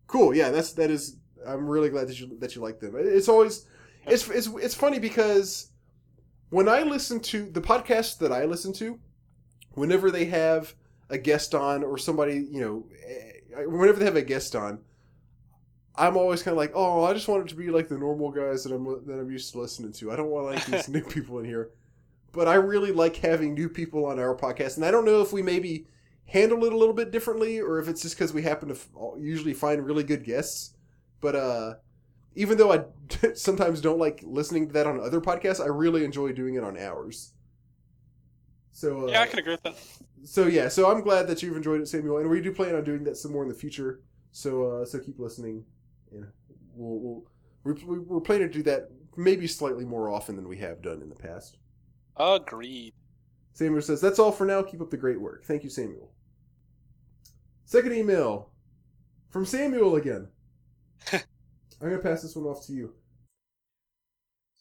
[0.08, 0.36] Cool.
[0.36, 1.18] Yeah, that's that is.
[1.46, 2.96] I'm really glad that you that you like them.
[2.98, 3.66] It's always
[4.06, 5.72] it's it's it's funny because
[6.50, 9.00] when I listen to the podcasts that I listen to,
[9.74, 10.74] whenever they have
[11.10, 14.80] a guest on or somebody, you know, eh, whenever they have a guest on,
[15.98, 18.32] I'm always kind of like, oh, I just want it to be like the normal
[18.32, 20.12] guys that I'm that I'm used to listening to.
[20.12, 21.72] I don't want like these new people in here.
[22.34, 25.34] But I really like having new people on our podcast, and I don't know if
[25.34, 25.88] we maybe
[26.26, 28.90] handle it a little bit differently or if it's just because we happen to f-
[29.18, 30.74] usually find really good guests.
[31.22, 31.76] But uh,
[32.36, 32.84] even though I
[33.34, 36.78] sometimes don't like listening to that on other podcasts, I really enjoy doing it on
[36.78, 37.34] ours.
[38.72, 39.76] So uh, yeah, I can agree with that.
[40.24, 42.84] so yeah, so I'm glad that you've enjoyed it, Samuel, and we do plan on
[42.84, 44.02] doing that some more in the future.
[44.32, 45.66] So uh, so keep listening,
[46.12, 46.28] and
[46.74, 47.24] we'll, we'll
[47.64, 51.10] we're, we're planning to do that maybe slightly more often than we have done in
[51.10, 51.58] the past.
[52.18, 52.94] Agreed.
[53.54, 54.62] Samuel says, "That's all for now.
[54.62, 55.44] Keep up the great work.
[55.46, 56.14] Thank you, Samuel."
[57.66, 58.52] Second email
[59.30, 60.30] from Samuel again.
[61.12, 61.20] I'm
[61.82, 62.94] gonna pass this one off to you.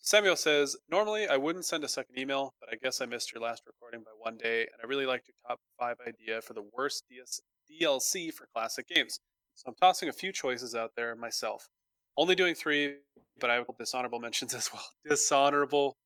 [0.07, 3.43] Samuel says, Normally I wouldn't send a second email, but I guess I missed your
[3.43, 6.63] last recording by one day, and I really like your top five idea for the
[6.73, 9.19] worst DS- DLC for classic games.
[9.57, 11.69] So I'm tossing a few choices out there myself.
[12.17, 12.97] Only doing three,
[13.41, 14.85] but I will dishonorable mentions as well.
[15.09, 15.97] Dishonorable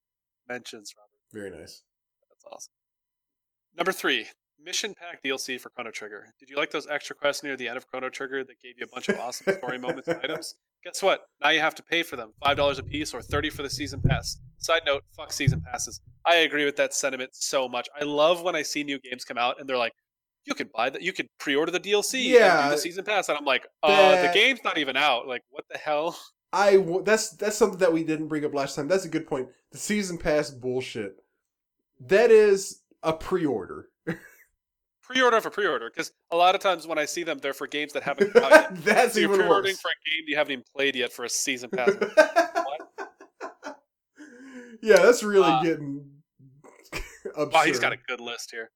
[0.48, 1.10] mentions, Robert.
[1.32, 1.82] Very nice.
[2.28, 2.72] That's awesome.
[3.77, 4.27] Number three,
[4.62, 6.27] mission pack DLC for Chrono Trigger.
[6.39, 8.85] Did you like those extra quests near the end of Chrono Trigger that gave you
[8.85, 10.55] a bunch of awesome story moments and items?
[10.85, 11.27] Guess what?
[11.43, 12.32] Now you have to pay for them.
[12.43, 14.39] Five dollars a piece or thirty for the season pass.
[14.59, 16.01] Side note, fuck season passes.
[16.24, 17.89] I agree with that sentiment so much.
[18.01, 19.93] I love when I see new games come out and they're like,
[20.47, 22.65] you could buy that you could pre-order the DLC and Yeah.
[22.71, 23.29] do the season pass.
[23.29, 25.27] And I'm like, uh, the game's not even out.
[25.29, 26.19] Like, what the hell?
[26.53, 28.89] I w- that's that's something that we didn't bring up last time.
[28.89, 29.49] That's a good point.
[29.73, 31.15] The season pass bullshit.
[32.01, 33.89] That is a pre-order.
[35.03, 37.93] Pre-order for pre-order, because a lot of times when I see them, they're for games
[37.95, 38.77] that haven't come out yet.
[38.85, 39.81] that's So you're pre-ordering worse.
[39.81, 41.91] for a game you haven't even played yet for a season pass.
[44.83, 46.05] yeah, that's really Uh, getting
[47.37, 47.53] absurd.
[47.53, 48.71] Wow, he's got a good list here.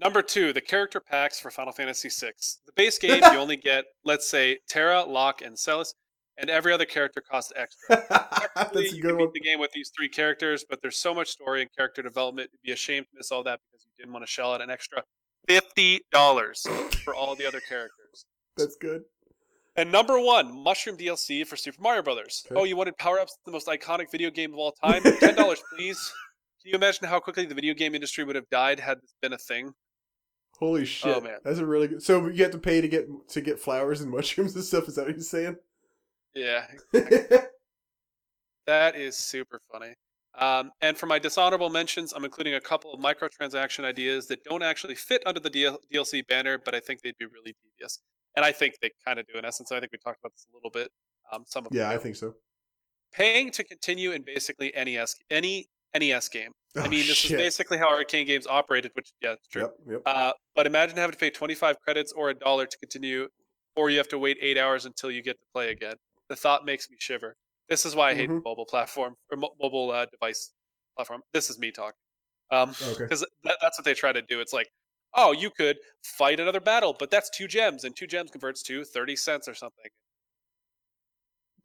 [0.00, 2.32] Number two, the character packs for Final Fantasy VI.
[2.66, 5.94] The base game, you only get, let's say, Terra, Locke, and Celes,
[6.38, 8.04] and every other character costs extra.
[8.56, 9.26] that's a you good can one.
[9.26, 12.48] beat the game with these three characters, but there's so much story and character development.
[12.52, 14.62] It'd be a shame to miss all that because you didn't want to shell out
[14.62, 15.02] an extra
[15.46, 16.66] fifty dollars
[17.04, 18.24] for all the other characters.
[18.56, 19.02] That's good.
[19.76, 22.44] And number one, Mushroom DLC for Super Mario Brothers.
[22.50, 22.58] Okay.
[22.58, 25.02] Oh, you wanted power ups, the most iconic video game of all time?
[25.02, 26.12] Ten dollars, please.
[26.62, 29.32] Can you imagine how quickly the video game industry would have died had this been
[29.32, 29.72] a thing?
[30.60, 31.16] Holy shit!
[31.16, 31.38] Oh, man.
[31.42, 32.02] That's a really good.
[32.02, 34.88] So you have to pay to get to get flowers and mushrooms and stuff.
[34.88, 35.56] Is that what you're saying?
[36.34, 36.66] Yeah,
[38.66, 39.94] that is super funny.
[40.38, 44.62] Um, and for my dishonorable mentions, I'm including a couple of microtransaction ideas that don't
[44.62, 47.98] actually fit under the DLC banner, but I think they'd be really devious.
[48.36, 49.72] And I think they kind of do in essence.
[49.72, 50.92] I think we talked about this a little bit.
[51.32, 52.34] Um, some of yeah, I think so.
[53.12, 55.68] paying to continue in basically NES any
[55.98, 56.50] NES game.
[56.76, 57.32] I Oh, mean, this shit.
[57.32, 59.62] is basically how arcade games operated, which yeah, it's true.
[59.62, 60.02] Yep, yep.
[60.06, 63.26] Uh, but imagine having to pay 25 credits or a dollar to continue,
[63.74, 65.94] or you have to wait eight hours until you get to play again.
[66.28, 67.34] The thought makes me shiver.
[67.68, 68.44] This is why I hate Mhm.
[68.44, 70.52] mobile platform or mo- mobile uh, device
[70.96, 71.22] platform.
[71.32, 71.98] This is me talking.
[72.52, 73.04] Um, Okay.
[73.04, 74.40] because that, that's what they try to do.
[74.40, 74.68] It's like,
[75.14, 78.84] oh, you could fight another battle, but that's two gems, and two gems converts to
[78.84, 79.90] 30 cents or something.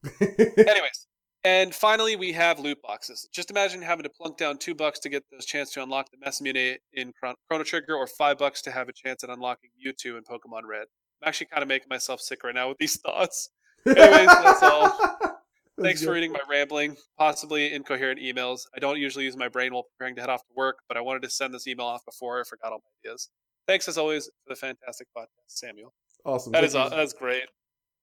[0.22, 1.08] Anyways,
[1.46, 3.30] and finally, we have loot boxes.
[3.32, 6.18] Just imagine having to plunk down two bucks to get those chance to unlock the
[6.18, 10.24] Masamune in Chrono Trigger, or five bucks to have a chance at unlocking Mewtwo in
[10.24, 10.88] Pokemon Red.
[11.22, 13.50] I'm actually kind of making myself sick right now with these thoughts.
[13.86, 15.20] Anyways, that's all.
[15.80, 18.62] Thanks for reading my rambling, possibly incoherent emails.
[18.76, 21.02] I don't usually use my brain while preparing to head off to work, but I
[21.02, 23.30] wanted to send this email off before I forgot all my ideas.
[23.68, 25.94] Thanks as always for the fantastic podcast, Samuel.
[26.24, 26.54] Awesome.
[26.54, 27.44] That Thank is that's great.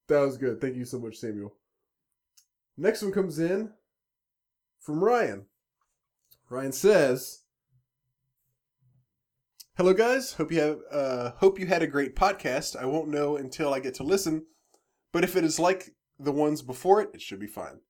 [0.09, 0.61] That was good.
[0.61, 1.53] Thank you so much, Samuel.
[2.77, 3.73] Next one comes in
[4.81, 5.47] from Ryan.
[6.49, 7.43] Ryan says,
[9.77, 10.35] "Hello, guys.
[10.35, 12.77] Hope you have uh, hope you had a great podcast.
[12.77, 14.47] I won't know until I get to listen,
[15.13, 17.81] but if it is like the ones before it, it should be fine.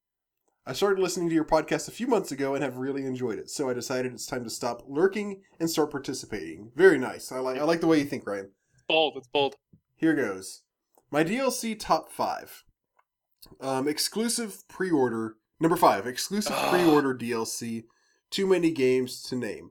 [0.65, 3.51] I started listening to your podcast a few months ago and have really enjoyed it.
[3.51, 6.71] So I decided it's time to stop lurking and start participating.
[6.77, 7.33] Very nice.
[7.33, 8.51] I like I like the way you think, Ryan.
[8.89, 9.15] bold.
[9.17, 9.57] It's bold.
[9.97, 10.63] Here goes.
[11.11, 12.65] My DLC top five.
[13.61, 16.07] Um, exclusive pre-order number five.
[16.07, 16.71] Exclusive Ah.
[16.71, 17.85] pre-order DLC.
[18.31, 19.71] Too many games to name.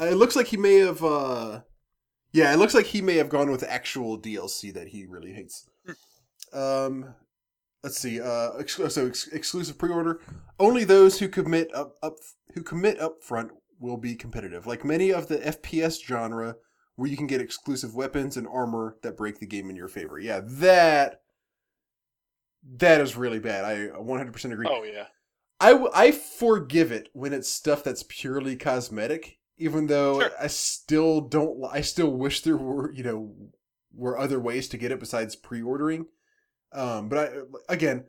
[0.00, 1.02] Uh, it looks like he may have.
[1.04, 1.60] uh
[2.32, 5.68] Yeah, it looks like he may have gone with actual DLC that he really hates.
[6.52, 7.14] um,
[7.82, 8.20] let's see.
[8.20, 10.20] Uh, ex- so ex- exclusive pre-order.
[10.58, 12.16] Only those who commit up up
[12.54, 13.50] who commit up front
[13.80, 14.66] will be competitive.
[14.66, 16.56] Like many of the FPS genre,
[16.96, 20.18] where you can get exclusive weapons and armor that break the game in your favor.
[20.18, 21.22] Yeah, that
[22.76, 23.64] that is really bad.
[23.64, 24.66] I 100% agree.
[24.68, 25.06] Oh yeah.
[25.60, 30.30] I, I forgive it when it's stuff that's purely cosmetic, even though Sure.
[30.40, 31.64] I still don't.
[31.70, 33.34] I still wish there were you know
[33.94, 36.06] were other ways to get it besides pre-ordering.
[36.72, 37.30] Um, but I
[37.72, 38.04] again,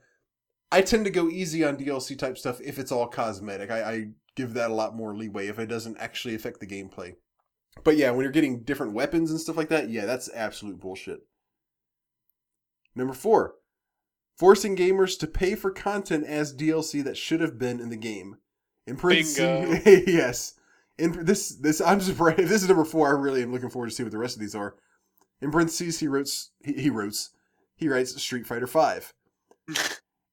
[0.71, 3.69] I tend to go easy on DLC type stuff if it's all cosmetic.
[3.69, 7.13] I, I give that a lot more leeway if it doesn't actually affect the gameplay.
[7.83, 11.19] But yeah, when you're getting different weapons and stuff like that, yeah, that's absolute bullshit.
[12.95, 13.55] Number four,
[14.37, 18.37] forcing gamers to pay for content as DLC that should have been in the game.
[18.87, 19.37] In parentheses,
[20.07, 20.53] yes.
[20.97, 22.39] In this, this I'm surprised.
[22.39, 24.35] If this is number four, I really am looking forward to see what the rest
[24.35, 24.75] of these are.
[25.41, 26.29] In parentheses, he wrote,
[26.63, 27.15] he, he wrote,
[27.75, 29.13] he writes Street Fighter Five.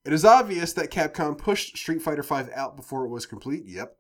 [0.05, 3.97] It is obvious that Capcom pushed Street Fighter V out before it was complete, yep.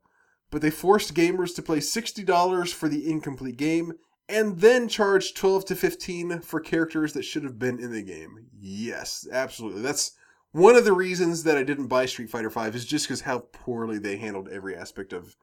[0.51, 3.93] But they forced gamers to pay $60 for the incomplete game
[4.33, 8.47] and then charged 12 to 15 for characters that should have been in the game.
[8.59, 9.83] Yes, absolutely.
[9.83, 10.13] That's
[10.53, 13.41] one of the reasons that I didn't buy Street Fighter V is just because how
[13.53, 15.37] poorly they handled every aspect of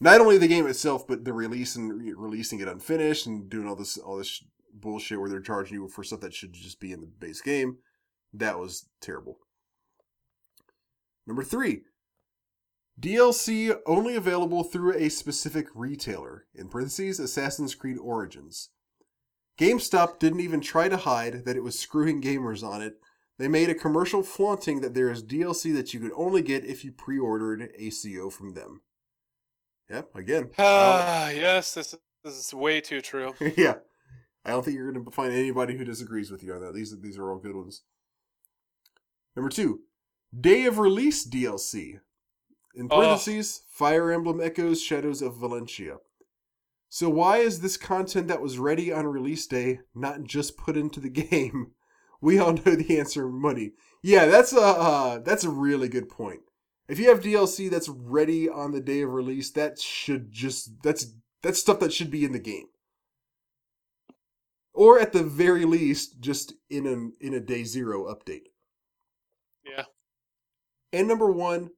[0.00, 3.68] not only the game itself, but the release and re- releasing it unfinished and doing
[3.68, 4.42] all this all this
[4.72, 7.78] bullshit where they're charging you for stuff that should just be in the base game.
[8.32, 9.38] That was terrible.
[11.26, 11.82] Number three,
[13.00, 16.46] DLC only available through a specific retailer.
[16.54, 18.70] In parentheses, Assassin's Creed Origins.
[19.58, 23.00] GameStop didn't even try to hide that it was screwing gamers on it.
[23.38, 26.84] They made a commercial flaunting that there is DLC that you could only get if
[26.84, 28.82] you pre-ordered ACO from them.
[29.90, 30.50] Yep, again.
[30.58, 31.74] Ah, yes.
[31.74, 33.34] This is, this is way too true.
[33.56, 33.74] yeah.
[34.44, 36.74] I don't think you're going to find anybody who disagrees with you on that.
[36.74, 37.82] These these are all good ones.
[39.34, 39.80] Number two,
[40.38, 42.00] day of release DLC.
[42.74, 42.96] In Oh.
[42.98, 45.98] parentheses, Fire Emblem Echoes Shadows of Valencia.
[46.88, 51.00] So why is this content that was ready on release day not just put into
[51.00, 51.72] the game?
[52.20, 53.72] We all know the answer: money.
[54.02, 56.40] Yeah, that's a uh, that's a really good point.
[56.88, 61.06] If you have DLC that's ready on the day of release, that should just that's
[61.42, 62.66] that's stuff that should be in the game,
[64.72, 68.48] or at the very least, just in a in a day zero update.
[69.64, 69.84] Yeah.
[70.92, 71.70] And number one,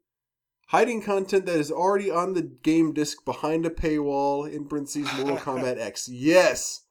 [0.66, 5.36] hiding content that is already on the game disc behind a paywall in parentheses Mortal
[5.54, 6.08] Kombat X.
[6.08, 6.82] Yes.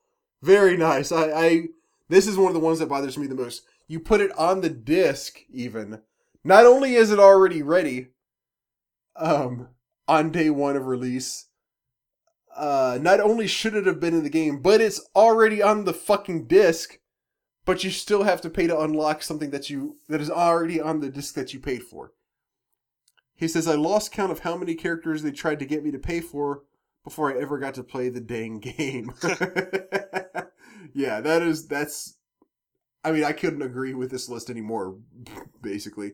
[0.42, 1.12] Very nice.
[1.12, 1.62] I, I
[2.08, 3.64] this is one of the ones that bothers me the most.
[3.88, 6.02] You put it on the disc even.
[6.44, 8.10] Not only is it already ready
[9.16, 9.70] um
[10.08, 11.48] on day 1 of release,
[12.56, 15.94] uh not only should it have been in the game, but it's already on the
[15.94, 17.00] fucking disc
[17.66, 21.00] but you still have to pay to unlock something that you that is already on
[21.00, 22.14] the disc that you paid for.
[23.36, 26.00] He says I lost count of how many characters they tried to get me to
[26.00, 26.64] pay for
[27.04, 29.14] before I ever got to play the dang game.
[30.94, 32.18] yeah, that is that's
[33.04, 34.98] I mean, I couldn't agree with this list anymore
[35.62, 36.14] basically.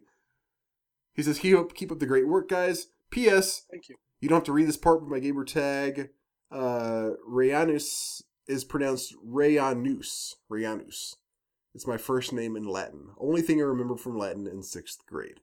[1.14, 2.88] He says keep up keep up the great work guys.
[3.12, 3.98] PS Thank you.
[4.20, 6.10] you don't have to read this part, but my gamer tag,
[6.52, 10.36] uh, Rayanus is pronounced Rayanus.
[10.52, 11.16] Rayanus.
[11.74, 13.10] It's my first name in Latin.
[13.18, 15.40] Only thing I remember from Latin in sixth grade.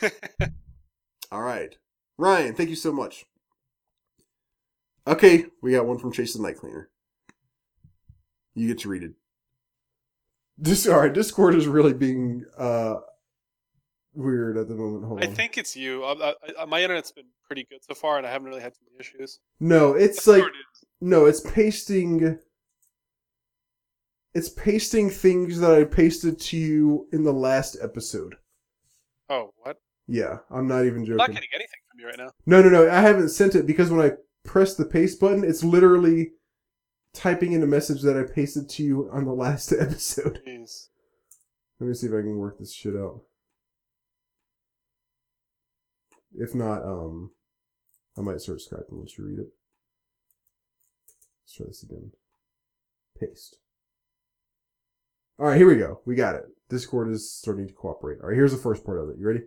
[1.30, 1.76] All right.
[2.18, 3.24] Ryan, thank you so much.
[5.06, 6.88] Okay, we got one from Chase the Night Cleaner.
[8.54, 9.12] You get to read it.
[10.58, 11.12] This all right.
[11.12, 12.96] Discord is really being uh
[14.14, 15.04] weird at the moment.
[15.04, 15.34] Hold I on.
[15.34, 16.02] think it's you.
[16.04, 18.80] I, I, my internet's been pretty good so far, and I haven't really had too
[18.90, 19.38] many issues.
[19.60, 20.52] no, it's That's like what.
[21.00, 22.38] No, it's pasting.
[24.34, 28.36] It's pasting things that I pasted to you in the last episode.
[29.28, 29.78] Oh, what?
[30.08, 31.20] Yeah, I'm not even joking.
[31.20, 32.30] I'm not getting anything from you right now.
[32.46, 32.90] No, no, no.
[32.90, 34.12] I haven't sent it because when I
[34.44, 36.32] press the paste button, it's literally
[37.12, 40.40] typing in a message that I pasted to you on the last episode.
[40.46, 40.88] Jeez.
[41.80, 43.22] Let me see if I can work this shit out.
[46.38, 47.32] If not, um,
[48.16, 49.48] I might start Skype and let you read it.
[51.42, 52.12] Let's try this again.
[53.18, 53.58] Paste.
[55.38, 56.00] All right, here we go.
[56.04, 56.44] We got it.
[56.68, 58.20] Discord is starting to cooperate.
[58.20, 59.16] All right, here's the first part of it.
[59.18, 59.42] You ready?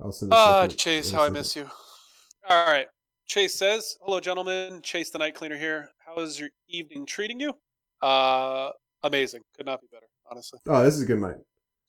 [0.00, 0.32] I'll send.
[0.32, 1.68] Ah, second- Chase, how I miss you.
[2.48, 2.86] All right.
[3.26, 4.82] Chase says, "Hello, gentlemen.
[4.82, 5.90] Chase, the night cleaner here.
[6.04, 7.52] How is your evening treating you?
[8.02, 8.70] Uh,
[9.02, 9.42] amazing.
[9.56, 10.58] Could not be better, honestly.
[10.66, 11.36] Oh, this is a good night.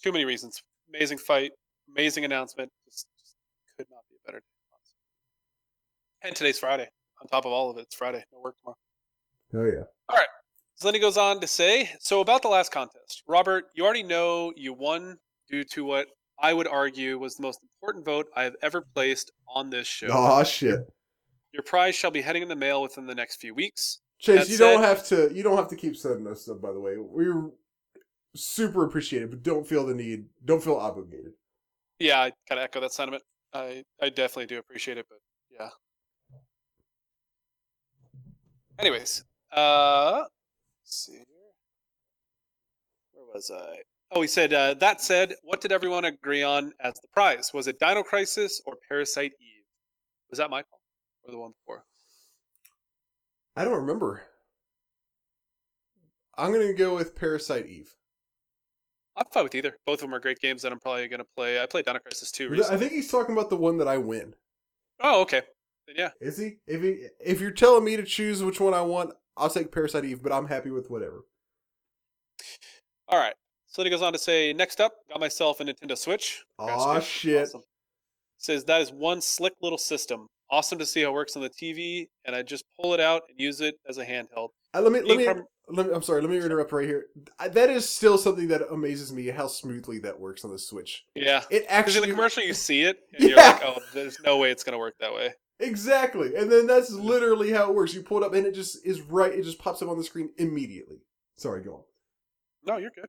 [0.03, 0.61] Too many reasons.
[0.89, 1.51] Amazing fight,
[1.89, 2.71] amazing announcement.
[2.85, 3.35] Just, just
[3.77, 4.43] could not be a better.
[6.23, 6.88] And today's Friday.
[7.21, 8.23] On top of all of it, it's Friday.
[8.31, 8.77] No work tomorrow.
[9.53, 9.83] Oh yeah.
[10.75, 14.01] So then he goes on to say, so about the last contest, Robert, you already
[14.01, 15.17] know you won
[15.47, 16.07] due to what
[16.41, 20.07] I would argue was the most important vote I have ever placed on this show.
[20.11, 20.80] Oh shit.
[21.53, 23.99] Your prize shall be heading in the mail within the next few weeks.
[24.19, 25.31] Chase, That you don't have to.
[25.34, 26.61] You don't have to keep sending us stuff.
[26.61, 27.26] By the way, we
[28.35, 30.26] super appreciate it, but don't feel the need.
[30.45, 31.34] Don't feel obligated.
[31.99, 33.23] Yeah, I kind of echo that sentiment.
[33.53, 35.19] I, I definitely do appreciate it, but
[35.51, 35.69] yeah.
[38.80, 40.23] Anyways, uh,
[40.81, 41.26] let's see here.
[43.11, 43.81] Where was I?
[44.11, 47.51] Oh, he said, uh, that said, what did everyone agree on as the prize?
[47.53, 49.63] Was it Dino Crisis or Parasite Eve?
[50.29, 50.79] Was that my call?
[51.23, 51.85] Or the one before?
[53.55, 54.23] I don't remember.
[56.38, 57.93] I'm gonna go with Parasite Eve.
[59.15, 59.77] I'm fine with either.
[59.85, 61.61] Both of them are great games that I'm probably going to play.
[61.61, 64.33] I played Dino Crisis 2 I think he's talking about the one that I win.
[65.01, 65.41] Oh, okay.
[65.85, 66.09] Then yeah.
[66.21, 66.57] Is he?
[66.65, 70.05] If he, if you're telling me to choose which one I want, I'll take Parasite
[70.05, 70.23] Eve.
[70.23, 71.25] But I'm happy with whatever.
[73.09, 73.33] All right.
[73.72, 76.43] So then he goes on to say, next up, got myself a Nintendo Switch.
[76.60, 77.43] Aw shit.
[77.43, 77.61] Awesome.
[78.38, 80.27] Says that is one slick little system.
[80.49, 83.22] Awesome to see how it works on the TV, and I just pull it out
[83.30, 84.49] and use it as a handheld.
[84.73, 85.93] Uh, let me let me, prim- let me.
[85.93, 86.19] I'm sorry.
[86.22, 87.06] Let me interrupt right here.
[87.39, 91.06] I- That is still something that amazes me how smoothly that works on the Switch.
[91.15, 91.43] Yeah.
[91.49, 93.52] It actually in the commercial, you see it, and you're Yeah.
[93.52, 95.30] like, oh, there's no way it's going to work that way.
[95.61, 96.35] Exactly.
[96.35, 97.93] And then that's literally how it works.
[97.93, 99.31] You pull it up and it just is right.
[99.31, 100.98] It just pops up on the screen immediately.
[101.38, 101.84] Sorry, go on.
[102.65, 103.06] No, you're good.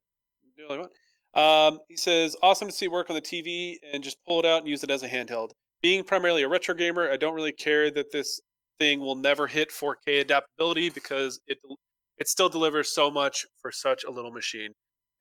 [0.68, 0.92] Do you want.
[1.34, 4.60] Um, he says, awesome to see work on the TV and just pull it out
[4.60, 5.50] and use it as a handheld.
[5.82, 8.40] Being primarily a retro gamer, I don't really care that this
[8.78, 11.58] thing will never hit 4K adaptability because it
[12.18, 14.72] it still delivers so much for such a little machine.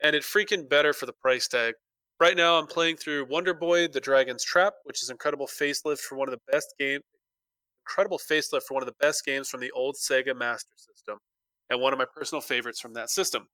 [0.03, 1.73] And it freaking better for the price tag.
[2.19, 6.17] Right now I'm playing through Wonder Boy The Dragon's Trap, which is incredible facelift for
[6.17, 6.99] one of the best game
[7.91, 11.17] incredible facelift for one of the best games from the old Sega Master System
[11.69, 13.47] and one of my personal favorites from that system.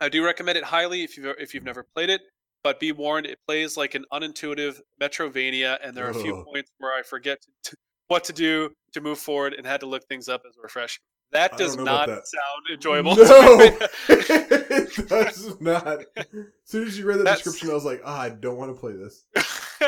[0.00, 2.22] I do recommend it highly if you've if you've never played it,
[2.62, 6.70] but be warned, it plays like an unintuitive Metroidvania, and there are a few points
[6.78, 7.76] where I forget to, to,
[8.08, 11.00] what to do to move forward and had to look things up as a refresh.
[11.32, 12.26] That does don't know about not that.
[12.26, 13.16] sound enjoyable.
[13.16, 13.24] No,
[14.08, 16.00] it does not.
[16.16, 16.26] As
[16.64, 18.80] soon as you read the That's- description, I was like, ah, I don't want to
[18.80, 19.26] play this.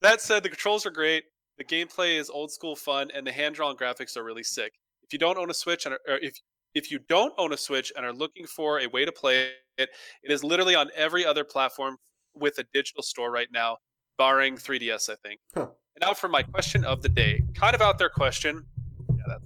[0.00, 1.24] that said, the controls are great.
[1.58, 4.72] The gameplay is old school fun, and the hand drawn graphics are really sick.
[5.02, 6.34] If you don't own a Switch, and or if
[6.74, 9.88] if you don't own a Switch and are looking for a way to play it,
[10.22, 11.96] it is literally on every other platform
[12.34, 13.78] with a digital store right now,
[14.18, 15.40] barring 3DS, I think.
[15.54, 15.68] Huh.
[15.94, 18.64] And now for my question of the day, kind of out there question.
[19.16, 19.44] Yeah, that's.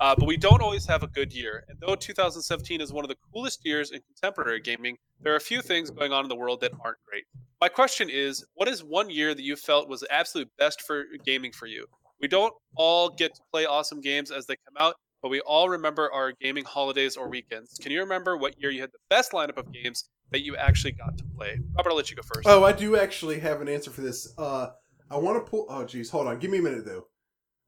[0.00, 1.64] Uh, but we don't always have a good year.
[1.68, 5.40] And though 2017 is one of the coolest years in contemporary gaming, there are a
[5.40, 7.24] few things going on in the world that aren't great.
[7.60, 11.04] My question is, what is one year that you felt was the absolute best for
[11.24, 11.84] gaming for you?
[12.20, 15.68] We don't all get to play awesome games as they come out, but we all
[15.68, 17.78] remember our gaming holidays or weekends.
[17.80, 20.92] Can you remember what year you had the best lineup of games that you actually
[20.92, 21.58] got to play?
[21.76, 22.46] Robert, I'll let you go first.
[22.46, 24.32] Oh, I do actually have an answer for this.
[24.38, 24.68] Uh,
[25.10, 25.66] I want to pull.
[25.68, 26.38] Oh, geez, hold on.
[26.38, 27.06] Give me a minute though.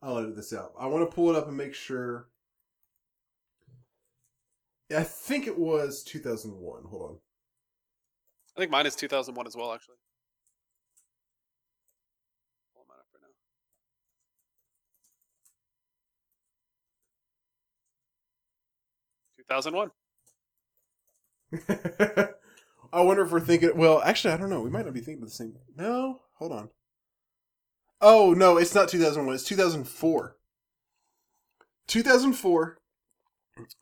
[0.03, 0.73] I'll edit this out.
[0.79, 2.29] I want to pull it up and make sure.
[4.95, 6.85] I think it was 2001.
[6.85, 7.17] Hold on.
[8.57, 9.97] I think mine is 2001 as well, actually.
[19.51, 19.91] 2001.
[22.93, 23.73] I wonder if we're thinking.
[23.75, 24.61] Well, actually, I don't know.
[24.61, 25.57] We might not be thinking of the same.
[25.77, 26.71] No, hold on.
[28.01, 29.35] Oh no, it's not 2001.
[29.35, 30.37] It's 2004.
[31.89, 32.79] 2004.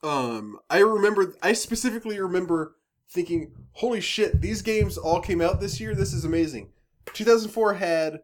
[0.03, 1.35] Um, I remember.
[1.43, 2.77] I specifically remember
[3.11, 4.41] thinking, "Holy shit!
[4.41, 5.95] These games all came out this year.
[5.95, 6.71] This is amazing."
[7.13, 8.21] 2004 had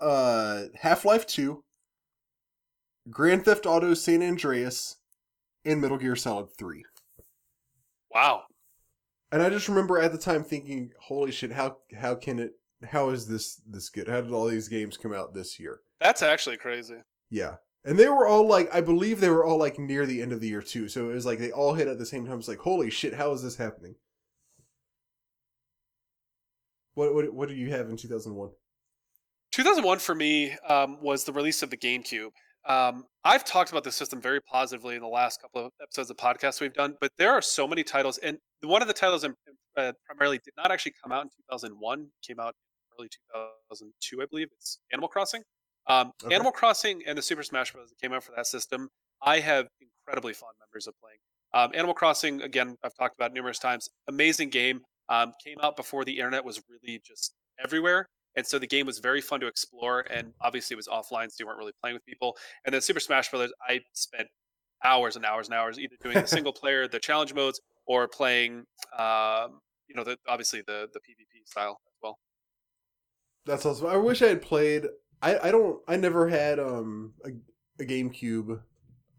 [0.00, 1.62] uh Half Life Two,
[3.08, 4.96] Grand Theft Auto San Andreas,
[5.66, 6.84] and Metal Gear Solid 3.
[8.12, 8.44] Wow.
[9.32, 11.52] And I just remember at the time thinking, "Holy shit!
[11.52, 12.52] How how can it?
[12.90, 14.08] How is this this good?
[14.08, 17.02] How did all these games come out this year?" That's actually crazy.
[17.28, 20.32] Yeah, and they were all like, I believe they were all like near the end
[20.32, 20.88] of the year too.
[20.88, 22.38] So it was like they all hit at the same time.
[22.38, 23.14] It's like, "Holy shit!
[23.14, 23.96] How is this happening?"
[26.94, 28.50] What what what do you have in two thousand one?
[29.52, 32.30] 2001 for me um, was the release of the GameCube.
[32.68, 36.16] Um, I've talked about this system very positively in the last couple of episodes of
[36.16, 39.34] podcasts we've done, but there are so many titles, and one of the titles in,
[39.76, 42.08] uh, primarily did not actually come out in 2001.
[42.26, 44.48] Came out in early 2002, I believe.
[44.52, 45.42] It's Animal Crossing.
[45.86, 46.34] Um, Okay.
[46.34, 47.88] Animal Crossing and the Super Smash Bros.
[47.90, 48.88] that came out for that system
[49.22, 51.18] I have incredibly fond memories of playing.
[51.54, 53.88] Um, Animal Crossing, again, I've talked about numerous times.
[54.08, 54.82] Amazing game.
[55.08, 58.08] Um, came out before the internet was really just everywhere.
[58.36, 60.00] And so the game was very fun to explore.
[60.10, 62.36] And obviously, it was offline, so you weren't really playing with people.
[62.64, 64.28] And then Super Smash Brothers, I spent
[64.84, 68.64] hours and hours and hours either doing the single player, the challenge modes, or playing,
[68.98, 72.18] um, you know, the, obviously the the PvP style as well.
[73.46, 73.86] That's awesome.
[73.86, 74.86] I wish I had played.
[75.22, 75.80] I, I don't.
[75.88, 77.30] I never had um a,
[77.82, 78.60] a GameCube.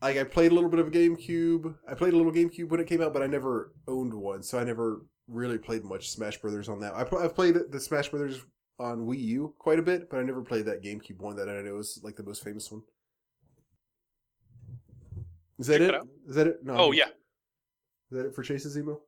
[0.01, 1.75] Like I played a little bit of a GameCube.
[1.89, 4.59] I played a little GameCube when it came out, but I never owned one, so
[4.59, 6.93] I never really played much Smash Brothers on that.
[6.93, 8.45] I, I've played the Smash Brothers
[8.79, 11.61] on Wii U quite a bit, but I never played that GameCube one that I
[11.61, 12.81] know is like the most famous one.
[15.59, 15.93] Is that it?
[15.93, 16.01] it.
[16.27, 16.63] Is that it?
[16.63, 16.75] No.
[16.77, 17.07] Oh yeah.
[18.11, 19.01] Is that it for Chase's email?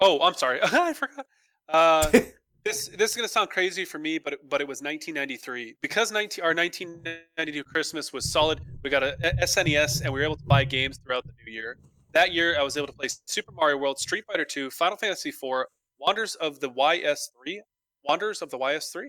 [0.00, 0.60] Oh, I'm sorry.
[0.62, 1.26] I forgot.
[1.68, 2.10] Uh,
[2.64, 6.10] this this is gonna sound crazy for me, but it, but it was 1993 because
[6.10, 8.60] 19 our 1992 Christmas was solid.
[8.82, 11.76] We got a, SNES and we were able to buy games throughout the new year.
[12.12, 15.32] That year, I was able to play Super Mario World, Street Fighter 2, Final Fantasy
[15.32, 15.66] 4,
[15.98, 17.58] Wonders of the YS3,
[18.06, 19.08] Wonders of the YS3,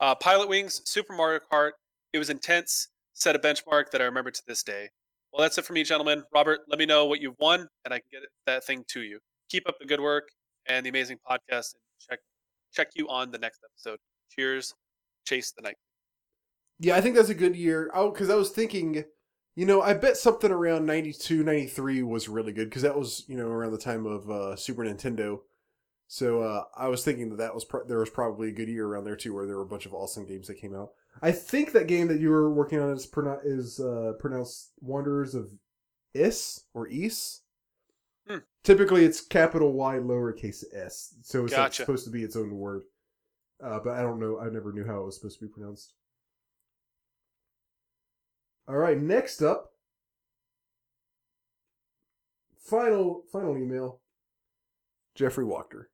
[0.00, 1.72] uh, Pilot Wings, Super Mario Kart.
[2.12, 2.88] It was intense.
[3.14, 4.88] Set a benchmark that I remember to this day.
[5.32, 6.22] Well, that's it for me, gentlemen.
[6.32, 9.18] Robert, let me know what you've won, and I can get that thing to you.
[9.50, 10.28] Keep up the good work
[10.66, 12.18] and the amazing podcast, and check
[12.72, 13.98] check you on the next episode.
[14.30, 14.74] Cheers,
[15.26, 15.76] Chase the Night.
[16.78, 17.90] Yeah, I think that's a good year.
[17.92, 19.04] Oh, because I was thinking,
[19.56, 23.36] you know, I bet something around 92, 93 was really good because that was, you
[23.36, 25.40] know, around the time of uh, Super Nintendo.
[26.10, 28.86] So uh, I was thinking that that was pro- there was probably a good year
[28.86, 30.92] around there too, where there were a bunch of awesome games that came out.
[31.20, 35.34] I think that game that you were working on is pronou- is uh, pronounced Wanderers
[35.34, 35.50] of
[36.14, 37.42] Is or Is.
[38.26, 38.38] Hmm.
[38.64, 41.82] Typically, it's capital Y lowercase s, so it's like Gotcha.
[41.82, 42.84] supposed to be its own word.
[43.62, 44.38] Uh, but I don't know.
[44.38, 45.92] I never knew how it was supposed to be pronounced.
[48.66, 49.72] All right, next up,
[52.58, 54.00] final final email.
[55.14, 55.90] Jeffrey Walker.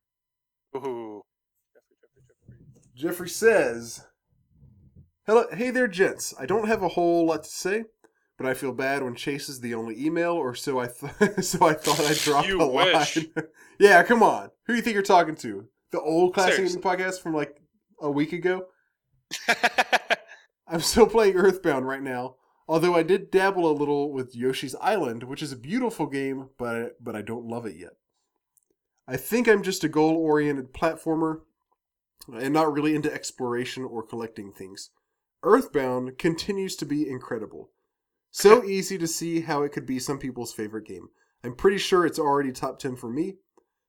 [0.75, 1.21] Ooh.
[1.73, 1.87] Jeffrey,
[2.47, 2.51] Jeffrey,
[2.95, 2.95] Jeffrey.
[2.95, 4.05] Jeffrey says,
[5.25, 6.33] "Hello, hey there, gents.
[6.39, 7.85] I don't have a whole lot to say,
[8.37, 11.65] but I feel bad when Chase is the only email, or so I th- so
[11.65, 13.17] I thought I'd drop You a wish.
[13.17, 13.27] line.
[13.79, 14.49] yeah, come on.
[14.65, 15.67] Who do you think you're talking to?
[15.91, 16.81] The old classic Seriously.
[16.81, 17.57] podcast from like
[18.01, 18.65] a week ago?
[20.67, 22.35] I'm still playing Earthbound right now."
[22.67, 26.93] Although I did dabble a little with Yoshi's Island, which is a beautiful game, but
[27.03, 27.91] but I don't love it yet.
[29.07, 31.41] I think I'm just a goal-oriented platformer
[32.33, 34.89] and not really into exploration or collecting things.
[35.43, 37.69] Earthbound continues to be incredible.
[38.31, 41.09] So easy to see how it could be some people's favorite game.
[41.43, 43.35] I'm pretty sure it's already top 10 for me.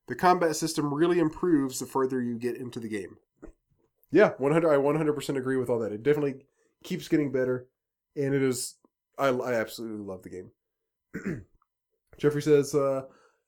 [0.07, 3.17] The combat system really improves the further you get into the game.
[4.13, 5.93] Yeah, 100 I 100% agree with all that.
[5.93, 6.45] It definitely
[6.85, 7.67] keeps getting better
[8.15, 8.77] and it is
[9.19, 10.51] I I absolutely love the game.
[12.19, 13.03] Jeffrey says uh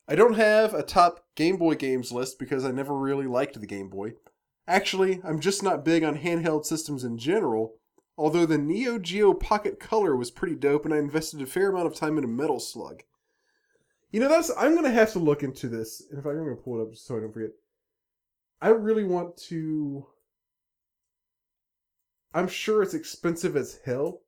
[0.08, 3.66] I don't have a top Game Boy games list because I never really liked the
[3.66, 4.14] Game Boy.
[4.66, 7.74] Actually, I'm just not big on handheld systems in general,
[8.16, 11.88] although the Neo Geo Pocket Color was pretty dope and I invested a fair amount
[11.88, 13.02] of time into Metal Slug.
[14.10, 16.02] You know, that's I'm gonna have to look into this.
[16.08, 17.50] And if I'm gonna pull it up just so I don't forget.
[18.62, 20.06] I really want to
[22.32, 24.22] I'm sure it's expensive as hell,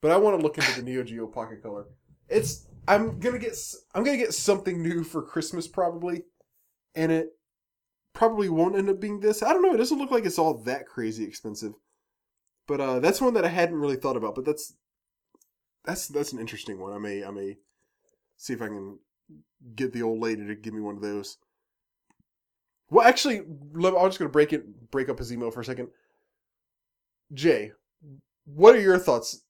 [0.00, 1.86] but I want to look into the Neo Geo Pocket Color.
[2.28, 3.56] It's I'm gonna get
[3.94, 6.24] I'm gonna get something new for Christmas probably,
[6.94, 7.28] and it
[8.12, 9.42] probably won't end up being this.
[9.42, 9.74] I don't know.
[9.74, 11.74] It doesn't look like it's all that crazy expensive,
[12.66, 14.34] but uh, that's one that I hadn't really thought about.
[14.34, 14.74] But that's
[15.84, 16.92] that's that's an interesting one.
[16.92, 17.58] I may I may
[18.36, 18.98] see if I can
[19.76, 21.38] get the old lady to give me one of those.
[22.90, 25.88] Well, actually, I'm just gonna break it break up his email for a second.
[27.32, 27.72] Jay,
[28.44, 29.42] what are your thoughts?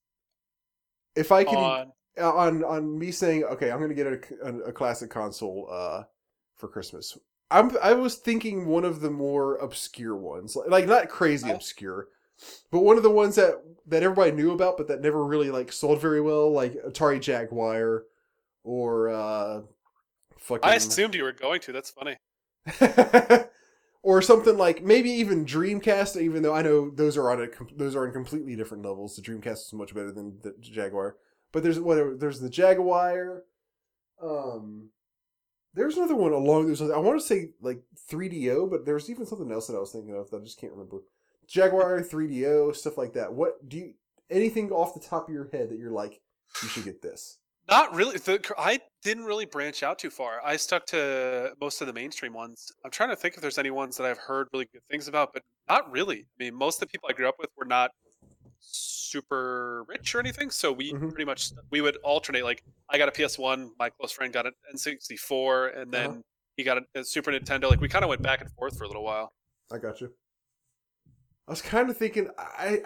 [1.17, 4.73] If I can On on on me saying okay i'm gonna get a, a, a
[4.73, 6.03] classic console uh
[6.57, 7.17] for christmas
[7.51, 11.55] i'm i was thinking one of the more obscure ones like, like not crazy Oh.
[11.55, 12.09] obscure
[12.71, 15.73] but one of the ones that that everybody knew about but that never really like
[15.73, 18.05] sold very well like atari jaguar
[18.65, 19.61] or uh
[20.39, 21.73] fucking I assumed you were going to.
[21.73, 22.17] That's funny.
[24.03, 26.21] or something like maybe even Dreamcast.
[26.21, 29.17] Even though I know those are on a those are on completely different levels.
[29.17, 31.17] The Dreamcast is much better than the Jaguar.
[31.53, 32.15] But there's whatever.
[32.15, 33.45] There's the Jaguar.
[34.23, 34.91] Um,
[35.75, 36.81] there's another one along those.
[36.81, 36.93] lines.
[36.93, 40.15] I want to say like 3DO, but there's even something else that I was thinking
[40.15, 40.99] of that I just can't remember.
[41.47, 43.33] Jaguar 3DO stuff like that.
[43.33, 43.95] What do you
[44.31, 46.21] anything off the top of your head that you're like
[46.63, 47.39] you should get this?
[47.69, 48.19] Not really.
[48.19, 50.41] The, I didn't really branch out too far.
[50.45, 52.73] I stuck to most of the mainstream ones.
[52.85, 55.33] I'm trying to think if there's any ones that I've heard really good things about,
[55.33, 56.19] but not really.
[56.19, 57.93] I mean, most of the people I grew up with were not
[59.13, 61.11] super rich or anything, so we Mhm.
[61.11, 62.45] pretty much we would alternate.
[62.45, 66.23] Like I got a PS One, my close friend got an N64, and then Uh-huh.
[66.57, 67.69] he got a, a Super Nintendo.
[67.71, 69.33] Like we kind of went back and forth for a little while.
[69.71, 70.13] I got you.
[71.49, 72.81] I was kind of thinking I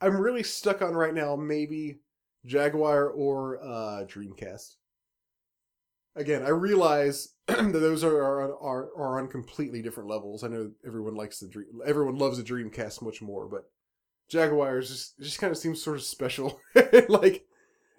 [0.00, 2.00] I'm really stuck on right now maybe
[2.44, 4.76] Jaguar or uh Dreamcast.
[6.14, 10.44] Again, I realize that those are are, are are on completely different levels.
[10.44, 13.64] I know everyone likes the dream everyone loves the Dreamcast much more, but
[14.32, 16.58] Jaguar is just just kind of seems sort of special.
[17.08, 17.44] like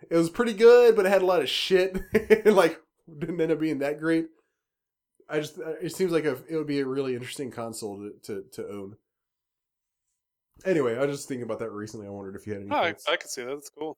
[0.10, 1.96] it was pretty good, but it had a lot of shit.
[2.46, 2.82] like
[3.20, 4.26] didn't end up being that great.
[5.30, 8.44] I just it seems like a, it would be a really interesting console to, to,
[8.54, 8.96] to own.
[10.66, 12.08] Anyway, I was just thinking about that recently.
[12.08, 12.96] I wondered if you had any Oh, I.
[13.08, 13.50] I can see that.
[13.50, 13.96] That's cool.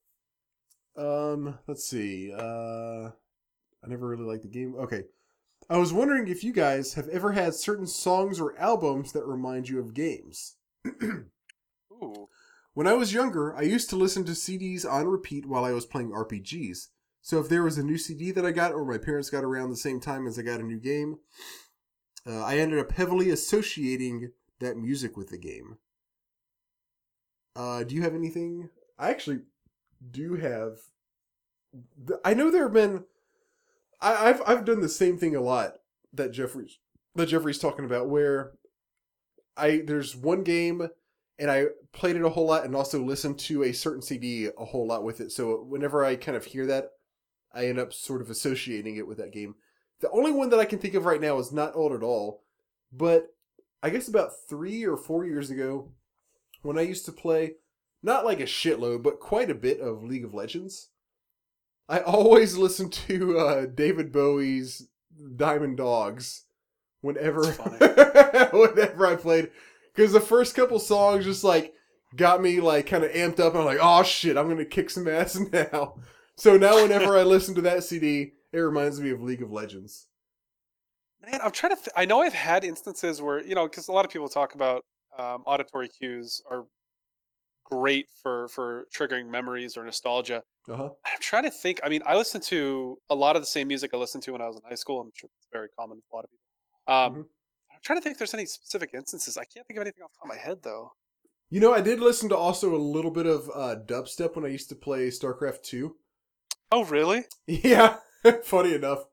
[0.98, 2.34] Um, let's see.
[2.34, 4.76] Uh, I never really liked the game.
[4.76, 5.04] Okay,
[5.70, 9.70] I was wondering if you guys have ever had certain songs or albums that remind
[9.70, 10.58] you of games.
[12.76, 15.86] When I was younger, I used to listen to CDs on repeat while I was
[15.86, 16.90] playing RPGs.
[17.22, 19.70] So if there was a new CD that I got, or my parents got around
[19.70, 21.20] the same time as I got a new game,
[22.28, 25.78] uh, I ended up heavily associating that music with the game.
[27.56, 28.70] Uh, do you have anything?
[29.00, 29.40] I actually
[30.12, 30.80] do have.
[32.26, 33.06] I know there have been.
[34.02, 35.76] I, I've I've done the same thing a lot
[36.14, 36.78] that Jeffrey's
[37.16, 38.52] that Jeffrey's talking about, where
[39.56, 40.90] I there's one game
[41.38, 44.66] and I played it a whole lot and also listened to a certain CD a
[44.66, 45.32] whole lot with it.
[45.32, 46.92] So whenever I kind of hear that,
[47.54, 49.56] I end up sort of associating it with that game.
[50.02, 52.44] The only one that I can think of right now is not old at all,
[52.92, 53.28] but
[53.82, 55.92] I guess about three or four years ago,
[56.62, 57.54] when I used to play,
[58.02, 60.90] not like a shitload, but quite a bit of League of Legends,
[61.88, 64.88] I always listened to uh, David Bowie's
[65.36, 66.46] Diamond Dogs
[67.02, 67.46] whenever
[68.52, 69.52] whenever I played
[69.96, 71.74] because the first couple songs just like
[72.16, 73.56] got me like kind of amped up.
[73.56, 75.96] I'm like, oh shit, I'm gonna kick some ass now.
[76.36, 80.08] So now whenever I listen to that CD, it reminds me of League of Legends.
[81.26, 81.82] Man, I'm trying to.
[81.82, 84.54] Th- I know I've had instances where you know, because a lot of people talk
[84.54, 84.84] about
[85.18, 86.66] um, auditory cues are
[87.64, 90.44] great for for triggering memories or nostalgia.
[90.70, 90.90] Uh huh.
[91.06, 91.80] I'm trying to think.
[91.84, 94.42] I mean, I listened to a lot of the same music I listened to when
[94.42, 95.02] I was in high school.
[95.02, 96.94] I'm sure it's very common for a lot of people.
[96.94, 97.28] Um, Mhm.
[97.86, 99.38] I'm trying to think if there's any specific instances.
[99.38, 100.94] I can't think of anything off the top of my head though.
[101.52, 104.48] You know, I did listen to also a little bit of uh, dubstep when I
[104.48, 105.96] used to play StarCraft Two.
[106.72, 107.26] Oh, really?
[107.48, 107.98] Yeah,
[108.44, 109.06] funny enough.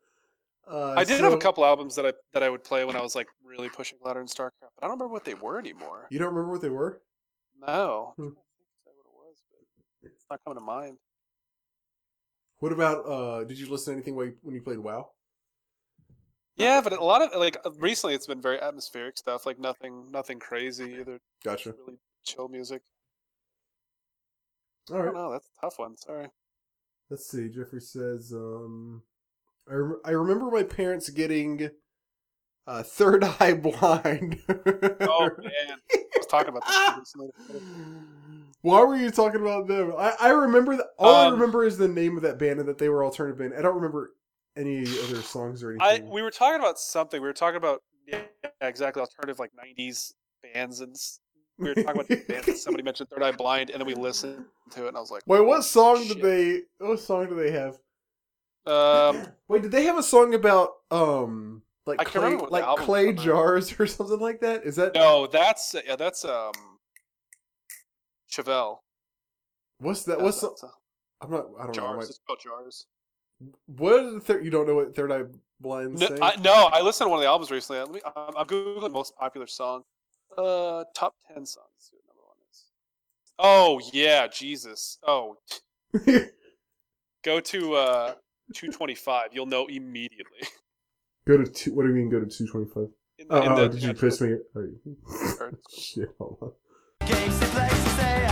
[0.67, 3.03] Uh, I did have a couple albums that I that I would play when I
[3.03, 6.07] was like really pushing louder in StarCraft, but I don't remember what they were anymore.
[6.11, 7.03] You don't remember what they were?
[7.61, 8.23] No, Hmm.
[8.23, 10.97] I'm trying to think what it was, but it's not coming to mind.
[12.61, 13.05] What about?
[13.07, 15.11] uh Did you listen to anything when you played WoW?
[16.57, 19.47] Yeah, but a lot of like uh, recently, it's been very atmospheric stuff.
[19.47, 20.97] Like nothing, nothing crazy.
[21.01, 21.75] Either Gotcha.
[21.79, 22.83] really chill music.
[24.91, 25.09] All right.
[25.09, 25.33] I know.
[25.33, 25.97] That's a tough one.
[25.97, 26.29] Sorry.
[27.11, 27.49] Let's see.
[27.49, 29.03] Jeffrey says, um,
[29.71, 31.71] I, rem- I remember my parents getting
[32.67, 34.39] uh, third eye blind.
[34.49, 36.67] Oh man, I was talking about
[36.99, 37.15] this.
[38.63, 39.93] Why were you talking about them?
[39.99, 40.87] I, I remember that.
[40.99, 43.39] All I Um, remember is the name of that band and that they were alternative
[43.39, 43.55] band.
[43.59, 44.13] I don't remember
[44.57, 46.11] any other songs or I anything.
[46.11, 47.21] we were talking about something.
[47.21, 48.23] We were talking about yeah,
[48.61, 50.13] exactly alternative like '90s
[50.43, 50.95] bands, and
[51.59, 52.49] we were talking about bands.
[52.49, 55.11] and Somebody mentioned Third Eye Blind, and then we listened to it, and I was
[55.11, 56.21] like, Wait, what song Shit.
[56.21, 56.63] did they?
[56.85, 57.79] What song do they have?
[58.67, 62.67] um, Wait, did they have a song about um like I clay, remember what the
[62.67, 64.65] like clay jars or something like that?
[64.65, 66.53] Is that no, that's yeah, that's um,
[68.31, 68.79] Chevelle.
[69.79, 70.19] what's that?
[70.19, 70.71] That's- What's the, uh,
[71.23, 71.47] I'm not.
[71.59, 71.87] I don't know.
[71.87, 72.11] I jars?
[72.11, 72.87] It's called jars.
[73.67, 74.45] What the third?
[74.45, 75.23] You don't know what Third Eye
[75.61, 76.09] Blind No.
[76.21, 77.81] I, no, I listened to one of the albums recently.
[77.81, 79.83] Let me, I'm, I'm googling most popular song.
[80.37, 81.69] Uh, top ten songs.
[81.79, 82.65] See what number one is.
[83.39, 84.99] Oh yeah, Jesus.
[85.07, 85.37] Oh,
[87.25, 88.15] go to uh
[88.55, 89.29] 225.
[89.33, 90.41] You'll know immediately.
[91.27, 91.75] go to two.
[91.75, 92.11] What do you mean?
[92.11, 92.89] Go to two twenty five?
[93.19, 94.37] In, Oh, in oh, the did you piss me?
[94.57, 94.97] Oh, you-
[95.79, 96.53] Shit, hold on.
[97.09, 98.32] Yeah, there- okay, Do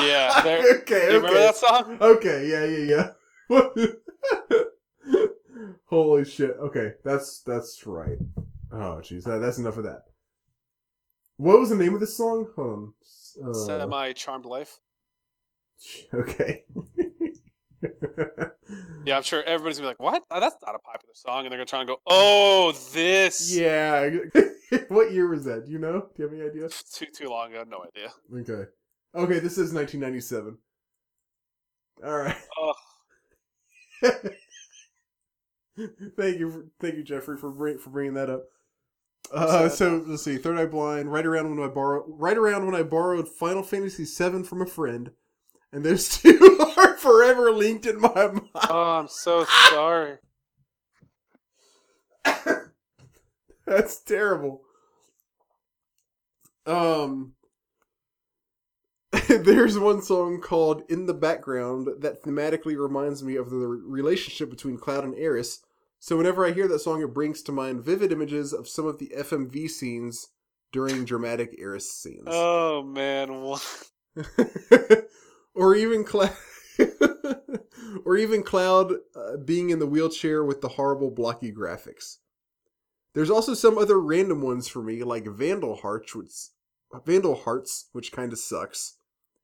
[0.44, 1.06] you okay.
[1.06, 1.98] remember that song?
[2.00, 3.12] Okay, yeah, yeah,
[3.50, 3.86] yeah.
[5.86, 6.56] Holy shit.
[6.60, 8.18] Okay, that's that's right.
[8.72, 10.04] Oh, jeez, that, that's enough of that.
[11.36, 12.46] What was the name of this song?
[12.54, 12.92] Hold
[13.38, 13.48] on.
[13.48, 14.78] Uh, Semi Charmed Life.
[16.12, 16.64] Okay.
[19.04, 20.24] Yeah, I'm sure everybody's gonna be like, "What?
[20.30, 24.10] Oh, that's not a popular song," and they're gonna try and go, "Oh, this." Yeah.
[24.88, 25.64] what year was that?
[25.64, 26.00] Do you know?
[26.14, 26.68] Do you have any idea?
[26.68, 27.64] Too too long ago.
[27.66, 28.12] No idea.
[28.40, 28.70] Okay.
[29.14, 30.58] Okay, this is 1997.
[32.04, 32.36] All right.
[36.16, 38.44] Thank you, for, thank you, Jeffrey, for bring, for bringing that up.
[39.32, 40.36] Uh, so let's see.
[40.36, 41.10] Third Eye Blind.
[41.12, 42.04] Right around when I borrowed.
[42.08, 45.10] Right around when I borrowed Final Fantasy VII from a friend,
[45.72, 48.48] and those two are forever linked in my mind.
[48.68, 50.18] Oh, I'm so sorry.
[53.66, 54.62] That's terrible.
[56.66, 57.34] Um,
[59.28, 64.78] there's one song called "In the Background" that thematically reminds me of the relationship between
[64.78, 65.60] Cloud and Aeris.
[65.98, 68.98] So whenever I hear that song, it brings to mind vivid images of some of
[68.98, 70.28] the FMV scenes
[70.72, 72.24] during dramatic Aeris scenes.
[72.26, 73.90] Oh man, what?
[75.54, 76.32] or even Cloud,
[78.04, 82.18] or even Cloud uh, being in the wheelchair with the horrible blocky graphics.
[83.12, 86.32] There's also some other random ones for me, like Vandal Hearts, which
[87.04, 88.94] Vandal Hearts, which kind of sucks,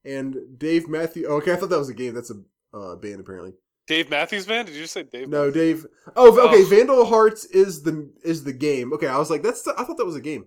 [0.07, 1.27] and Dave Matthew.
[1.29, 2.15] Oh, okay, I thought that was a game.
[2.15, 3.55] That's a uh, band apparently.
[3.87, 4.67] Dave Matthews Band?
[4.67, 5.29] Did you just say Dave?
[5.29, 5.83] No, Matthews?
[5.83, 5.87] Dave.
[6.17, 6.63] Oh, okay.
[6.63, 6.67] Oh.
[6.67, 8.93] Vandal Hearts is the is the game.
[8.93, 9.63] Okay, I was like, that's.
[9.63, 10.47] The, I thought that was a game.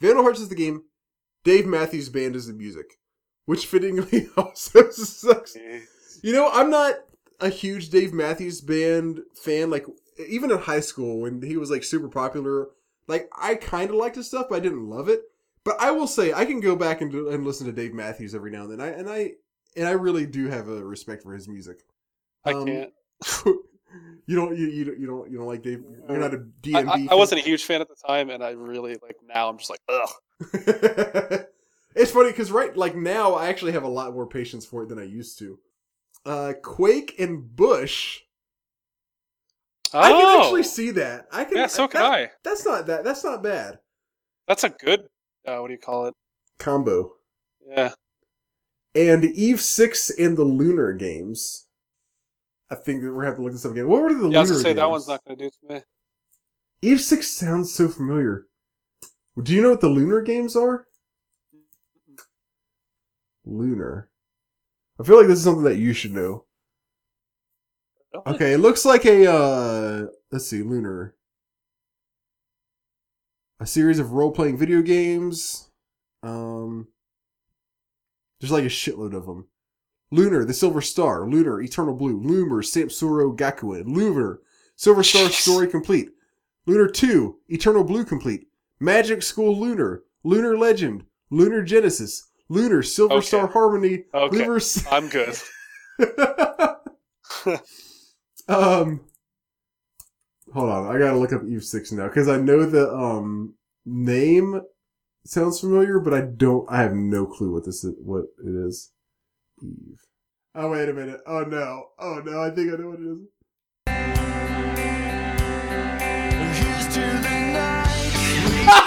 [0.00, 0.84] Vandal Hearts is the game.
[1.44, 2.98] Dave Matthews Band is the music,
[3.46, 5.56] which fittingly also sucks.
[6.22, 6.94] You know, I'm not
[7.40, 9.70] a huge Dave Matthews Band fan.
[9.70, 9.86] Like,
[10.26, 12.68] even in high school when he was like super popular,
[13.06, 15.22] like I kind of liked his stuff, but I didn't love it.
[15.64, 18.50] But I will say, I can go back and, and listen to Dave Matthews every
[18.50, 18.80] now and then.
[18.80, 19.32] I and I
[19.76, 21.84] and I really do have a respect for his music.
[22.44, 22.92] I Um, can't.
[24.26, 25.82] you don't you, you don't you don't you don't like Dave.
[26.08, 26.88] You're not a I, DMB.
[26.88, 27.18] I, I fan?
[27.18, 29.48] wasn't a huge fan at the time, and I really like now.
[29.48, 30.08] I'm just like, ugh.
[31.94, 34.88] it's funny because right like now I actually have a lot more patience for it
[34.88, 35.58] than I used to.
[36.24, 38.20] Uh, Quake and Bush.
[39.94, 41.26] I can actually see that.
[41.32, 41.56] I can.
[41.56, 41.60] Oh!
[41.60, 42.30] yeah, so can that- I.
[42.44, 43.04] That's not that.
[43.04, 43.78] That's not bad.
[44.46, 45.08] That's a good.
[45.46, 46.14] Uh, what do you call it?
[46.58, 47.12] Combo.
[47.66, 47.92] Yeah.
[48.94, 51.66] And Eve Six and the Lunar Games.
[52.70, 53.88] I think we're gonna have to look this up again.
[53.88, 55.54] What were the Yeah, I Lunar was gonna say that one's not gonna do it
[55.60, 55.80] to me.
[56.82, 58.46] Eve Six sounds so familiar.
[59.42, 60.86] Do you know what the Lunar Games are?
[63.44, 64.10] Lunar.
[65.00, 66.44] I feel like this is something that you should know.
[68.26, 71.14] Okay, it looks like a uh let's see, Lunar.
[73.60, 75.70] A series of role-playing video games.
[76.22, 76.88] Um
[78.40, 79.46] There's like a shitload of them.
[80.10, 84.40] Lunar, the Silver Star, Lunar, Eternal Blue, Lunar, Samsuro Gakuen, Lunar,
[84.74, 85.32] Silver Star Jeez.
[85.42, 86.10] Story Complete,
[86.66, 88.46] Lunar 2, Eternal Blue Complete,
[88.80, 93.26] Magic School Lunar, Lunar Legend, Lunar Genesis, Lunar Silver Okay.
[93.26, 94.38] Star Harmony, Okay.
[94.46, 94.60] Lunar
[94.90, 95.36] I'm good.
[98.48, 99.00] um,
[100.52, 103.54] hold on, I gotta look up Eve Six now because I know the um
[103.86, 104.60] name
[105.24, 106.68] sounds familiar, but I don't.
[106.70, 107.94] I have no clue what this is.
[108.02, 108.90] What it is.
[109.62, 110.00] Eve.
[110.54, 111.20] Oh wait a minute.
[111.26, 111.84] Oh no.
[111.98, 112.42] Oh no.
[112.42, 113.18] I think I know what it is.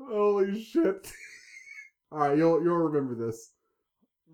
[0.00, 1.12] Holy shit!
[2.12, 3.52] All right, you'll you'll remember this.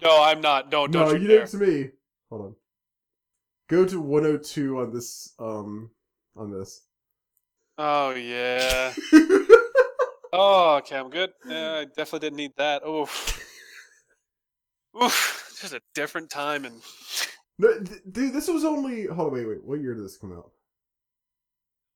[0.03, 0.71] No, I'm not.
[0.71, 1.39] No, don't no, you, you dare.
[1.39, 1.91] did it to me.
[2.31, 2.55] Hold on.
[3.69, 5.33] Go to 102 on this.
[5.39, 5.91] Um,
[6.37, 6.83] on this.
[7.79, 8.93] Oh yeah.
[10.39, 11.31] Oh, okay, I'm good.
[11.49, 12.83] Yeah, I definitely didn't need that.
[12.85, 13.05] Oh.
[15.03, 15.57] Oof.
[15.59, 16.83] Just a different time and
[17.59, 19.07] no, th- dude, this was only.
[19.07, 19.65] Hold on, wait, wait.
[19.65, 20.51] What year did this come out?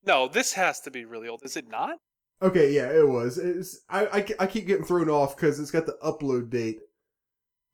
[0.07, 1.43] no, this has to be really old.
[1.45, 1.99] Is it not?
[2.41, 3.37] Okay, yeah, it was.
[3.37, 6.79] It's I I, I keep getting thrown off because it's got the upload date,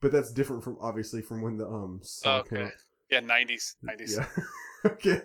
[0.00, 2.00] but that's different from obviously from when the um.
[2.02, 2.66] song came Okay.
[2.66, 2.72] out.
[3.10, 3.76] Yeah, 90s.
[3.84, 4.16] 90s.
[4.16, 4.26] Yeah.
[4.86, 5.22] okay.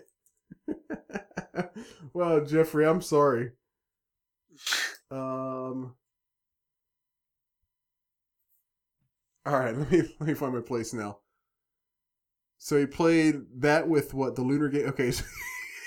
[2.13, 3.51] well, Jeffrey, I'm sorry.
[5.11, 5.95] Um.
[9.45, 11.17] All right, let me let me find my place now.
[12.59, 14.87] So he played that with what the Lunar Game.
[14.87, 15.25] Okay, so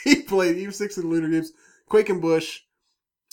[0.05, 1.53] he played Eve Six and the Lunar Games,
[1.89, 2.63] Quake and Bush,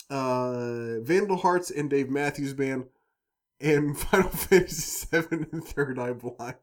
[0.08, 2.86] uh, Vandal Hearts and Dave Matthews Band,
[3.60, 6.56] and Final Fantasy Seven and Third Eye Blind.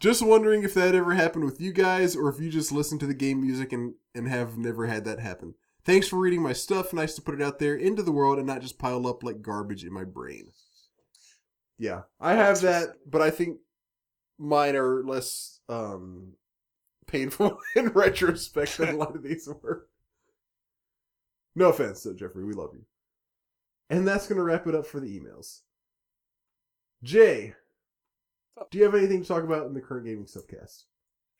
[0.00, 3.06] Just wondering if that ever happened with you guys, or if you just listen to
[3.06, 5.54] the game music and, and have never had that happen.
[5.84, 6.92] Thanks for reading my stuff.
[6.92, 9.42] Nice to put it out there into the world and not just pile up like
[9.42, 10.52] garbage in my brain.
[11.78, 13.58] Yeah, I have that, but I think
[14.38, 16.34] mine are less um,
[17.06, 19.88] painful in retrospect than a lot of these were.
[21.54, 22.44] No offense, though, Jeffrey.
[22.44, 22.84] We love you.
[23.90, 25.60] And that's going to wrap it up for the emails.
[27.02, 27.54] Jay,
[28.70, 30.84] do you have anything to talk about in the current gaming subcast?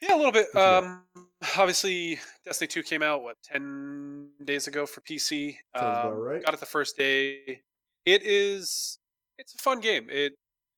[0.00, 0.46] Yeah, a little bit.
[0.52, 0.84] What you got?
[0.84, 1.04] Um,
[1.56, 5.56] obviously, Destiny 2 came out what 10 days ago for PC.
[5.76, 6.44] Sounds about Um, right.
[6.44, 7.62] Got it the first day.
[8.06, 8.98] It is.
[9.38, 10.06] It's a fun game.
[10.10, 10.34] It.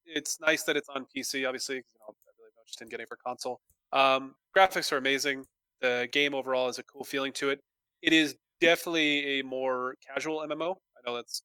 [0.07, 1.47] It's nice that it's on PC.
[1.47, 1.77] obviously.
[1.77, 2.51] you know, I really
[2.81, 3.61] in getting it for console.
[3.93, 5.45] Um, graphics are amazing.
[5.81, 7.61] The game overall has a cool feeling to it.
[8.03, 10.77] It is definitely a more casual MMO.
[10.97, 11.43] I know that's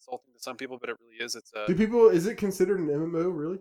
[0.00, 1.34] insulting to some people, but it really is.
[1.34, 2.08] It's a Do people?
[2.08, 3.36] Is it considered an MMO?
[3.36, 3.58] Really?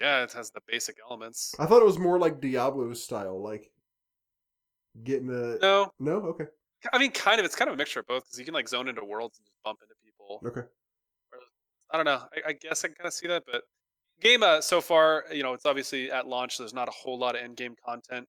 [0.00, 1.54] Yeah, it has the basic elements.
[1.58, 3.70] I thought it was more like Diablo style, like
[5.02, 5.58] getting the.
[5.62, 6.16] No, No.
[6.28, 6.46] Okay.
[6.92, 7.46] I mean, kind of.
[7.46, 9.46] It's kind of a mixture of both because you can like zone into worlds and
[9.46, 10.40] just bump into people.
[10.46, 10.66] Okay.
[11.90, 12.22] I don't know.
[12.36, 13.62] I, I guess I can kind of see that, but
[14.20, 16.58] game uh, so far, you know, it's obviously at launch.
[16.58, 18.26] There's not a whole lot of end game content.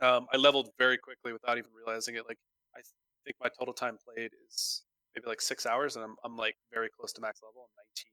[0.00, 2.24] Um, I leveled very quickly without even realizing it.
[2.26, 2.38] Like
[2.74, 2.80] I
[3.24, 4.82] think my total time played is
[5.14, 7.68] maybe like six hours, and I'm I'm like very close to max level.
[7.68, 8.12] I'm 19,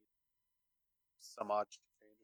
[1.19, 1.67] some odd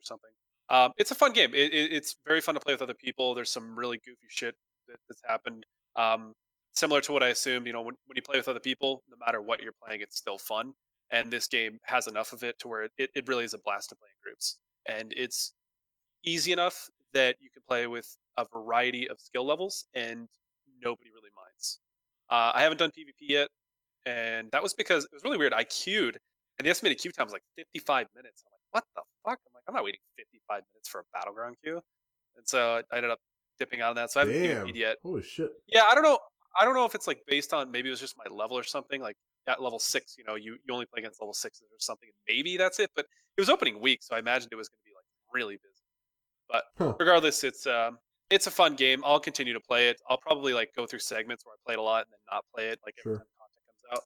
[0.04, 0.32] or something.
[0.70, 1.54] Um, it's a fun game.
[1.54, 3.36] It, it, it's very fun to play with other people.
[3.36, 4.56] There's some really goofy shit
[4.88, 5.66] that, that's happened.
[5.96, 6.34] Um,
[6.74, 7.68] similar to what I assumed.
[7.68, 10.18] You know, when, when you play with other people, no matter what you're playing, it's
[10.18, 10.74] still fun.
[11.12, 13.90] And this game has enough of it to where it, it really is a blast
[13.90, 14.58] to play in groups.
[14.88, 15.54] And it's
[16.26, 20.28] easy enough that you can play with a variety of skill levels and
[20.84, 21.80] nobody really minds.
[22.30, 23.50] Uh, I haven't done PvP yet,
[24.06, 25.54] and that was because it was really weird.
[25.54, 26.18] I queued,
[26.58, 28.44] and the estimated queue time was like 55 minutes.
[28.46, 29.40] I'm like, what the fuck?
[29.48, 31.82] I'm like, I'm not waiting 55 minutes for a battleground queue.
[32.36, 33.20] And so I ended up
[33.60, 34.12] dipping out of that.
[34.12, 34.76] So I haven't Damn.
[34.76, 34.98] Yet.
[35.04, 35.52] Holy shit.
[35.68, 36.20] Yeah, I don't know.
[36.60, 38.64] I don't know if it's like based on maybe it was just my level or
[38.64, 39.02] something.
[39.02, 39.16] Like
[39.48, 42.36] at level six, you know, you, you only play against level sixes or something, and
[42.36, 42.90] maybe that's it.
[42.96, 43.06] But
[43.38, 45.06] it was opening week, so I imagined it was going to be like
[45.44, 45.70] really busy.
[46.50, 46.94] But Huh.
[47.00, 47.98] regardless, it's um,
[48.30, 49.02] it's a fun game.
[49.06, 49.98] I'll continue to play it.
[50.10, 52.70] I'll probably like go through segments where I played a lot and then not play
[52.70, 53.18] it like every Sure.
[53.18, 54.04] time content comes out.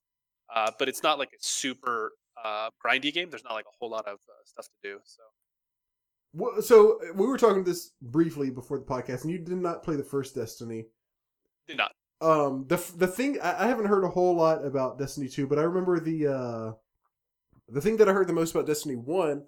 [0.56, 2.11] Uh, but it's not like a super
[2.48, 3.30] uh, grindy game.
[3.30, 4.99] There's not like a whole lot of uh, stuff to do.
[5.03, 5.24] So
[6.32, 9.84] What, so uh, we were talking this briefly before the podcast, and you did not
[9.84, 10.86] play the first Destiny.
[11.68, 11.91] did not.
[12.19, 15.60] Um, the the thing I, I haven't heard a whole lot about Destiny two, but
[15.60, 16.72] I remember the uh,
[17.69, 19.44] the thing that I heard the most about Destiny one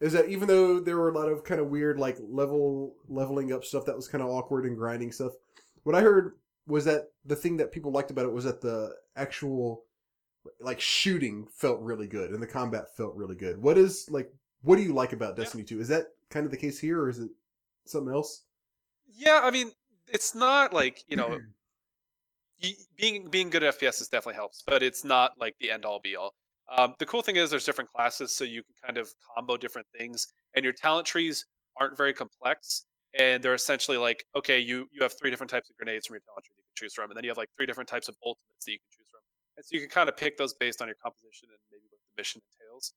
[0.00, 3.52] is that even though there were a lot of kind of weird like level leveling
[3.52, 5.32] up stuff that was kind of awkward and grinding stuff,
[5.84, 6.32] what I heard
[6.66, 9.84] was that the thing that people liked about it was that the actual
[10.60, 13.58] like shooting felt really good and the combat felt really good.
[13.58, 14.32] What is like
[14.62, 15.44] what do you like about Yeah.
[15.44, 15.80] Destiny two?
[15.80, 17.30] Is that kind of the case here, or is it
[17.84, 18.44] something else?
[19.14, 19.72] Yeah, I mean,
[20.08, 21.38] it's not like you know
[22.96, 26.00] being being good at FPS is definitely helps, but it's not like the end all
[26.00, 26.34] be all.
[26.76, 29.86] Um, the cool thing is there's different classes, so you can kind of combo different
[29.98, 31.44] things, and your talent trees
[31.78, 32.86] aren't very complex,
[33.18, 36.22] and they're essentially like, okay, you you have three different types of grenades from your
[36.22, 38.14] talent tree you can choose from, and then you have like three different types of
[38.24, 39.01] ultimates that you can choose
[39.56, 41.98] and so you can kind of pick those based on your composition and maybe what
[42.00, 42.92] the mission entails.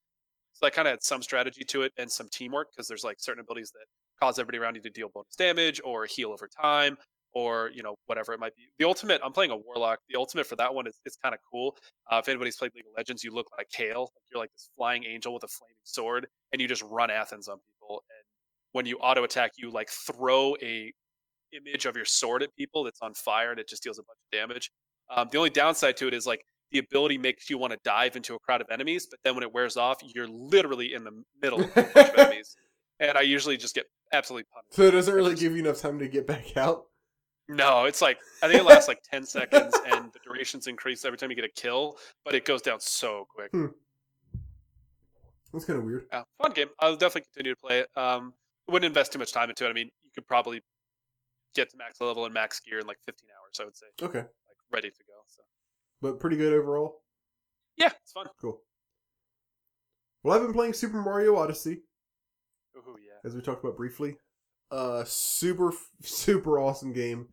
[0.53, 3.17] So I kind of had some strategy to it and some teamwork because there's like
[3.19, 3.85] certain abilities that
[4.21, 6.97] cause everybody around you to deal bonus damage or heal over time
[7.35, 8.63] or you know whatever it might be.
[8.79, 9.99] The ultimate, I'm playing a warlock.
[10.09, 11.77] The ultimate for that one is it's kind of cool.
[12.09, 14.11] Uh, if anybody's played League of Legends, you look like Kayle.
[14.31, 17.57] You're like this flying angel with a flaming sword, and you just run Athens on
[17.57, 18.03] people.
[18.09, 18.25] And
[18.71, 20.91] when you auto attack, you like throw a
[21.53, 24.17] image of your sword at people that's on fire, and it just deals a bunch
[24.31, 24.71] of damage.
[25.09, 28.15] Um, the only downside to it is like the ability makes you want to dive
[28.15, 31.23] into a crowd of enemies, but then when it wears off, you're literally in the
[31.41, 32.55] middle of a bunch of enemies.
[32.99, 34.73] And I usually just get absolutely punished.
[34.73, 36.85] So it doesn't really give you enough time to get back out.
[37.47, 41.17] No, it's like I think it lasts like ten seconds, and the duration's increased every
[41.17, 43.51] time you get a kill, but it goes down so quick.
[43.51, 43.67] Hmm.
[45.53, 46.07] That's kind of weird.
[46.11, 46.67] Yeah, fun game.
[46.79, 47.89] I'll definitely continue to play it.
[47.95, 48.33] Um,
[48.67, 49.69] wouldn't invest too much time into it.
[49.69, 50.61] I mean, you could probably
[51.53, 53.59] get to max level and max gear in like 15 hours.
[53.61, 54.23] I would say, Okay,
[54.71, 55.13] ready to go.
[55.27, 55.43] So
[56.01, 57.01] but pretty good overall.
[57.77, 58.27] yeah, it's fun.
[58.39, 58.61] Cool.
[60.23, 61.81] Well, I've been playing Super Mario Odyssey,
[62.75, 63.19] Ooh, yeah.
[63.23, 64.15] as we talked about briefly.
[64.71, 65.71] Uh, super,
[66.01, 67.27] super awesome game.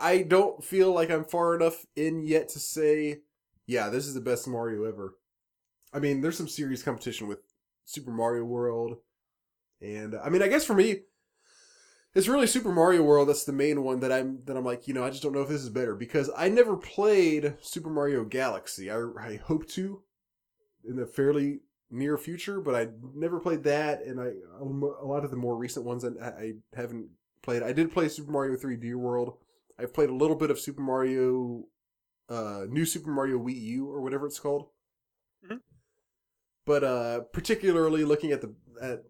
[0.00, 3.20] I don't feel like I'm far enough in yet to say,
[3.66, 5.14] yeah, this is the best Mario ever.
[5.92, 7.38] I mean, there's some serious competition with
[7.84, 8.96] Super Mario World,
[9.80, 11.02] and uh, I mean, I guess for me,
[12.18, 14.92] it's really Super Mario World that's the main one that I'm that I'm like, you
[14.94, 18.24] know, I just don't know if this is better because I never played Super Mario
[18.24, 18.90] Galaxy.
[18.90, 20.02] I I hope to
[20.84, 21.60] in the fairly
[21.92, 24.64] near future, but I never played that, and I a
[25.06, 27.08] lot of the more recent ones I, I haven't
[27.42, 27.62] played.
[27.62, 29.34] I did play Super Mario 3D World.
[29.78, 31.66] I've played a little bit of Super Mario,
[32.28, 34.66] uh, New Super Mario Wii U or whatever it's called.
[35.48, 35.60] Mhm.
[36.66, 39.04] But uh, particularly looking at the at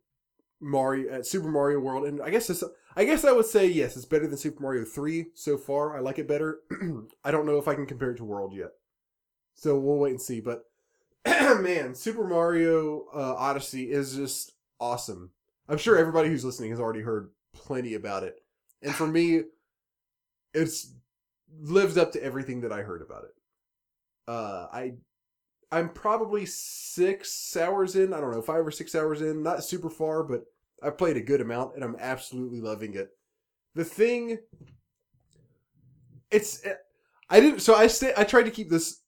[0.60, 2.64] Mario at Super Mario World, and I guess it's,
[2.96, 5.96] I guess I would say yes, it's better than Super Mario Three so far.
[5.96, 6.60] I like it better.
[7.24, 8.72] I don't know if I can compare it to World yet,
[9.54, 10.40] so we'll wait and see.
[10.40, 10.64] But
[11.26, 15.30] man, Super Mario uh, Odyssey is just awesome.
[15.68, 18.42] I'm sure everybody who's listening has already heard plenty about it,
[18.82, 19.42] and for me,
[20.54, 20.92] it's
[21.60, 23.34] lives up to everything that I heard about it.
[24.26, 24.94] Uh, I
[25.70, 28.12] I'm probably six hours in.
[28.14, 29.42] I don't know, five or six hours in.
[29.42, 30.44] Not super far, but
[30.82, 33.10] I've played a good amount, and I'm absolutely loving it.
[33.74, 34.38] The thing,
[36.30, 36.74] it's eh,
[37.30, 37.60] I didn't.
[37.60, 38.12] So I stay.
[38.16, 39.02] I tried to keep this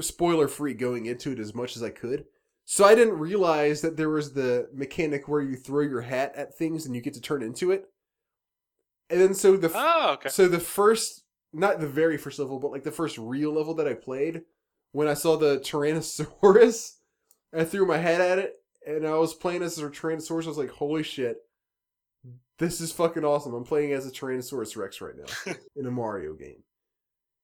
[0.00, 2.24] spoiler free going into it as much as I could.
[2.64, 6.56] So I didn't realize that there was the mechanic where you throw your hat at
[6.56, 7.86] things and you get to turn into it.
[9.10, 10.28] And then so the Oh, okay.
[10.28, 13.88] so the first, not the very first level, but like the first real level that
[13.88, 14.42] I played,
[14.98, 16.94] when I saw the Tyrannosaurus,
[17.56, 18.54] I threw my head at it,
[18.84, 20.44] and I was playing as a Tyrannosaurus.
[20.44, 21.36] I was like, "Holy shit,
[22.58, 26.34] this is fucking awesome!" I'm playing as a Tyrannosaurus Rex right now in a Mario
[26.34, 26.64] game.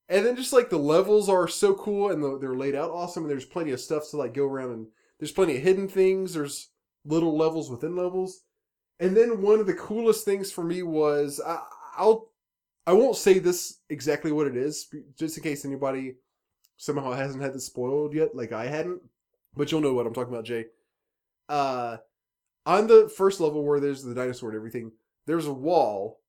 [0.09, 3.23] And then just like the levels are so cool and the, they're laid out awesome,
[3.23, 4.89] and there's plenty of stuff to like go around and
[5.21, 6.35] there's plenty of hidden things.
[6.35, 6.71] There's
[7.05, 8.41] little levels within levels.
[8.99, 11.61] And then one of the coolest things for me was I,
[11.97, 12.33] I'll
[12.85, 16.17] I won't say this exactly what it is, just in case anybody
[16.77, 19.03] somehow hasn't had this spoiled yet, like I hadn't.
[19.57, 20.67] But you'll know what I'm talking about, Jay.
[21.49, 21.99] Uh,
[22.67, 24.93] on the first level where there's the dinosaur and everything,
[25.27, 26.21] there's a wall,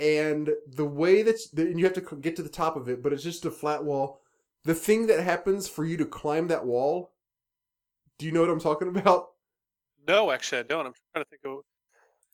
[0.00, 3.12] and the way that and you have to get to the top of it, but
[3.12, 4.20] it's just a flat wall.
[4.64, 7.12] The thing that happens for you to climb that wall,
[8.18, 9.30] do you know what I'm talking about?
[10.06, 10.86] No, actually, I don't.
[10.86, 11.64] I'm trying to think of.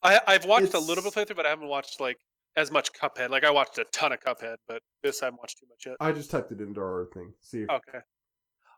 [0.02, 2.18] I I've watched a little bit of playthrough, but I haven't watched like
[2.56, 3.30] as much Cuphead.
[3.30, 5.96] Like I watched a ton of Cuphead, but this I haven't watched too much yet.
[6.00, 7.32] I just typed it into our thing.
[7.40, 7.98] See if Okay.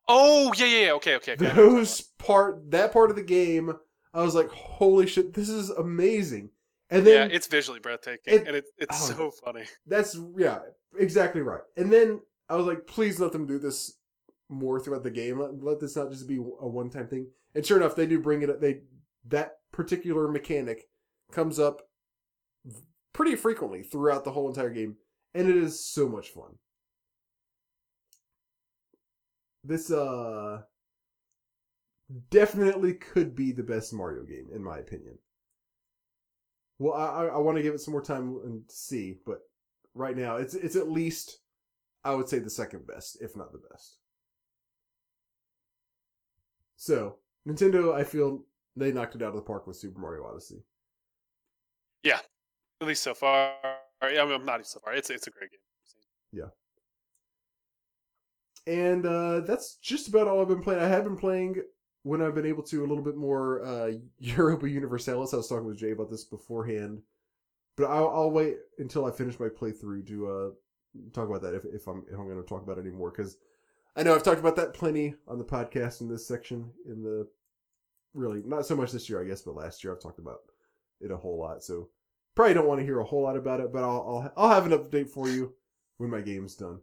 [0.08, 0.92] Oh yeah, yeah, yeah.
[0.92, 1.32] Okay, okay.
[1.32, 1.50] okay.
[1.50, 3.72] I know what you're those part that part of the game
[4.16, 6.50] i was like holy shit this is amazing
[6.90, 9.14] and then yeah, it's visually breathtaking, it- and it, it's oh.
[9.14, 9.64] so funny.
[9.86, 10.58] that's yeah
[10.98, 13.98] exactly right and then i was like please let them do this
[14.48, 17.76] more throughout the game let, let this not just be a one-time thing and sure
[17.76, 18.80] enough they do bring it up they
[19.28, 20.88] that particular mechanic
[21.32, 21.85] comes up
[23.16, 24.96] pretty frequently throughout the whole entire game
[25.34, 26.54] and it is so much fun
[29.64, 30.60] this uh
[32.30, 35.18] definitely could be the best Mario game in my opinion.
[36.78, 39.40] Well, I I, want to give it some more time and see, but
[39.94, 41.38] right now it's it's at least
[42.04, 43.98] I would say the second best, if not the best.
[46.76, 47.16] So
[47.48, 48.44] Nintendo, I feel
[48.76, 50.62] they knocked it out of the park with Super Mario Odyssey.
[52.80, 53.52] At least so far.
[54.02, 54.94] I mean, not even so far.
[54.94, 55.60] It's it's a great game.
[56.32, 56.48] Yeah.
[58.66, 60.82] And uh, that's just about all I've been playing.
[60.82, 61.62] I have been playing
[62.02, 65.32] when I've been able to a little bit more uh, Europa Universalis.
[65.32, 67.02] I was talking with Jay about this beforehand,
[67.76, 70.50] but I'll, I'll wait until I finish my playthrough to uh,
[71.12, 73.36] talk about that if, if I'm if I'm going to talk about it anymore because
[73.96, 76.70] I know I've talked about that plenty on the podcast in this section.
[76.86, 77.26] In the
[78.14, 80.40] really not so much this year, I guess, but last year I've talked about
[81.00, 81.62] it a whole lot.
[81.62, 81.88] So
[82.36, 84.70] probably don't want to hear a whole lot about it, but I'll I'll, I'll have
[84.70, 85.54] an update for you
[85.96, 86.78] when my game's done.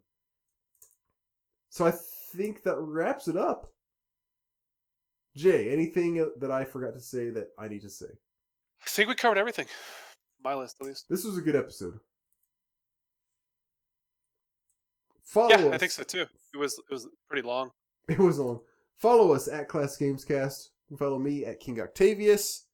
[1.69, 1.93] So I
[2.35, 3.71] think that wraps it up.
[5.35, 8.05] Jay, anything that I forgot to say that I need to say?
[8.85, 9.65] I think we covered everything.
[10.43, 11.05] My list, at least.
[11.09, 11.99] This was a good episode.
[15.23, 15.73] Follow Yeah, us.
[15.73, 16.25] I think so too.
[16.53, 17.71] It was it was pretty long.
[18.09, 18.59] It was on.
[18.97, 20.67] Follow us at Class Gamescast.
[20.89, 22.65] You can follow me at King Octavius.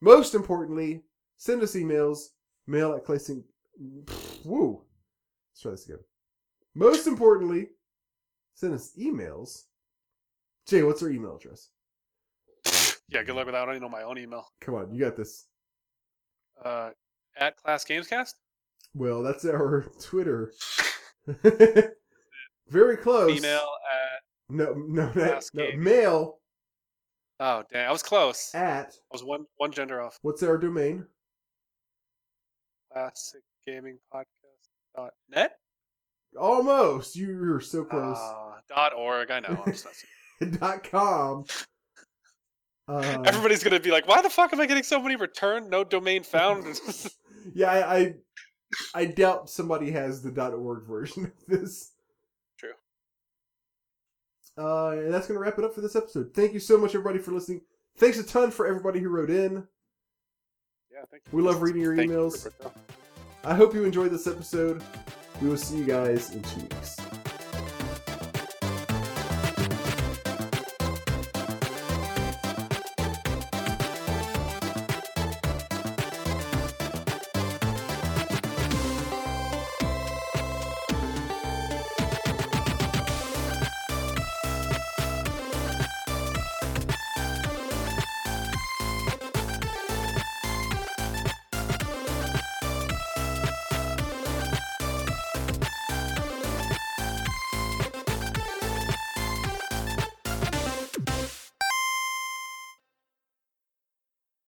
[0.00, 1.02] Most importantly,
[1.42, 2.28] send us emails.
[2.68, 3.42] Mail at Classing.
[4.44, 4.80] Woo.
[5.50, 5.98] Let's try this again.
[6.76, 7.70] Most importantly,
[8.54, 9.64] send us emails.
[10.68, 11.70] Jay, what's our email address?
[13.08, 13.62] Yeah, good luck with that.
[13.62, 14.46] I don't even know my own email.
[14.60, 15.46] Come on, you got this.
[16.64, 16.90] Uh,
[17.36, 18.34] at Class Gamescast.
[18.94, 20.52] Well, that's our Twitter.
[22.68, 23.36] Very close.
[23.36, 23.58] Email
[23.92, 24.22] at.
[24.48, 25.66] No, no, no, Class no.
[25.66, 25.82] Game.
[25.82, 26.38] Mail
[27.40, 27.88] Oh, dang!
[27.88, 28.54] I was close.
[28.54, 28.92] At.
[28.94, 30.16] I was one one gender off.
[30.22, 31.04] what's our domain?
[32.92, 34.26] Classic Gaming Podcast.
[34.96, 35.56] Dot net.
[36.38, 37.16] Almost.
[37.16, 38.18] You were so close.
[38.18, 39.30] Uh, dot org.
[39.30, 39.62] I know.
[39.64, 39.86] I'm just
[40.60, 41.44] dot com.
[42.88, 45.70] Uh, Everybody's gonna be like, "Why the fuck am I getting so many return?
[45.70, 46.80] No domain found."
[47.54, 48.14] yeah, I, I
[48.94, 51.92] I doubt somebody has the dot org version of this.
[52.58, 52.72] True.
[54.58, 56.32] Uh, and that's gonna wrap it up for this episode.
[56.34, 57.62] Thank you so much, everybody, for listening.
[57.98, 59.66] Thanks a ton for everybody who wrote in.
[61.10, 61.36] Thank you.
[61.36, 62.50] We love reading your Thank emails.
[62.60, 62.72] for-
[63.44, 64.82] I hope you enjoyed this episode.
[65.40, 66.96] We will see you guys in two weeks.